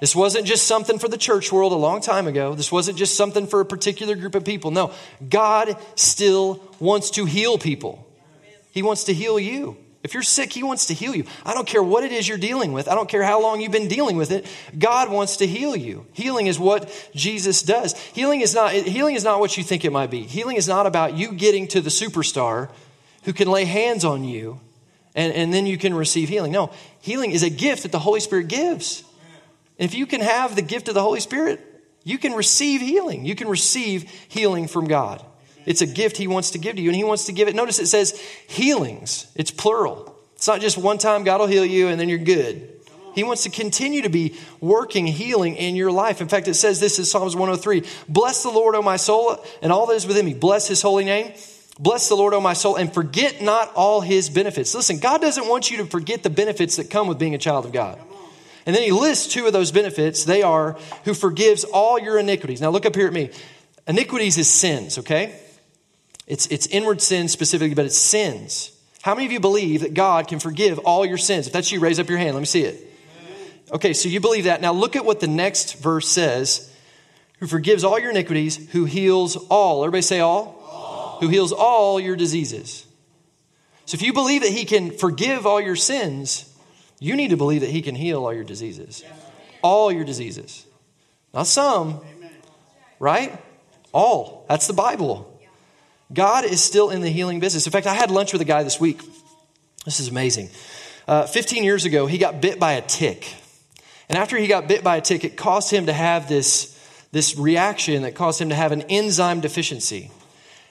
This 0.00 0.14
wasn't 0.14 0.46
just 0.46 0.66
something 0.66 0.98
for 0.98 1.08
the 1.08 1.16
church 1.16 1.50
world 1.50 1.72
a 1.72 1.76
long 1.76 2.02
time 2.02 2.26
ago. 2.26 2.54
This 2.54 2.70
wasn't 2.70 2.98
just 2.98 3.16
something 3.16 3.46
for 3.46 3.60
a 3.60 3.64
particular 3.64 4.14
group 4.14 4.34
of 4.34 4.44
people. 4.44 4.70
No, 4.70 4.92
God 5.26 5.76
still 5.94 6.62
wants 6.78 7.10
to 7.12 7.24
heal 7.24 7.56
people. 7.56 8.05
He 8.76 8.82
wants 8.82 9.04
to 9.04 9.14
heal 9.14 9.40
you. 9.40 9.78
If 10.02 10.12
you're 10.12 10.22
sick, 10.22 10.52
He 10.52 10.62
wants 10.62 10.84
to 10.88 10.94
heal 10.94 11.16
you. 11.16 11.24
I 11.46 11.54
don't 11.54 11.66
care 11.66 11.82
what 11.82 12.04
it 12.04 12.12
is 12.12 12.28
you're 12.28 12.36
dealing 12.36 12.74
with. 12.74 12.88
I 12.88 12.94
don't 12.94 13.08
care 13.08 13.22
how 13.22 13.40
long 13.40 13.62
you've 13.62 13.72
been 13.72 13.88
dealing 13.88 14.18
with 14.18 14.30
it. 14.30 14.46
God 14.78 15.10
wants 15.10 15.38
to 15.38 15.46
heal 15.46 15.74
you. 15.74 16.04
Healing 16.12 16.46
is 16.46 16.58
what 16.58 16.90
Jesus 17.14 17.62
does. 17.62 17.98
Healing 18.12 18.42
is 18.42 18.54
not, 18.54 18.74
healing 18.74 19.14
is 19.14 19.24
not 19.24 19.40
what 19.40 19.56
you 19.56 19.64
think 19.64 19.86
it 19.86 19.92
might 19.92 20.10
be. 20.10 20.24
Healing 20.24 20.58
is 20.58 20.68
not 20.68 20.84
about 20.84 21.16
you 21.16 21.32
getting 21.32 21.68
to 21.68 21.80
the 21.80 21.88
superstar 21.88 22.68
who 23.24 23.32
can 23.32 23.48
lay 23.48 23.64
hands 23.64 24.04
on 24.04 24.24
you 24.24 24.60
and, 25.14 25.32
and 25.32 25.54
then 25.54 25.64
you 25.64 25.78
can 25.78 25.94
receive 25.94 26.28
healing. 26.28 26.52
No, 26.52 26.70
healing 27.00 27.30
is 27.30 27.42
a 27.42 27.48
gift 27.48 27.84
that 27.84 27.92
the 27.92 27.98
Holy 27.98 28.20
Spirit 28.20 28.48
gives. 28.48 29.04
If 29.78 29.94
you 29.94 30.04
can 30.04 30.20
have 30.20 30.54
the 30.54 30.60
gift 30.60 30.88
of 30.88 30.94
the 30.94 31.02
Holy 31.02 31.20
Spirit, 31.20 31.64
you 32.04 32.18
can 32.18 32.34
receive 32.34 32.82
healing. 32.82 33.24
You 33.24 33.36
can 33.36 33.48
receive 33.48 34.10
healing 34.28 34.68
from 34.68 34.84
God. 34.84 35.24
It's 35.66 35.82
a 35.82 35.86
gift 35.86 36.16
He 36.16 36.28
wants 36.28 36.52
to 36.52 36.58
give 36.58 36.76
to 36.76 36.82
you, 36.82 36.88
and 36.88 36.96
He 36.96 37.04
wants 37.04 37.26
to 37.26 37.32
give 37.32 37.48
it. 37.48 37.54
Notice 37.54 37.78
it 37.78 37.86
says 37.86 38.18
healings, 38.46 39.26
it's 39.34 39.50
plural. 39.50 40.16
It's 40.36 40.46
not 40.46 40.60
just 40.60 40.78
one 40.78 40.98
time 40.98 41.24
God 41.24 41.40
will 41.40 41.46
heal 41.46 41.64
you 41.64 41.88
and 41.88 41.98
then 41.98 42.08
you're 42.08 42.18
good. 42.18 42.70
He 43.14 43.24
wants 43.24 43.44
to 43.44 43.50
continue 43.50 44.02
to 44.02 44.10
be 44.10 44.36
working 44.60 45.06
healing 45.06 45.56
in 45.56 45.74
your 45.74 45.90
life. 45.90 46.20
In 46.20 46.28
fact, 46.28 46.48
it 46.48 46.54
says 46.54 46.80
this 46.80 46.98
in 46.98 47.06
Psalms 47.06 47.34
103 47.34 47.82
Bless 48.08 48.42
the 48.42 48.50
Lord, 48.50 48.74
O 48.74 48.82
my 48.82 48.96
soul, 48.96 49.42
and 49.62 49.72
all 49.72 49.86
that 49.86 49.94
is 49.94 50.06
within 50.06 50.26
me. 50.26 50.34
Bless 50.34 50.68
His 50.68 50.82
holy 50.82 51.04
name. 51.04 51.32
Bless 51.78 52.10
the 52.10 52.14
Lord, 52.14 52.34
O 52.34 52.40
my 52.40 52.52
soul, 52.52 52.76
and 52.76 52.92
forget 52.92 53.40
not 53.40 53.72
all 53.74 54.02
His 54.02 54.28
benefits. 54.28 54.74
Listen, 54.74 54.98
God 54.98 55.22
doesn't 55.22 55.48
want 55.48 55.70
you 55.70 55.78
to 55.78 55.86
forget 55.86 56.22
the 56.22 56.30
benefits 56.30 56.76
that 56.76 56.90
come 56.90 57.08
with 57.08 57.18
being 57.18 57.34
a 57.34 57.38
child 57.38 57.64
of 57.64 57.72
God. 57.72 57.98
And 58.66 58.76
then 58.76 58.82
He 58.82 58.92
lists 58.92 59.32
two 59.32 59.46
of 59.46 59.54
those 59.54 59.72
benefits. 59.72 60.24
They 60.24 60.42
are 60.42 60.76
who 61.04 61.14
forgives 61.14 61.64
all 61.64 61.98
your 61.98 62.18
iniquities. 62.18 62.60
Now, 62.60 62.68
look 62.68 62.84
up 62.84 62.94
here 62.94 63.06
at 63.06 63.14
me. 63.14 63.30
Iniquities 63.88 64.36
is 64.36 64.50
sins, 64.50 64.98
okay? 64.98 65.40
It's, 66.26 66.46
it's 66.48 66.66
inward 66.66 67.00
sin 67.00 67.28
specifically, 67.28 67.74
but 67.74 67.84
it's 67.84 67.96
sins. 67.96 68.72
How 69.02 69.14
many 69.14 69.26
of 69.26 69.32
you 69.32 69.40
believe 69.40 69.82
that 69.82 69.94
God 69.94 70.26
can 70.26 70.40
forgive 70.40 70.80
all 70.80 71.06
your 71.06 71.18
sins? 71.18 71.46
If 71.46 71.52
that's 71.52 71.70
you, 71.70 71.78
raise 71.78 72.00
up 72.00 72.08
your 72.08 72.18
hand. 72.18 72.34
Let 72.34 72.40
me 72.40 72.46
see 72.46 72.62
it. 72.62 72.92
Okay, 73.72 73.92
so 73.92 74.08
you 74.08 74.20
believe 74.20 74.44
that. 74.44 74.60
Now 74.60 74.72
look 74.72 74.96
at 74.96 75.04
what 75.04 75.20
the 75.20 75.26
next 75.26 75.74
verse 75.74 76.08
says 76.08 76.72
who 77.38 77.46
forgives 77.46 77.84
all 77.84 77.98
your 77.98 78.10
iniquities, 78.10 78.70
who 78.72 78.84
heals 78.84 79.36
all. 79.48 79.84
Everybody 79.84 80.02
say 80.02 80.20
all? 80.20 80.58
all. 80.64 81.18
Who 81.20 81.28
heals 81.28 81.52
all 81.52 82.00
your 82.00 82.16
diseases. 82.16 82.86
So 83.84 83.94
if 83.94 84.02
you 84.02 84.12
believe 84.12 84.42
that 84.42 84.50
he 84.50 84.64
can 84.64 84.90
forgive 84.90 85.46
all 85.46 85.60
your 85.60 85.76
sins, 85.76 86.52
you 86.98 87.14
need 87.14 87.30
to 87.30 87.36
believe 87.36 87.60
that 87.60 87.70
he 87.70 87.82
can 87.82 87.94
heal 87.94 88.24
all 88.24 88.32
your 88.32 88.44
diseases. 88.44 89.04
All 89.62 89.92
your 89.92 90.04
diseases. 90.04 90.66
Not 91.34 91.46
some, 91.46 92.00
right? 92.98 93.38
All. 93.92 94.46
That's 94.48 94.66
the 94.66 94.72
Bible. 94.72 95.35
God 96.12 96.44
is 96.44 96.62
still 96.62 96.90
in 96.90 97.00
the 97.00 97.10
healing 97.10 97.40
business. 97.40 97.66
In 97.66 97.72
fact, 97.72 97.86
I 97.86 97.94
had 97.94 98.10
lunch 98.10 98.32
with 98.32 98.42
a 98.42 98.44
guy 98.44 98.62
this 98.62 98.80
week. 98.80 99.00
This 99.84 100.00
is 100.00 100.08
amazing. 100.08 100.50
Uh, 101.08 101.26
15 101.26 101.64
years 101.64 101.84
ago, 101.84 102.06
he 102.06 102.18
got 102.18 102.40
bit 102.40 102.58
by 102.58 102.72
a 102.72 102.82
tick. 102.82 103.32
And 104.08 104.16
after 104.16 104.36
he 104.36 104.46
got 104.46 104.68
bit 104.68 104.84
by 104.84 104.96
a 104.96 105.00
tick, 105.00 105.24
it 105.24 105.36
caused 105.36 105.70
him 105.70 105.86
to 105.86 105.92
have 105.92 106.28
this, 106.28 106.72
this 107.12 107.36
reaction 107.36 108.02
that 108.02 108.14
caused 108.14 108.40
him 108.40 108.50
to 108.50 108.54
have 108.54 108.72
an 108.72 108.82
enzyme 108.82 109.40
deficiency. 109.40 110.10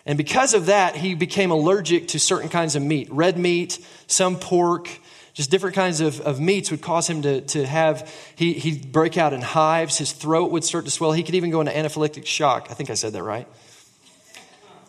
And 0.06 0.18
because 0.18 0.54
of 0.54 0.68
that, 0.68 0.96
he 0.96 1.16
became 1.16 1.52
allergic 1.52 2.10
to 2.10 2.20
certain 2.20 2.50
kinds 2.50 2.76
of 2.76 2.84
meat 2.84 3.08
red 3.12 3.38
meat, 3.38 3.80
some 4.08 4.38
pork, 4.38 4.90
just 5.34 5.52
different 5.52 5.76
kinds 5.76 6.00
of, 6.00 6.22
of 6.22 6.40
meats 6.40 6.72
would 6.72 6.82
cause 6.82 7.10
him 7.10 7.22
to, 7.24 7.42
to 7.42 7.66
have, 7.66 8.10
he, 8.36 8.54
he'd 8.54 8.92
break 8.94 9.18
out 9.18 9.34
in 9.34 9.42
hives, 9.42 9.98
his 9.98 10.14
throat 10.14 10.52
would 10.52 10.64
start 10.64 10.86
to 10.86 10.92
swell. 10.92 11.12
He 11.12 11.24
could 11.24 11.36
even 11.36 11.50
go 11.50 11.60
into 11.60 11.74
anaphylactic 11.74 12.26
shock. 12.26 12.68
I 12.70 12.74
think 12.74 12.90
I 12.90 12.94
said 12.94 13.12
that 13.14 13.24
right. 13.24 13.48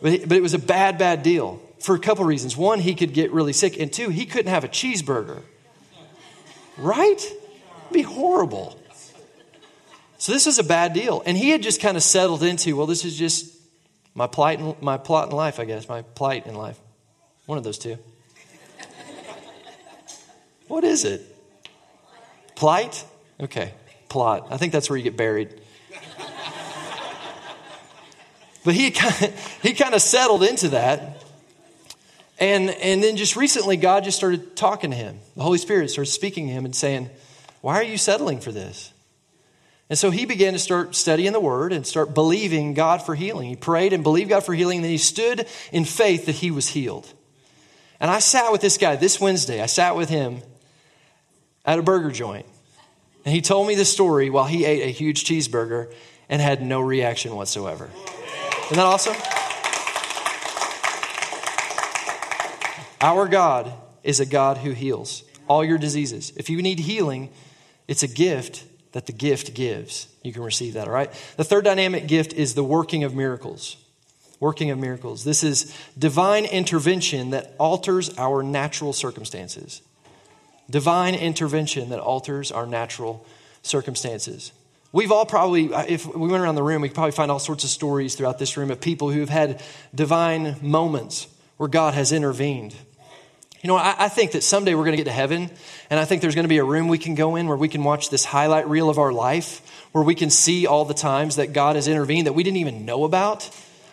But, 0.01 0.13
it 0.33 0.43
was 0.43 0.55
a 0.55 0.59
bad, 0.59 0.99
bad 0.99 1.23
deal 1.23 1.61
for 1.81 1.95
a 1.95 1.99
couple 1.99 2.25
reasons. 2.25 2.57
One, 2.57 2.81
he 2.81 2.95
could 2.95 3.13
get 3.13 3.33
really 3.33 3.53
sick, 3.53 3.79
and 3.79 3.93
two, 3.93 4.11
he 4.11 4.27
couldn't 4.27 4.51
have 4.51 4.65
a 4.65 4.69
cheeseburger. 4.69 5.43
Right? 6.77 7.21
It'd 7.21 7.93
be 7.93 8.03
horrible. 8.03 8.79
So 10.19 10.33
this 10.33 10.47
was 10.47 10.59
a 10.59 10.65
bad 10.65 10.93
deal. 10.93 11.23
And 11.25 11.37
he 11.37 11.51
had 11.51 11.63
just 11.63 11.81
kind 11.81 11.97
of 11.97 12.03
settled 12.03 12.43
into, 12.43 12.77
well, 12.77 12.87
this 12.87 13.05
is 13.05 13.17
just 13.17 13.55
My 14.17 14.27
plight, 14.27 14.61
in, 14.61 14.75
my 14.81 14.97
plot 14.97 15.29
in 15.29 15.37
life, 15.37 15.61
I 15.61 15.67
guess. 15.67 15.89
My 15.91 16.01
plight 16.01 16.47
in 16.47 16.55
life. 16.55 16.81
One 17.45 17.59
of 17.59 17.65
those 17.65 17.77
two. 17.77 17.99
what 20.69 20.85
is 20.85 21.05
it? 21.05 21.21
Plight? 22.55 23.05
Okay, 23.39 23.75
plot. 24.09 24.49
I 24.51 24.57
think 24.57 24.73
that's 24.73 24.89
where 24.89 24.97
you 24.97 25.05
get 25.05 25.19
buried. 25.19 25.61
But 28.67 28.75
he 28.75 28.91
he 29.63 29.73
kind 29.73 29.95
of 29.95 30.03
settled 30.03 30.43
into 30.43 30.69
that. 30.71 31.23
And, 32.39 32.69
and 32.69 33.03
then 33.03 33.17
just 33.17 33.35
recently, 33.35 33.79
God 33.79 34.05
just 34.05 34.19
started 34.19 34.57
talking 34.57 34.91
to 34.91 34.97
him. 34.97 35.21
The 35.37 35.43
Holy 35.43 35.57
Spirit 35.57 35.91
started 35.91 36.11
speaking 36.11 36.49
to 36.49 36.53
him 36.53 36.67
and 36.67 36.77
saying, 36.77 37.09
Why 37.63 37.77
are 37.77 37.85
you 37.85 37.97
settling 37.97 38.41
for 38.41 38.53
this? 38.53 38.93
And 39.89 39.99
so 39.99 40.11
he 40.11 40.27
began 40.27 40.53
to 40.53 40.59
start 40.59 40.97
studying 40.97 41.33
the 41.33 41.41
word 41.41 41.73
and 41.73 41.87
start 41.87 42.13
believing 42.13 42.75
God 42.75 43.01
for 43.03 43.15
healing. 43.15 43.49
He 43.49 43.57
prayed 43.57 43.93
and 43.93 44.03
believed 44.03 44.31
God 44.31 44.45
for 44.45 44.53
healing, 44.53 44.79
and 44.79 44.85
then 44.85 44.91
he 44.91 44.99
stood 44.99 45.47
in 45.71 45.85
faith 45.85 46.27
that 46.27 46.35
he 46.35 46.51
was 46.51 46.69
healed. 46.69 47.11
And 48.01 48.11
I 48.11 48.19
sat 48.19 48.51
with 48.51 48.61
this 48.61 48.79
guy 48.79 48.97
this 48.97 49.21
Wednesday. 49.21 49.63
I 49.63 49.67
sat 49.67 49.95
with 49.95 50.09
him 50.09 50.43
at 51.65 51.79
a 51.79 51.83
burger 51.83 52.11
joint. 52.11 52.47
And 53.25 53.33
he 53.33 53.41
told 53.41 53.69
me 53.69 53.77
the 53.77 53.85
story 53.85 54.29
while 54.29 54.45
he 54.45 54.65
ate 54.65 54.83
a 54.83 54.91
huge 54.91 55.25
cheeseburger 55.25 55.93
and 56.29 56.43
had 56.43 56.63
no 56.63 56.81
reaction 56.81 57.37
whatsoever. 57.37 57.89
Isn't 58.67 58.79
that 58.79 58.87
awesome? 58.87 59.15
Our 63.01 63.29
God 63.29 63.73
is 64.03 64.19
a 64.19 64.27
God 64.27 64.59
who 64.59 64.73
heals 64.73 65.23
all 65.47 65.65
your 65.65 65.79
diseases. 65.79 66.33
If 66.37 66.51
you 66.51 66.61
need 66.61 66.81
healing, 66.81 67.31
it's 67.87 68.03
a 68.03 68.09
gift 68.09 68.65
that 68.91 69.07
the 69.07 69.13
gift 69.13 69.55
gives. 69.55 70.09
You 70.25 70.33
can 70.33 70.43
receive 70.43 70.75
that, 70.75 70.89
all 70.89 70.95
right? 70.95 71.13
The 71.37 71.45
third 71.45 71.65
dynamic 71.65 72.09
gift 72.09 72.33
is 72.33 72.55
the 72.55 72.65
working 72.65 73.05
of 73.05 73.15
miracles. 73.15 73.77
Working 74.41 74.71
of 74.71 74.79
miracles. 74.81 75.23
This 75.23 75.45
is 75.45 75.73
divine 75.97 76.45
intervention 76.45 77.31
that 77.31 77.55
alters 77.59 78.19
our 78.19 78.43
natural 78.43 78.93
circumstances. 78.93 79.81
Divine 80.69 81.15
intervention 81.15 81.91
that 81.91 82.01
alters 82.01 82.51
our 82.51 82.67
natural 82.67 83.25
circumstances. 83.63 84.51
We've 84.93 85.13
all 85.13 85.27
probably, 85.27 85.73
uh, 85.73 85.85
if 85.89 86.07
we 86.07 86.29
went 86.29 86.43
around 86.43 86.55
the 86.55 86.63
room, 86.63 86.83
we 86.83 86.89
could 86.89 86.95
probably 86.95 87.13
find 87.13 87.31
all 87.31 87.39
sorts 87.39 87.65
of 87.65 87.71
stories 87.71 88.15
throughout 88.15 88.39
this 88.39 88.57
room 88.57 88.71
of 88.71 88.81
people 88.81 89.11
who 89.11 89.21
have 89.21 89.29
had 89.29 89.63
divine 89.95 90.57
moments 90.63 91.27
where 91.57 91.69
God 91.69 91.95
has 91.95 92.13
intervened. 92.13 92.75
You 93.63 93.69
know, 93.69 93.77
I, 93.77 93.97
I 93.99 94.09
think 94.09 94.33
that 94.33 94.43
someday 94.43 94.75
we're 94.75 94.85
going 94.85 94.97
to 94.97 95.03
get 95.03 95.11
to 95.11 95.17
heaven, 95.17 95.51
and 95.91 95.99
I 95.99 96.05
think 96.05 96.23
there's 96.23 96.35
going 96.35 96.45
to 96.45 96.49
be 96.49 96.59
a 96.59 96.65
room 96.65 96.89
we 96.89 96.99
can 96.99 97.15
go 97.15 97.37
in 97.37 97.49
where 97.49 97.57
we 97.57 97.69
can 97.69 97.83
watch 97.83 98.11
this 98.11 98.25
highlight 98.25 98.69
reel 98.69 98.89
of 98.89 98.99
our 98.99 99.13
life, 99.13 99.61
where 99.93 100.05
we 100.05 100.15
can 100.15 100.31
see 100.31 100.67
all 100.67 100.85
the 100.85 100.95
times 100.95 101.37
that 101.37 101.53
God 101.53 101.77
has 101.77 101.89
intervened 101.89 102.27
that 102.27 102.35
we 102.35 102.43
didn't 102.43 102.59
even 102.59 102.85
know 102.85 103.05
about. 103.05 103.51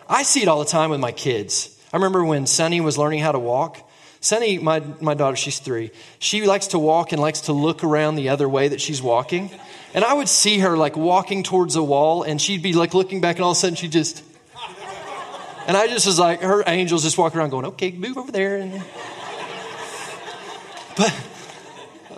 I 0.08 0.22
see 0.22 0.42
it 0.42 0.48
all 0.48 0.58
the 0.58 0.70
time 0.70 0.90
with 0.90 1.00
my 1.00 1.12
kids. 1.12 1.76
I 1.92 1.96
remember 1.96 2.24
when 2.24 2.46
Sunny 2.46 2.80
was 2.80 2.98
learning 2.98 3.20
how 3.20 3.32
to 3.32 3.38
walk. 3.38 3.78
Sunny, 4.24 4.56
my, 4.56 4.80
my 5.02 5.12
daughter, 5.12 5.36
she's 5.36 5.58
three. 5.58 5.90
She 6.18 6.46
likes 6.46 6.68
to 6.68 6.78
walk 6.78 7.12
and 7.12 7.20
likes 7.20 7.42
to 7.42 7.52
look 7.52 7.84
around 7.84 8.14
the 8.14 8.30
other 8.30 8.48
way 8.48 8.68
that 8.68 8.80
she's 8.80 9.02
walking. 9.02 9.50
And 9.92 10.02
I 10.02 10.14
would 10.14 10.30
see 10.30 10.60
her 10.60 10.78
like 10.78 10.96
walking 10.96 11.42
towards 11.42 11.76
a 11.76 11.82
wall, 11.82 12.22
and 12.22 12.40
she'd 12.40 12.62
be 12.62 12.72
like 12.72 12.94
looking 12.94 13.20
back, 13.20 13.36
and 13.36 13.44
all 13.44 13.50
of 13.50 13.58
a 13.58 13.60
sudden 13.60 13.76
she 13.76 13.88
just. 13.88 14.24
And 15.66 15.78
I 15.78 15.86
just 15.86 16.06
was 16.06 16.18
like, 16.18 16.42
her 16.42 16.62
angels 16.66 17.04
just 17.04 17.16
walking 17.16 17.40
around 17.40 17.48
going, 17.48 17.64
okay, 17.64 17.90
move 17.90 18.18
over 18.18 18.30
there. 18.30 18.58
And 18.58 18.72
but, 20.96 21.26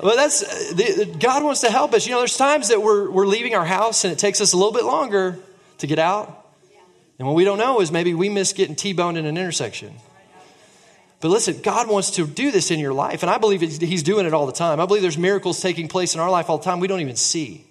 but 0.03 0.17
that's, 0.17 1.13
God 1.19 1.45
wants 1.45 1.61
to 1.61 1.71
help 1.71 1.95
us. 1.95 2.07
You 2.07 2.13
know, 2.13 2.19
there's 2.19 2.37
times 2.37 2.71
that 2.71 2.83
we're, 2.83 3.09
we're 3.09 3.27
leaving 3.27 3.55
our 3.55 3.65
house 3.65 4.03
and 4.03 4.13
it 4.13 4.19
takes 4.19 4.41
us 4.41 4.53
a 4.53 4.57
little 4.57 4.73
bit 4.73 4.83
longer 4.83 5.39
to 5.79 5.87
get 5.87 6.01
out. 6.01 6.45
And 7.21 7.29
what 7.29 7.37
we 7.37 7.45
don't 7.45 7.59
know 7.59 7.81
is 7.81 7.93
maybe 7.93 8.15
we 8.15 8.29
miss 8.29 8.53
getting 8.53 8.75
T 8.75 8.93
boned 8.93 9.17
in 9.17 9.27
an 9.27 9.37
intersection. 9.37 9.95
But 11.21 11.29
listen, 11.29 11.61
God 11.63 11.89
wants 11.89 12.11
to 12.13 12.27
do 12.27 12.51
this 12.51 12.71
in 12.71 12.79
your 12.79 12.93
life. 12.93 13.23
And 13.23 13.31
I 13.31 13.39
believe 13.39 13.61
He's 13.61 14.03
doing 14.03 14.27
it 14.27 14.35
all 14.35 14.47
the 14.47 14.53
time. 14.53 14.81
I 14.81 14.87
believe 14.87 15.03
there's 15.03 15.19
miracles 15.19 15.61
taking 15.61 15.89
place 15.89 16.15
in 16.15 16.21
our 16.21 16.31
life 16.31 16.51
all 16.51 16.59
the 16.59 16.65
time 16.65 16.81
we 16.81 16.89
don't 16.89 17.01
even 17.01 17.17
see. 17.17 17.65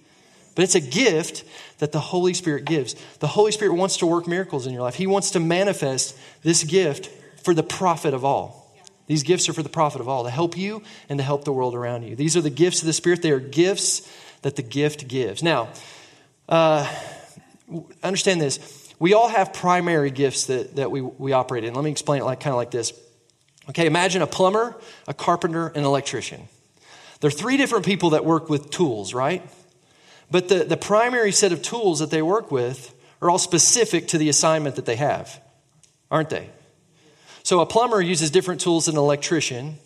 But 0.55 0.63
it's 0.63 0.75
a 0.75 0.81
gift 0.81 1.43
that 1.79 1.91
the 1.91 1.99
Holy 1.99 2.33
Spirit 2.33 2.65
gives. 2.65 2.95
The 3.19 3.27
Holy 3.27 3.51
Spirit 3.51 3.73
wants 3.75 3.97
to 3.97 4.07
work 4.07 4.25
miracles 4.27 4.65
in 4.65 4.73
your 4.73 4.81
life, 4.81 4.95
He 4.95 5.07
wants 5.07 5.31
to 5.31 5.39
manifest 5.39 6.17
this 6.43 6.63
gift 6.63 7.07
for 7.43 7.53
the 7.53 7.63
profit 7.63 8.13
of 8.13 8.25
all. 8.25 8.63
These 9.07 9.21
gifts 9.21 9.47
are 9.49 9.53
for 9.53 9.61
the 9.61 9.69
profit 9.69 10.01
of 10.01 10.09
all, 10.09 10.23
to 10.23 10.31
help 10.31 10.57
you 10.57 10.81
and 11.09 11.19
to 11.19 11.23
help 11.23 11.43
the 11.43 11.53
world 11.53 11.75
around 11.75 12.03
you. 12.03 12.15
These 12.15 12.35
are 12.35 12.41
the 12.41 12.49
gifts 12.49 12.81
of 12.81 12.87
the 12.87 12.93
Spirit. 12.93 13.21
They 13.21 13.29
are 13.29 13.39
gifts 13.39 14.11
that 14.41 14.55
the 14.55 14.63
gift 14.63 15.07
gives. 15.07 15.43
Now, 15.43 15.69
uh, 16.49 16.91
understand 18.01 18.41
this. 18.41 18.93
We 18.97 19.13
all 19.13 19.27
have 19.27 19.53
primary 19.53 20.09
gifts 20.09 20.45
that, 20.47 20.77
that 20.77 20.89
we, 20.89 21.01
we 21.01 21.33
operate 21.33 21.65
in. 21.65 21.75
Let 21.75 21.83
me 21.83 21.91
explain 21.91 22.21
it 22.21 22.25
like 22.25 22.39
kind 22.39 22.53
of 22.53 22.57
like 22.57 22.71
this. 22.71 22.93
Okay, 23.69 23.87
imagine 23.87 24.21
a 24.21 24.27
plumber, 24.27 24.75
a 25.07 25.13
carpenter, 25.13 25.67
and 25.67 25.77
an 25.77 25.85
electrician. 25.85 26.47
There 27.19 27.29
are 27.29 27.31
three 27.31 27.57
different 27.57 27.85
people 27.85 28.11
that 28.11 28.25
work 28.25 28.49
with 28.49 28.69
tools, 28.69 29.13
right? 29.13 29.47
But 30.29 30.49
the, 30.49 30.63
the 30.63 30.77
primary 30.77 31.31
set 31.31 31.51
of 31.51 31.61
tools 31.61 31.99
that 31.99 32.11
they 32.11 32.21
work 32.21 32.51
with 32.51 32.93
are 33.21 33.29
all 33.29 33.37
specific 33.37 34.07
to 34.09 34.17
the 34.17 34.29
assignment 34.29 34.75
that 34.75 34.85
they 34.85 34.97
have, 34.97 35.41
aren't 36.11 36.29
they? 36.29 36.49
So 37.43 37.59
a 37.59 37.65
plumber 37.65 38.01
uses 38.01 38.31
different 38.31 38.61
tools 38.61 38.85
than 38.85 38.95
an 38.95 39.01
electrician, 39.01 39.77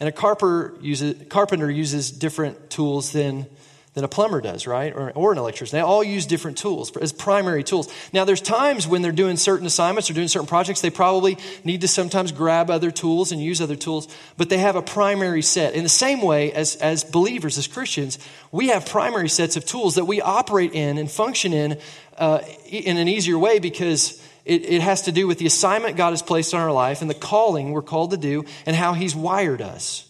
and 0.00 0.08
a 0.08 0.12
carpenter 0.12 0.74
uses, 0.80 1.28
carpenter 1.28 1.70
uses 1.70 2.10
different 2.10 2.70
tools 2.70 3.12
than, 3.12 3.46
than 3.94 4.04
a 4.04 4.08
plumber 4.08 4.40
does, 4.40 4.66
right? 4.66 4.92
Or, 4.92 5.10
or 5.12 5.32
an 5.32 5.38
electrician. 5.38 5.76
They 5.76 5.82
all 5.82 6.02
use 6.02 6.26
different 6.26 6.58
tools 6.58 6.94
as 6.96 7.12
primary 7.12 7.62
tools. 7.62 7.92
Now, 8.12 8.24
there's 8.24 8.40
times 8.40 8.86
when 8.86 9.02
they're 9.02 9.12
doing 9.12 9.36
certain 9.36 9.66
assignments 9.66 10.10
or 10.10 10.14
doing 10.14 10.28
certain 10.28 10.48
projects, 10.48 10.80
they 10.80 10.90
probably 10.90 11.38
need 11.62 11.80
to 11.82 11.88
sometimes 11.88 12.32
grab 12.32 12.70
other 12.70 12.90
tools 12.90 13.30
and 13.30 13.40
use 13.40 13.60
other 13.60 13.76
tools, 13.76 14.08
but 14.36 14.50
they 14.50 14.58
have 14.58 14.74
a 14.74 14.82
primary 14.82 15.42
set. 15.42 15.74
In 15.74 15.84
the 15.84 15.88
same 15.88 16.22
way 16.22 16.52
as, 16.52 16.76
as 16.76 17.04
believers, 17.04 17.56
as 17.56 17.68
Christians, 17.68 18.18
we 18.50 18.68
have 18.68 18.84
primary 18.84 19.28
sets 19.28 19.56
of 19.56 19.64
tools 19.64 19.94
that 19.94 20.06
we 20.06 20.20
operate 20.20 20.72
in 20.72 20.98
and 20.98 21.10
function 21.10 21.52
in 21.52 21.78
uh, 22.18 22.40
in 22.68 22.96
an 22.96 23.08
easier 23.08 23.38
way 23.38 23.58
because 23.58 24.22
it, 24.44 24.64
it 24.64 24.82
has 24.82 25.02
to 25.02 25.12
do 25.12 25.26
with 25.26 25.38
the 25.38 25.46
assignment 25.46 25.96
God 25.96 26.10
has 26.10 26.22
placed 26.22 26.54
on 26.54 26.60
our 26.60 26.72
life 26.72 27.00
and 27.00 27.10
the 27.10 27.14
calling 27.14 27.72
we're 27.72 27.82
called 27.82 28.10
to 28.10 28.16
do 28.16 28.44
and 28.66 28.76
how 28.76 28.92
He's 28.92 29.14
wired 29.14 29.62
us. 29.62 30.03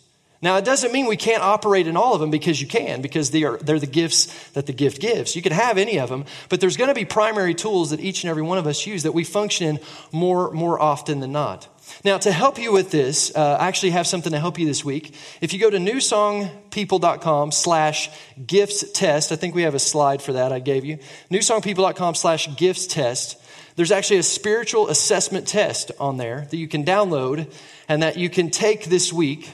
Now, 0.44 0.58
it 0.58 0.64
doesn't 0.66 0.92
mean 0.92 1.06
we 1.06 1.16
can't 1.16 1.42
operate 1.42 1.86
in 1.86 1.96
all 1.96 2.12
of 2.12 2.20
them 2.20 2.30
because 2.30 2.60
you 2.60 2.66
can, 2.66 3.00
because 3.00 3.30
they 3.30 3.44
are, 3.44 3.56
they're 3.56 3.78
the 3.78 3.86
gifts 3.86 4.50
that 4.50 4.66
the 4.66 4.74
gift 4.74 5.00
gives. 5.00 5.34
You 5.34 5.40
can 5.40 5.52
have 5.52 5.78
any 5.78 5.98
of 5.98 6.10
them, 6.10 6.26
but 6.50 6.60
there's 6.60 6.76
going 6.76 6.88
to 6.88 6.94
be 6.94 7.06
primary 7.06 7.54
tools 7.54 7.92
that 7.92 8.00
each 8.00 8.24
and 8.24 8.30
every 8.30 8.42
one 8.42 8.58
of 8.58 8.66
us 8.66 8.86
use 8.86 9.04
that 9.04 9.12
we 9.12 9.24
function 9.24 9.66
in 9.66 9.80
more, 10.12 10.50
more 10.50 10.78
often 10.78 11.20
than 11.20 11.32
not. 11.32 11.66
Now, 12.04 12.18
to 12.18 12.30
help 12.30 12.58
you 12.58 12.72
with 12.72 12.90
this, 12.90 13.34
uh, 13.34 13.56
I 13.58 13.68
actually 13.68 13.92
have 13.92 14.06
something 14.06 14.32
to 14.32 14.38
help 14.38 14.58
you 14.58 14.66
this 14.66 14.84
week. 14.84 15.14
If 15.40 15.54
you 15.54 15.58
go 15.58 15.70
to 15.70 15.78
newsongpeople.com 15.78 17.50
slash 17.50 18.10
gifts 18.46 18.92
test, 18.92 19.32
I 19.32 19.36
think 19.36 19.54
we 19.54 19.62
have 19.62 19.74
a 19.74 19.78
slide 19.78 20.20
for 20.20 20.34
that 20.34 20.52
I 20.52 20.58
gave 20.58 20.84
you. 20.84 20.98
newsongpeople.com 21.30 22.16
slash 22.16 22.54
gifts 22.54 22.86
test. 22.86 23.40
There's 23.76 23.90
actually 23.90 24.18
a 24.18 24.22
spiritual 24.22 24.90
assessment 24.90 25.48
test 25.48 25.90
on 25.98 26.18
there 26.18 26.46
that 26.50 26.56
you 26.58 26.68
can 26.68 26.84
download 26.84 27.50
and 27.88 28.02
that 28.02 28.18
you 28.18 28.28
can 28.28 28.50
take 28.50 28.84
this 28.84 29.10
week. 29.10 29.50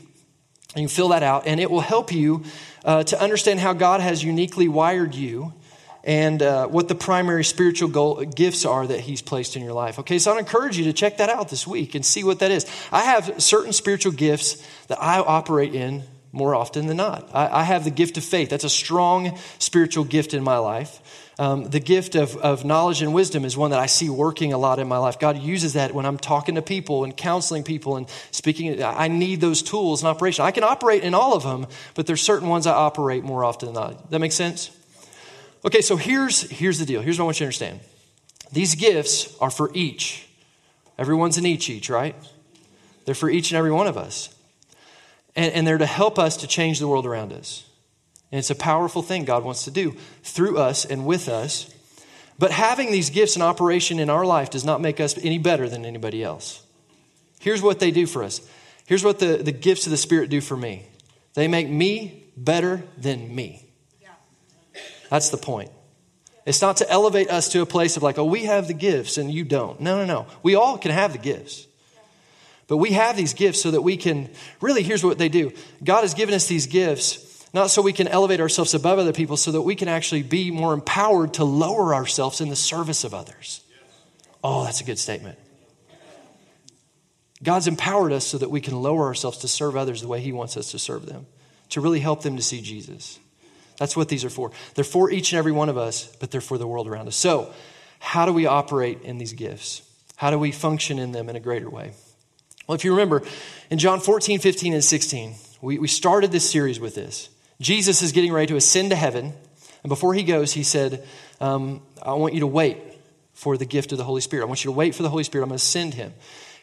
And 0.74 0.82
you 0.82 0.88
fill 0.88 1.08
that 1.08 1.22
out, 1.22 1.46
and 1.46 1.58
it 1.58 1.70
will 1.70 1.80
help 1.80 2.12
you 2.12 2.44
uh, 2.84 3.02
to 3.04 3.20
understand 3.20 3.58
how 3.58 3.72
God 3.72 4.00
has 4.00 4.22
uniquely 4.22 4.68
wired 4.68 5.14
you 5.14 5.52
and 6.04 6.42
uh, 6.42 6.66
what 6.68 6.88
the 6.88 6.94
primary 6.94 7.44
spiritual 7.44 7.88
goal, 7.88 8.24
gifts 8.24 8.64
are 8.64 8.86
that 8.86 9.00
He's 9.00 9.20
placed 9.20 9.56
in 9.56 9.62
your 9.62 9.72
life. 9.72 9.98
Okay, 9.98 10.18
so 10.18 10.32
I'd 10.32 10.38
encourage 10.38 10.78
you 10.78 10.84
to 10.84 10.92
check 10.92 11.18
that 11.18 11.28
out 11.28 11.48
this 11.48 11.66
week 11.66 11.94
and 11.94 12.06
see 12.06 12.24
what 12.24 12.38
that 12.38 12.50
is. 12.50 12.66
I 12.90 13.02
have 13.02 13.42
certain 13.42 13.72
spiritual 13.72 14.12
gifts 14.12 14.64
that 14.86 15.02
I 15.02 15.18
operate 15.18 15.74
in 15.74 16.04
more 16.32 16.54
often 16.54 16.86
than 16.86 16.96
not. 16.96 17.28
I, 17.34 17.60
I 17.60 17.62
have 17.64 17.84
the 17.84 17.90
gift 17.90 18.16
of 18.16 18.24
faith, 18.24 18.50
that's 18.50 18.64
a 18.64 18.70
strong 18.70 19.36
spiritual 19.58 20.04
gift 20.04 20.34
in 20.34 20.42
my 20.42 20.58
life. 20.58 21.29
Um, 21.40 21.64
the 21.64 21.80
gift 21.80 22.16
of, 22.16 22.36
of 22.36 22.66
knowledge 22.66 23.00
and 23.00 23.14
wisdom 23.14 23.46
is 23.46 23.56
one 23.56 23.70
that 23.70 23.80
I 23.80 23.86
see 23.86 24.10
working 24.10 24.52
a 24.52 24.58
lot 24.58 24.78
in 24.78 24.86
my 24.86 24.98
life. 24.98 25.18
God 25.18 25.38
uses 25.38 25.72
that 25.72 25.94
when 25.94 26.04
I'm 26.04 26.18
talking 26.18 26.56
to 26.56 26.60
people 26.60 27.02
and 27.02 27.16
counseling 27.16 27.64
people 27.64 27.96
and 27.96 28.06
speaking. 28.30 28.82
I 28.82 29.08
need 29.08 29.40
those 29.40 29.62
tools 29.62 30.02
in 30.02 30.08
operation. 30.08 30.44
I 30.44 30.50
can 30.50 30.64
operate 30.64 31.02
in 31.02 31.14
all 31.14 31.32
of 31.32 31.42
them, 31.42 31.66
but 31.94 32.06
there's 32.06 32.20
certain 32.20 32.46
ones 32.46 32.66
I 32.66 32.74
operate 32.74 33.24
more 33.24 33.42
often 33.42 33.72
than 33.72 33.74
not. 33.74 34.10
That 34.10 34.18
makes 34.18 34.34
sense? 34.34 34.70
Okay, 35.64 35.80
so 35.80 35.96
here's, 35.96 36.42
here's 36.50 36.78
the 36.78 36.84
deal. 36.84 37.00
Here's 37.00 37.18
what 37.18 37.24
I 37.24 37.28
want 37.28 37.40
you 37.40 37.44
to 37.44 37.46
understand. 37.46 37.80
These 38.52 38.74
gifts 38.74 39.34
are 39.40 39.50
for 39.50 39.70
each. 39.72 40.28
Everyone's 40.98 41.38
an 41.38 41.46
each, 41.46 41.70
each, 41.70 41.88
right? 41.88 42.16
They're 43.06 43.14
for 43.14 43.30
each 43.30 43.50
and 43.50 43.56
every 43.56 43.72
one 43.72 43.86
of 43.86 43.96
us. 43.96 44.28
And, 45.34 45.54
and 45.54 45.66
they're 45.66 45.78
to 45.78 45.86
help 45.86 46.18
us 46.18 46.36
to 46.36 46.46
change 46.46 46.80
the 46.80 46.86
world 46.86 47.06
around 47.06 47.32
us. 47.32 47.64
And 48.32 48.38
it's 48.38 48.50
a 48.50 48.54
powerful 48.54 49.02
thing 49.02 49.24
God 49.24 49.44
wants 49.44 49.64
to 49.64 49.70
do 49.70 49.96
through 50.22 50.58
us 50.58 50.84
and 50.84 51.04
with 51.04 51.28
us. 51.28 51.72
But 52.38 52.52
having 52.52 52.90
these 52.90 53.10
gifts 53.10 53.36
in 53.36 53.42
operation 53.42 53.98
in 53.98 54.08
our 54.08 54.24
life 54.24 54.50
does 54.50 54.64
not 54.64 54.80
make 54.80 55.00
us 55.00 55.18
any 55.18 55.38
better 55.38 55.68
than 55.68 55.84
anybody 55.84 56.22
else. 56.22 56.62
Here's 57.40 57.62
what 57.62 57.80
they 57.80 57.90
do 57.90 58.06
for 58.06 58.22
us. 58.22 58.40
Here's 58.86 59.04
what 59.04 59.18
the, 59.18 59.36
the 59.36 59.52
gifts 59.52 59.86
of 59.86 59.90
the 59.90 59.96
Spirit 59.96 60.30
do 60.30 60.40
for 60.40 60.56
me 60.56 60.86
they 61.34 61.48
make 61.48 61.68
me 61.68 62.24
better 62.36 62.82
than 62.98 63.34
me. 63.34 63.66
That's 65.10 65.30
the 65.30 65.36
point. 65.36 65.70
It's 66.46 66.62
not 66.62 66.78
to 66.78 66.90
elevate 66.90 67.30
us 67.30 67.50
to 67.50 67.62
a 67.62 67.66
place 67.66 67.96
of 67.96 68.02
like, 68.02 68.18
oh, 68.18 68.24
we 68.24 68.44
have 68.44 68.68
the 68.68 68.74
gifts 68.74 69.18
and 69.18 69.30
you 69.30 69.44
don't. 69.44 69.80
No, 69.80 69.96
no, 69.98 70.04
no. 70.06 70.26
We 70.42 70.54
all 70.54 70.78
can 70.78 70.90
have 70.90 71.12
the 71.12 71.18
gifts. 71.18 71.66
But 72.66 72.78
we 72.78 72.92
have 72.92 73.16
these 73.16 73.34
gifts 73.34 73.60
so 73.60 73.72
that 73.72 73.82
we 73.82 73.96
can, 73.96 74.30
really, 74.60 74.82
here's 74.82 75.04
what 75.04 75.18
they 75.18 75.28
do 75.28 75.52
God 75.82 76.02
has 76.02 76.14
given 76.14 76.34
us 76.34 76.46
these 76.46 76.66
gifts 76.66 77.29
not 77.52 77.70
so 77.70 77.82
we 77.82 77.92
can 77.92 78.08
elevate 78.08 78.40
ourselves 78.40 78.74
above 78.74 78.98
other 78.98 79.12
people, 79.12 79.36
so 79.36 79.52
that 79.52 79.62
we 79.62 79.74
can 79.74 79.88
actually 79.88 80.22
be 80.22 80.50
more 80.50 80.72
empowered 80.72 81.34
to 81.34 81.44
lower 81.44 81.94
ourselves 81.94 82.40
in 82.40 82.48
the 82.48 82.56
service 82.56 83.04
of 83.04 83.12
others. 83.12 83.62
Oh, 84.42 84.64
that's 84.64 84.80
a 84.80 84.84
good 84.84 84.98
statement. 84.98 85.38
God's 87.42 87.66
empowered 87.66 88.12
us 88.12 88.26
so 88.26 88.38
that 88.38 88.50
we 88.50 88.60
can 88.60 88.80
lower 88.80 89.04
ourselves 89.06 89.38
to 89.38 89.48
serve 89.48 89.76
others 89.76 90.02
the 90.02 90.08
way 90.08 90.20
He 90.20 90.32
wants 90.32 90.56
us 90.56 90.70
to 90.72 90.78
serve 90.78 91.06
them, 91.06 91.26
to 91.70 91.80
really 91.80 92.00
help 92.00 92.22
them 92.22 92.36
to 92.36 92.42
see 92.42 92.60
Jesus. 92.60 93.18
That's 93.78 93.96
what 93.96 94.08
these 94.10 94.24
are 94.24 94.30
for. 94.30 94.52
They're 94.74 94.84
for 94.84 95.10
each 95.10 95.32
and 95.32 95.38
every 95.38 95.52
one 95.52 95.70
of 95.70 95.78
us, 95.78 96.14
but 96.20 96.30
they're 96.30 96.42
for 96.42 96.58
the 96.58 96.66
world 96.66 96.86
around 96.86 97.08
us. 97.08 97.16
So, 97.16 97.52
how 97.98 98.26
do 98.26 98.32
we 98.32 98.46
operate 98.46 99.02
in 99.02 99.18
these 99.18 99.32
gifts? 99.32 99.82
How 100.16 100.30
do 100.30 100.38
we 100.38 100.52
function 100.52 100.98
in 100.98 101.12
them 101.12 101.30
in 101.30 101.36
a 101.36 101.40
greater 101.40 101.68
way? 101.68 101.92
Well, 102.66 102.74
if 102.74 102.84
you 102.84 102.92
remember, 102.92 103.22
in 103.70 103.78
John 103.78 104.00
14, 104.00 104.38
15, 104.38 104.74
and 104.74 104.84
16, 104.84 105.34
we, 105.62 105.78
we 105.78 105.88
started 105.88 106.30
this 106.30 106.48
series 106.48 106.78
with 106.78 106.94
this. 106.94 107.30
Jesus 107.60 108.02
is 108.02 108.12
getting 108.12 108.32
ready 108.32 108.46
to 108.48 108.56
ascend 108.56 108.90
to 108.90 108.96
heaven. 108.96 109.32
And 109.82 109.88
before 109.88 110.14
he 110.14 110.22
goes, 110.22 110.52
he 110.52 110.62
said, 110.62 111.06
um, 111.40 111.82
I 112.02 112.14
want 112.14 112.34
you 112.34 112.40
to 112.40 112.46
wait 112.46 112.78
for 113.34 113.56
the 113.56 113.64
gift 113.64 113.92
of 113.92 113.98
the 113.98 114.04
Holy 114.04 114.20
Spirit. 114.20 114.44
I 114.44 114.46
want 114.46 114.64
you 114.64 114.70
to 114.70 114.76
wait 114.76 114.94
for 114.94 115.02
the 115.02 115.10
Holy 115.10 115.24
Spirit. 115.24 115.44
I'm 115.44 115.48
going 115.50 115.58
to 115.58 115.64
send 115.64 115.94
him. 115.94 116.12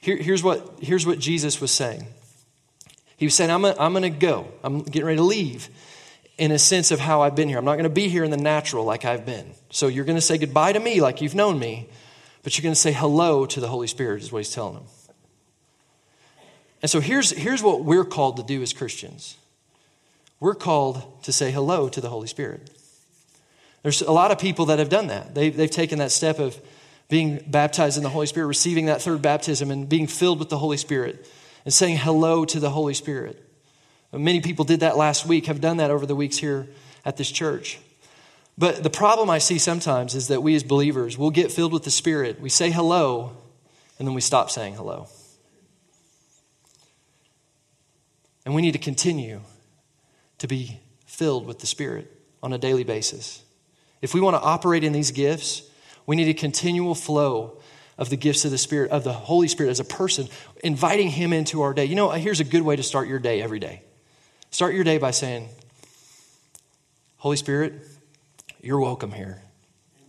Here, 0.02 0.18
here's, 0.18 0.44
what, 0.44 0.78
here's 0.82 1.06
what 1.06 1.20
Jesus 1.20 1.60
was 1.60 1.72
saying 1.72 2.06
He 3.18 3.26
was 3.26 3.36
saying, 3.36 3.52
I'm, 3.52 3.66
a, 3.66 3.76
I'm 3.80 3.94
going 3.94 4.04
to 4.04 4.10
go. 4.10 4.48
I'm 4.64 4.84
getting 4.84 5.06
ready 5.06 5.18
to 5.18 5.24
leave 5.24 5.70
in 6.38 6.52
a 6.52 6.60
sense 6.60 6.92
of 6.92 7.00
how 7.00 7.22
I've 7.22 7.36
been 7.36 7.50
here. 7.50 7.58
I'm 7.58 7.66
not 7.66 7.74
going 7.74 7.84
to 7.84 7.90
be 7.90 8.10
here 8.10 8.24
in 8.24 8.32
the 8.32 8.38
natural 8.38 8.86
like 8.86 9.06
I've 9.06 9.26
been. 9.26 9.54
So 9.72 9.88
you're 9.88 10.06
going 10.06 10.18
to 10.18 10.22
say 10.22 10.38
goodbye 10.38 10.74
to 10.74 10.80
me 10.80 11.02
like 11.02 11.22
you've 11.22 11.36
known 11.36 11.58
me, 11.58 11.90
but 12.44 12.58
you're 12.58 12.64
going 12.64 12.76
to 12.76 12.80
say 12.80 12.92
hello 12.92 13.46
to 13.48 13.60
the 13.60 13.68
Holy 13.68 13.88
Spirit, 13.88 14.22
is 14.22 14.32
what 14.32 14.40
he's 14.40 14.54
telling 14.54 14.76
them. 14.76 14.86
And 16.82 16.92
so 16.92 17.00
here's, 17.00 17.32
here's 17.32 17.64
what 17.64 17.84
we're 17.84 18.06
called 18.06 18.38
to 18.38 18.44
do 18.44 18.62
as 18.62 18.72
Christians 18.72 19.36
we're 20.40 20.56
called 20.56 21.24
to 21.24 21.32
say 21.32 21.52
hello 21.52 21.90
to 21.90 22.02
the 22.02 22.10
Holy 22.10 22.28
Spirit. 22.28 22.70
There's 23.84 24.02
a 24.02 24.12
lot 24.12 24.32
of 24.32 24.40
people 24.40 24.66
that 24.66 24.80
have 24.80 24.90
done 24.90 25.08
that. 25.08 25.34
They've, 25.34 25.56
they've 25.56 25.72
taken 25.72 26.00
that 26.00 26.12
step 26.12 26.40
of 26.40 26.60
being 27.10 27.42
baptized 27.48 27.98
in 27.98 28.04
the 28.04 28.10
Holy 28.10 28.28
Spirit, 28.28 28.48
receiving 28.48 28.88
that 28.88 29.02
third 29.02 29.22
baptism, 29.22 29.72
and 29.72 29.88
being 29.88 30.08
filled 30.08 30.40
with 30.40 30.50
the 30.50 30.58
Holy 30.58 30.78
Spirit, 30.78 31.26
and 31.64 31.74
saying 31.74 31.98
hello 31.98 32.44
to 32.46 32.60
the 32.60 32.70
Holy 32.70 32.94
Spirit. 32.94 33.44
Many 34.12 34.42
people 34.42 34.66
did 34.66 34.82
that 34.82 34.98
last 34.98 35.26
week, 35.26 35.46
have 35.46 35.62
done 35.62 35.78
that 35.78 35.92
over 35.92 36.06
the 36.06 36.16
weeks 36.16 36.38
here 36.38 36.68
at 37.06 37.18
this 37.18 37.32
church. 37.32 37.80
But 38.58 38.84
the 38.84 38.90
problem 38.90 39.30
I 39.30 39.38
see 39.38 39.60
sometimes 39.60 40.16
is 40.16 40.30
that 40.30 40.42
we 40.42 40.56
as 40.56 40.64
believers 40.64 41.18
will 41.18 41.30
get 41.30 41.52
filled 41.52 41.74
with 41.74 41.84
the 41.84 41.92
Spirit. 41.92 42.42
We 42.42 42.50
say 42.50 42.72
hello, 42.72 43.38
and 44.00 44.08
then 44.08 44.16
we 44.16 44.22
stop 44.22 44.50
saying 44.50 44.76
hello. 44.76 45.08
And 48.46 48.56
we 48.56 48.62
need 48.62 48.74
to 48.74 48.80
continue 48.80 49.42
to 50.40 50.48
be 50.48 50.80
filled 51.06 51.46
with 51.46 51.60
the 51.60 51.68
Spirit 51.68 52.12
on 52.44 52.54
a 52.54 52.58
daily 52.58 52.84
basis. 52.84 53.44
If 54.02 54.14
we 54.14 54.22
want 54.22 54.36
to 54.36 54.42
operate 54.42 54.84
in 54.84 54.94
these 54.94 55.12
gifts, 55.12 55.64
we 56.06 56.16
need 56.16 56.30
a 56.30 56.34
continual 56.34 56.96
flow 56.96 57.60
of 57.98 58.10
the 58.10 58.18
gifts 58.18 58.46
of 58.46 58.52
the 58.52 58.58
Spirit, 58.58 58.92
of 58.92 59.04
the 59.04 59.14
Holy 59.14 59.48
Spirit 59.48 59.72
as 59.72 59.80
a 59.80 59.86
person, 59.86 60.28
inviting 60.64 61.10
Him 61.10 61.34
into 61.34 61.62
our 61.62 61.74
day. 61.74 61.86
You 61.86 61.96
know, 61.96 62.10
uh, 62.10 62.16
here's 62.16 62.40
a 62.40 62.44
good 62.44 62.62
way 62.62 62.76
to 62.76 62.84
start 62.84 63.08
your 63.08 63.20
day 63.20 63.42
every 63.42 63.60
day. 63.60 63.82
Start 64.52 64.76
your 64.76 64.84
day 64.84 64.98
by 64.98 65.12
saying, 65.12 65.50
Holy 67.18 67.38
Spirit, 67.38 67.74
you're 68.62 68.80
welcome 68.80 69.12
here. 69.12 69.42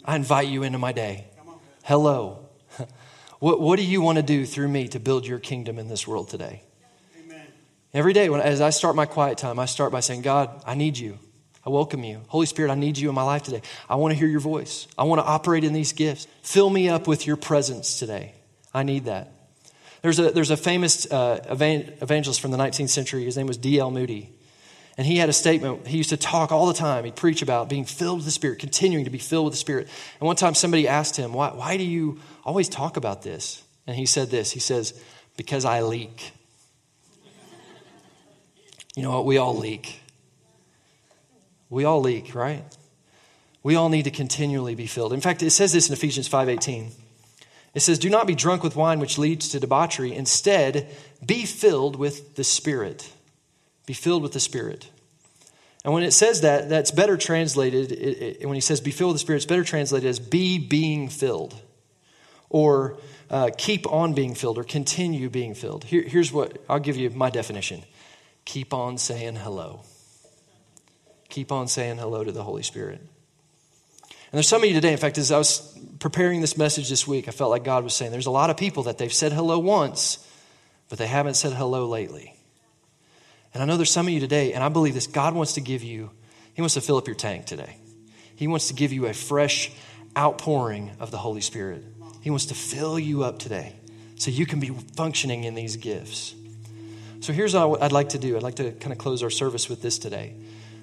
I 0.04 0.16
invite 0.16 0.48
you 0.48 0.62
into 0.62 0.78
my 0.78 0.92
day. 0.92 1.26
Hello. 1.84 2.44
What, 3.40 3.60
what 3.60 3.78
do 3.78 3.84
you 3.84 4.00
want 4.00 4.16
to 4.16 4.22
do 4.22 4.44
through 4.44 4.66
me 4.66 4.88
to 4.88 4.98
build 4.98 5.24
your 5.24 5.38
kingdom 5.38 5.78
in 5.78 5.86
this 5.86 6.08
world 6.08 6.28
today? 6.28 6.62
Every 7.94 8.12
day, 8.12 8.28
when, 8.28 8.40
as 8.40 8.60
I 8.60 8.70
start 8.70 8.96
my 8.96 9.06
quiet 9.06 9.38
time, 9.38 9.58
I 9.58 9.64
start 9.64 9.92
by 9.92 10.00
saying, 10.00 10.22
God, 10.22 10.62
I 10.66 10.74
need 10.74 10.98
you. 10.98 11.18
I 11.64 11.70
welcome 11.70 12.04
you. 12.04 12.22
Holy 12.28 12.46
Spirit, 12.46 12.70
I 12.70 12.74
need 12.74 12.98
you 12.98 13.08
in 13.08 13.14
my 13.14 13.22
life 13.22 13.42
today. 13.42 13.62
I 13.88 13.96
want 13.96 14.12
to 14.12 14.18
hear 14.18 14.28
your 14.28 14.40
voice. 14.40 14.86
I 14.96 15.04
want 15.04 15.20
to 15.20 15.26
operate 15.26 15.64
in 15.64 15.72
these 15.72 15.92
gifts. 15.92 16.26
Fill 16.42 16.70
me 16.70 16.88
up 16.88 17.06
with 17.06 17.26
your 17.26 17.36
presence 17.36 17.98
today. 17.98 18.34
I 18.72 18.82
need 18.82 19.06
that. 19.06 19.32
There's 20.02 20.18
a, 20.18 20.30
there's 20.30 20.50
a 20.50 20.56
famous 20.56 21.10
uh, 21.10 21.44
evangelist 21.50 22.40
from 22.40 22.52
the 22.52 22.56
19th 22.56 22.90
century. 22.90 23.24
His 23.24 23.36
name 23.36 23.46
was 23.46 23.56
D.L. 23.56 23.90
Moody. 23.90 24.30
And 24.96 25.06
he 25.06 25.16
had 25.16 25.28
a 25.28 25.32
statement. 25.32 25.86
He 25.86 25.96
used 25.96 26.10
to 26.10 26.16
talk 26.16 26.52
all 26.52 26.66
the 26.66 26.74
time. 26.74 27.04
He'd 27.04 27.16
preach 27.16 27.40
about 27.42 27.68
being 27.68 27.84
filled 27.84 28.18
with 28.18 28.24
the 28.24 28.32
Spirit, 28.32 28.58
continuing 28.58 29.04
to 29.04 29.10
be 29.10 29.18
filled 29.18 29.46
with 29.46 29.54
the 29.54 29.58
Spirit. 29.58 29.88
And 30.20 30.26
one 30.26 30.36
time 30.36 30.54
somebody 30.54 30.88
asked 30.88 31.16
him, 31.16 31.32
Why, 31.32 31.50
why 31.50 31.76
do 31.76 31.84
you 31.84 32.20
always 32.44 32.68
talk 32.68 32.96
about 32.96 33.22
this? 33.22 33.62
And 33.86 33.96
he 33.96 34.06
said 34.06 34.30
this 34.30 34.50
He 34.50 34.60
says, 34.60 35.00
Because 35.36 35.64
I 35.64 35.82
leak. 35.82 36.32
You 38.98 39.04
know 39.04 39.12
what? 39.12 39.26
We 39.26 39.38
all 39.38 39.56
leak. 39.56 40.00
We 41.70 41.84
all 41.84 42.00
leak, 42.00 42.34
right? 42.34 42.64
We 43.62 43.76
all 43.76 43.90
need 43.90 44.02
to 44.06 44.10
continually 44.10 44.74
be 44.74 44.88
filled. 44.88 45.12
In 45.12 45.20
fact, 45.20 45.40
it 45.40 45.50
says 45.50 45.72
this 45.72 45.86
in 45.86 45.92
Ephesians 45.92 46.26
5:18. 46.26 46.90
It 47.74 47.80
says, 47.80 48.00
"Do 48.00 48.10
not 48.10 48.26
be 48.26 48.34
drunk 48.34 48.64
with 48.64 48.74
wine 48.74 48.98
which 48.98 49.16
leads 49.16 49.50
to 49.50 49.60
debauchery, 49.60 50.12
instead 50.12 50.88
be 51.24 51.46
filled 51.46 51.94
with 51.94 52.34
the 52.34 52.42
Spirit." 52.42 53.08
Be 53.86 53.92
filled 53.92 54.24
with 54.24 54.32
the 54.32 54.40
Spirit. 54.40 54.88
And 55.84 55.94
when 55.94 56.02
it 56.02 56.10
says 56.10 56.40
that, 56.40 56.68
that's 56.68 56.90
better 56.90 57.16
translated, 57.16 57.92
it, 57.92 58.40
it, 58.40 58.46
when 58.46 58.56
he 58.56 58.60
says 58.60 58.80
be 58.80 58.90
filled 58.90 59.12
with 59.12 59.20
the 59.20 59.26
Spirit, 59.26 59.36
it's 59.36 59.46
better 59.46 59.62
translated 59.62 60.08
as 60.08 60.18
be 60.18 60.58
being 60.58 61.08
filled, 61.08 61.54
or 62.50 62.98
uh, 63.30 63.50
keep 63.56 63.86
on 63.92 64.14
being 64.14 64.34
filled, 64.34 64.58
or 64.58 64.64
continue 64.64 65.30
being 65.30 65.54
filled. 65.54 65.84
Here, 65.84 66.02
here's 66.02 66.32
what 66.32 66.60
I'll 66.68 66.80
give 66.80 66.96
you 66.96 67.10
my 67.10 67.30
definition 67.30 67.84
keep 68.48 68.72
on 68.72 68.96
saying 68.96 69.36
hello. 69.36 69.82
Keep 71.28 71.52
on 71.52 71.68
saying 71.68 71.98
hello 71.98 72.24
to 72.24 72.32
the 72.32 72.42
Holy 72.42 72.62
Spirit. 72.62 72.98
And 72.98 74.32
there's 74.32 74.48
some 74.48 74.62
of 74.62 74.68
you 74.68 74.74
today, 74.74 74.90
in 74.90 74.96
fact, 74.96 75.18
as 75.18 75.30
I 75.30 75.36
was 75.36 75.78
preparing 75.98 76.40
this 76.40 76.56
message 76.56 76.88
this 76.88 77.06
week, 77.06 77.28
I 77.28 77.30
felt 77.30 77.50
like 77.50 77.62
God 77.62 77.84
was 77.84 77.92
saying 77.92 78.10
there's 78.10 78.24
a 78.24 78.30
lot 78.30 78.48
of 78.48 78.56
people 78.56 78.84
that 78.84 78.96
they've 78.96 79.12
said 79.12 79.32
hello 79.32 79.58
once, 79.58 80.26
but 80.88 80.96
they 80.96 81.06
haven't 81.06 81.34
said 81.34 81.52
hello 81.52 81.86
lately. 81.86 82.34
And 83.52 83.62
I 83.62 83.66
know 83.66 83.76
there's 83.76 83.90
some 83.90 84.06
of 84.06 84.12
you 84.14 84.20
today, 84.20 84.54
and 84.54 84.64
I 84.64 84.70
believe 84.70 84.94
this 84.94 85.06
God 85.06 85.34
wants 85.34 85.52
to 85.54 85.60
give 85.60 85.82
you, 85.82 86.10
He 86.54 86.62
wants 86.62 86.74
to 86.74 86.80
fill 86.80 86.96
up 86.96 87.06
your 87.06 87.16
tank 87.16 87.44
today. 87.44 87.76
He 88.34 88.46
wants 88.46 88.68
to 88.68 88.74
give 88.74 88.94
you 88.94 89.06
a 89.06 89.12
fresh 89.12 89.70
outpouring 90.16 90.92
of 91.00 91.10
the 91.10 91.18
Holy 91.18 91.42
Spirit. 91.42 91.84
He 92.22 92.30
wants 92.30 92.46
to 92.46 92.54
fill 92.54 92.98
you 92.98 93.24
up 93.24 93.38
today 93.38 93.74
so 94.16 94.30
you 94.30 94.46
can 94.46 94.58
be 94.58 94.70
functioning 94.96 95.44
in 95.44 95.54
these 95.54 95.76
gifts. 95.76 96.34
So 97.20 97.32
here's 97.32 97.54
what 97.54 97.82
I'd 97.82 97.92
like 97.92 98.10
to 98.10 98.18
do 98.18 98.36
I'd 98.36 98.42
like 98.42 98.56
to 98.56 98.72
kind 98.72 98.92
of 98.92 98.98
close 98.98 99.22
our 99.22 99.30
service 99.30 99.68
with 99.68 99.82
this 99.82 99.98
today. 99.98 100.34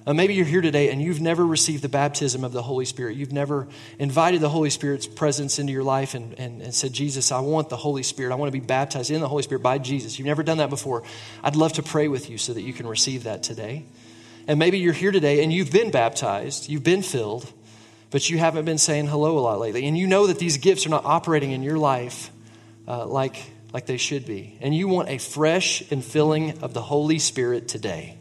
Uh, 0.06 0.14
maybe 0.14 0.34
you're 0.34 0.46
here 0.46 0.60
today 0.60 0.90
and 0.90 1.02
you've 1.02 1.20
never 1.20 1.44
received 1.44 1.82
the 1.82 1.88
baptism 1.88 2.44
of 2.44 2.52
the 2.52 2.62
Holy 2.62 2.84
Spirit. 2.84 3.16
You've 3.16 3.32
never 3.32 3.66
invited 3.98 4.40
the 4.40 4.48
Holy 4.48 4.70
Spirit's 4.70 5.06
presence 5.06 5.58
into 5.58 5.72
your 5.72 5.82
life 5.82 6.14
and, 6.14 6.38
and, 6.38 6.62
and 6.62 6.72
said, 6.72 6.92
Jesus, 6.92 7.32
I 7.32 7.40
want 7.40 7.70
the 7.70 7.76
Holy 7.76 8.04
Spirit. 8.04 8.32
I 8.32 8.36
want 8.36 8.46
to 8.46 8.56
be 8.56 8.64
baptized 8.64 9.10
in 9.10 9.20
the 9.20 9.26
Holy 9.26 9.42
Spirit 9.42 9.64
by 9.64 9.78
Jesus. 9.78 10.16
You've 10.16 10.26
never 10.26 10.44
done 10.44 10.58
that 10.58 10.70
before. 10.70 11.02
I'd 11.42 11.56
love 11.56 11.72
to 11.72 11.82
pray 11.82 12.06
with 12.06 12.30
you 12.30 12.38
so 12.38 12.52
that 12.52 12.62
you 12.62 12.72
can 12.72 12.86
receive 12.86 13.24
that 13.24 13.42
today. 13.42 13.84
And 14.46 14.60
maybe 14.60 14.78
you're 14.78 14.92
here 14.92 15.10
today 15.10 15.42
and 15.42 15.52
you've 15.52 15.72
been 15.72 15.90
baptized, 15.90 16.68
you've 16.68 16.84
been 16.84 17.02
filled, 17.02 17.52
but 18.12 18.30
you 18.30 18.38
haven't 18.38 18.64
been 18.64 18.78
saying 18.78 19.08
hello 19.08 19.38
a 19.38 19.40
lot 19.40 19.58
lately. 19.58 19.86
And 19.86 19.98
you 19.98 20.06
know 20.06 20.28
that 20.28 20.38
these 20.38 20.58
gifts 20.58 20.86
are 20.86 20.90
not 20.90 21.04
operating 21.04 21.50
in 21.50 21.64
your 21.64 21.78
life 21.78 22.30
uh, 22.86 23.04
like, 23.06 23.42
like 23.76 23.84
they 23.84 23.98
should 23.98 24.24
be. 24.24 24.56
And 24.62 24.74
you 24.74 24.88
want 24.88 25.10
a 25.10 25.18
fresh 25.18 25.82
infilling 25.82 26.62
of 26.62 26.72
the 26.72 26.80
Holy 26.80 27.18
Spirit 27.18 27.68
today. 27.68 28.16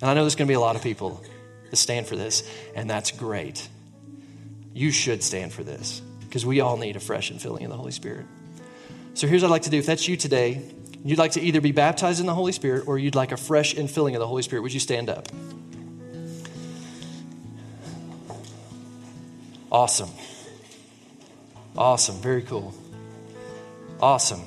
And 0.00 0.10
I 0.10 0.14
know 0.14 0.22
there's 0.22 0.34
going 0.34 0.48
to 0.48 0.50
be 0.50 0.56
a 0.56 0.60
lot 0.60 0.74
of 0.74 0.82
people 0.82 1.22
that 1.70 1.76
stand 1.76 2.08
for 2.08 2.16
this, 2.16 2.42
and 2.74 2.90
that's 2.90 3.12
great. 3.12 3.68
You 4.74 4.90
should 4.90 5.22
stand 5.22 5.52
for 5.52 5.62
this 5.62 6.02
because 6.22 6.44
we 6.44 6.58
all 6.58 6.76
need 6.76 6.96
a 6.96 6.98
fresh 6.98 7.30
infilling 7.30 7.60
in 7.60 7.70
the 7.70 7.76
Holy 7.76 7.92
Spirit. 7.92 8.26
So 9.14 9.28
here's 9.28 9.42
what 9.42 9.48
I'd 9.50 9.52
like 9.52 9.62
to 9.62 9.70
do. 9.70 9.78
If 9.78 9.86
that's 9.86 10.08
you 10.08 10.16
today, 10.16 10.60
you'd 11.04 11.20
like 11.20 11.32
to 11.32 11.40
either 11.40 11.60
be 11.60 11.70
baptized 11.70 12.18
in 12.18 12.26
the 12.26 12.34
Holy 12.34 12.50
Spirit 12.50 12.88
or 12.88 12.98
you'd 12.98 13.14
like 13.14 13.30
a 13.30 13.36
fresh 13.36 13.76
infilling 13.76 14.14
of 14.14 14.18
the 14.18 14.26
Holy 14.26 14.42
Spirit, 14.42 14.62
would 14.62 14.74
you 14.74 14.80
stand 14.80 15.08
up? 15.08 15.28
Awesome. 19.70 20.10
Awesome. 21.76 22.16
Very 22.16 22.42
cool. 22.42 22.74
Awesome. 24.02 24.42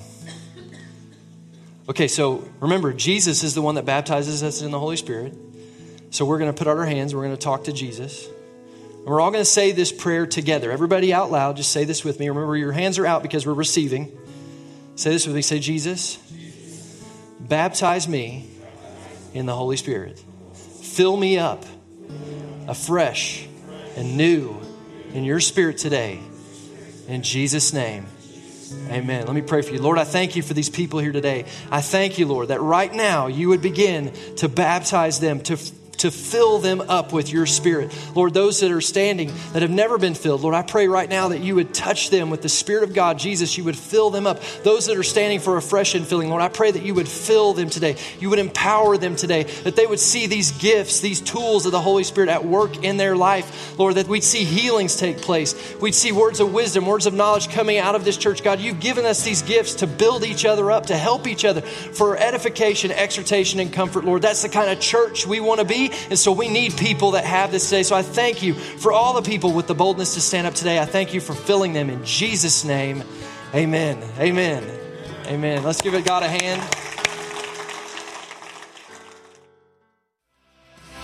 Okay, 1.87 2.09
so 2.09 2.45
remember, 2.59 2.91
Jesus 2.91 3.41
is 3.41 3.55
the 3.55 3.61
one 3.61 3.75
that 3.75 3.85
baptizes 3.85 4.43
us 4.43 4.61
in 4.61 4.69
the 4.71 4.79
Holy 4.79 4.97
Spirit. 4.97 5.33
So 6.09 6.25
we're 6.25 6.39
going 6.39 6.53
to 6.53 6.57
put 6.57 6.67
out 6.67 6.77
our 6.77 6.85
hands, 6.85 7.15
we're 7.15 7.23
going 7.23 7.35
to 7.35 7.41
talk 7.41 7.63
to 7.63 7.71
Jesus. 7.71 8.27
And 8.27 9.05
we're 9.05 9.21
all 9.21 9.31
going 9.31 9.43
to 9.43 9.49
say 9.49 9.71
this 9.71 9.93
prayer 9.93 10.27
together. 10.27 10.71
Everybody 10.73 11.13
out 11.13 11.31
loud, 11.31 11.55
just 11.55 11.71
say 11.71 11.85
this 11.85 12.03
with 12.03 12.19
me. 12.19 12.27
Remember, 12.27 12.57
your 12.57 12.73
hands 12.73 12.99
are 12.99 13.05
out 13.05 13.21
because 13.21 13.47
we're 13.47 13.53
receiving. 13.53 14.17
Say 14.95 15.11
this 15.11 15.25
with 15.25 15.35
me. 15.35 15.41
Say, 15.41 15.59
Jesus, 15.59 16.17
baptize 17.39 18.09
me 18.09 18.49
in 19.33 19.45
the 19.45 19.55
Holy 19.55 19.77
Spirit. 19.77 20.21
Fill 20.81 21.15
me 21.15 21.37
up 21.37 21.63
afresh 22.67 23.47
and 23.95 24.17
new 24.17 24.59
in 25.13 25.23
your 25.23 25.39
spirit 25.39 25.77
today. 25.77 26.19
In 27.07 27.23
Jesus' 27.23 27.71
name. 27.71 28.07
Amen. 28.89 29.25
Let 29.25 29.35
me 29.35 29.41
pray 29.41 29.61
for 29.61 29.73
you. 29.73 29.81
Lord, 29.81 29.97
I 29.97 30.03
thank 30.03 30.35
you 30.35 30.41
for 30.41 30.53
these 30.53 30.69
people 30.69 30.99
here 30.99 31.11
today. 31.11 31.45
I 31.71 31.81
thank 31.81 32.17
you, 32.17 32.25
Lord, 32.25 32.49
that 32.49 32.61
right 32.61 32.93
now 32.93 33.27
you 33.27 33.49
would 33.49 33.61
begin 33.61 34.11
to 34.37 34.49
baptize 34.49 35.19
them, 35.19 35.41
to 35.41 35.57
to 35.97 36.11
fill 36.11 36.59
them 36.59 36.81
up 36.81 37.13
with 37.13 37.31
your 37.31 37.45
spirit. 37.45 37.95
Lord, 38.15 38.33
those 38.33 38.59
that 38.59 38.71
are 38.71 38.81
standing 38.81 39.31
that 39.53 39.61
have 39.61 39.71
never 39.71 39.97
been 39.97 40.15
filled, 40.15 40.41
Lord, 40.41 40.55
I 40.55 40.61
pray 40.61 40.87
right 40.87 41.09
now 41.09 41.29
that 41.29 41.41
you 41.41 41.55
would 41.55 41.73
touch 41.73 42.09
them 42.09 42.29
with 42.29 42.41
the 42.41 42.49
Spirit 42.49 42.83
of 42.83 42.93
God. 42.93 43.19
Jesus, 43.19 43.57
you 43.57 43.63
would 43.63 43.77
fill 43.77 44.09
them 44.09 44.27
up. 44.27 44.41
Those 44.63 44.87
that 44.87 44.97
are 44.97 45.03
standing 45.03 45.39
for 45.39 45.57
a 45.57 45.61
fresh 45.61 45.93
infilling, 45.93 46.29
Lord, 46.29 46.41
I 46.41 46.49
pray 46.49 46.71
that 46.71 46.83
you 46.83 46.93
would 46.93 47.07
fill 47.07 47.53
them 47.53 47.69
today. 47.69 47.97
You 48.19 48.29
would 48.29 48.39
empower 48.39 48.97
them 48.97 49.15
today, 49.15 49.43
that 49.63 49.75
they 49.75 49.85
would 49.85 49.99
see 49.99 50.27
these 50.27 50.51
gifts, 50.51 50.99
these 50.99 51.21
tools 51.21 51.65
of 51.65 51.71
the 51.71 51.81
Holy 51.81 52.03
Spirit 52.03 52.29
at 52.29 52.45
work 52.45 52.83
in 52.83 52.97
their 52.97 53.15
life. 53.15 53.77
Lord, 53.77 53.95
that 53.95 54.07
we'd 54.07 54.23
see 54.23 54.43
healings 54.43 54.95
take 54.95 55.17
place. 55.21 55.55
We'd 55.81 55.95
see 55.95 56.11
words 56.11 56.39
of 56.39 56.53
wisdom, 56.53 56.85
words 56.85 57.05
of 57.05 57.13
knowledge 57.13 57.49
coming 57.49 57.77
out 57.77 57.95
of 57.95 58.05
this 58.05 58.17
church. 58.17 58.43
God, 58.43 58.59
you've 58.59 58.79
given 58.79 59.05
us 59.05 59.23
these 59.23 59.41
gifts 59.41 59.75
to 59.75 59.87
build 59.87 60.23
each 60.23 60.45
other 60.45 60.71
up, 60.71 60.87
to 60.87 60.97
help 60.97 61.27
each 61.27 61.45
other 61.45 61.61
for 61.61 62.17
edification, 62.17 62.91
exhortation, 62.91 63.59
and 63.59 63.71
comfort, 63.71 64.05
Lord. 64.05 64.21
That's 64.21 64.41
the 64.41 64.49
kind 64.49 64.69
of 64.69 64.79
church 64.79 65.25
we 65.27 65.39
want 65.39 65.59
to 65.59 65.65
be. 65.65 65.84
And 66.09 66.17
so 66.17 66.31
we 66.31 66.49
need 66.49 66.75
people 66.77 67.11
that 67.11 67.25
have 67.25 67.51
this 67.51 67.69
today. 67.69 67.83
So 67.83 67.95
I 67.95 68.01
thank 68.01 68.43
you 68.43 68.53
for 68.53 68.91
all 68.91 69.13
the 69.13 69.21
people 69.21 69.51
with 69.51 69.67
the 69.67 69.75
boldness 69.75 70.15
to 70.15 70.21
stand 70.21 70.47
up 70.47 70.53
today. 70.53 70.79
I 70.79 70.85
thank 70.85 71.13
you 71.13 71.21
for 71.21 71.33
filling 71.33 71.73
them 71.73 71.89
in 71.89 72.03
Jesus' 72.03 72.63
name. 72.63 73.03
Amen. 73.53 74.03
Amen. 74.19 74.63
Amen. 75.27 75.63
Let's 75.63 75.81
give 75.81 75.93
it 75.93 76.05
God 76.05 76.23
a 76.23 76.27
hand. 76.27 76.61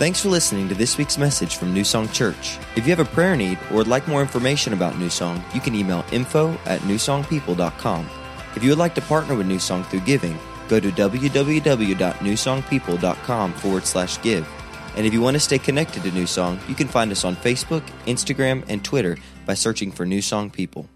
Thanks 0.01 0.17
for 0.19 0.29
listening 0.29 0.67
to 0.69 0.73
this 0.73 0.97
week's 0.97 1.19
message 1.19 1.57
from 1.57 1.75
New 1.75 1.83
Song 1.83 2.09
Church. 2.09 2.57
If 2.75 2.87
you 2.87 2.95
have 2.95 2.99
a 2.99 3.05
prayer 3.05 3.35
need 3.35 3.59
or 3.69 3.77
would 3.77 3.87
like 3.87 4.07
more 4.07 4.23
information 4.23 4.73
about 4.73 4.97
New 4.97 5.11
Song, 5.11 5.43
you 5.53 5.61
can 5.61 5.75
email 5.75 6.03
info 6.11 6.53
at 6.65 6.81
newsongpeople.com. 6.81 8.09
If 8.55 8.63
you 8.63 8.71
would 8.71 8.79
like 8.79 8.95
to 8.95 9.01
partner 9.01 9.35
with 9.35 9.45
New 9.45 9.59
Song 9.59 9.83
through 9.83 9.99
giving, 9.99 10.39
go 10.67 10.79
to 10.79 10.89
www.newsongpeople.com 10.89 13.53
forward 13.53 13.85
slash 13.85 14.19
give. 14.23 14.60
And 14.95 15.05
if 15.05 15.13
you 15.13 15.21
want 15.21 15.35
to 15.35 15.39
stay 15.39 15.57
connected 15.57 16.03
to 16.03 16.11
New 16.11 16.27
Song, 16.27 16.59
you 16.67 16.75
can 16.75 16.87
find 16.87 17.11
us 17.11 17.23
on 17.23 17.35
Facebook, 17.35 17.83
Instagram, 18.05 18.63
and 18.67 18.83
Twitter 18.83 19.17
by 19.45 19.53
searching 19.53 19.91
for 19.91 20.05
New 20.05 20.21
Song 20.21 20.49
People. 20.49 20.87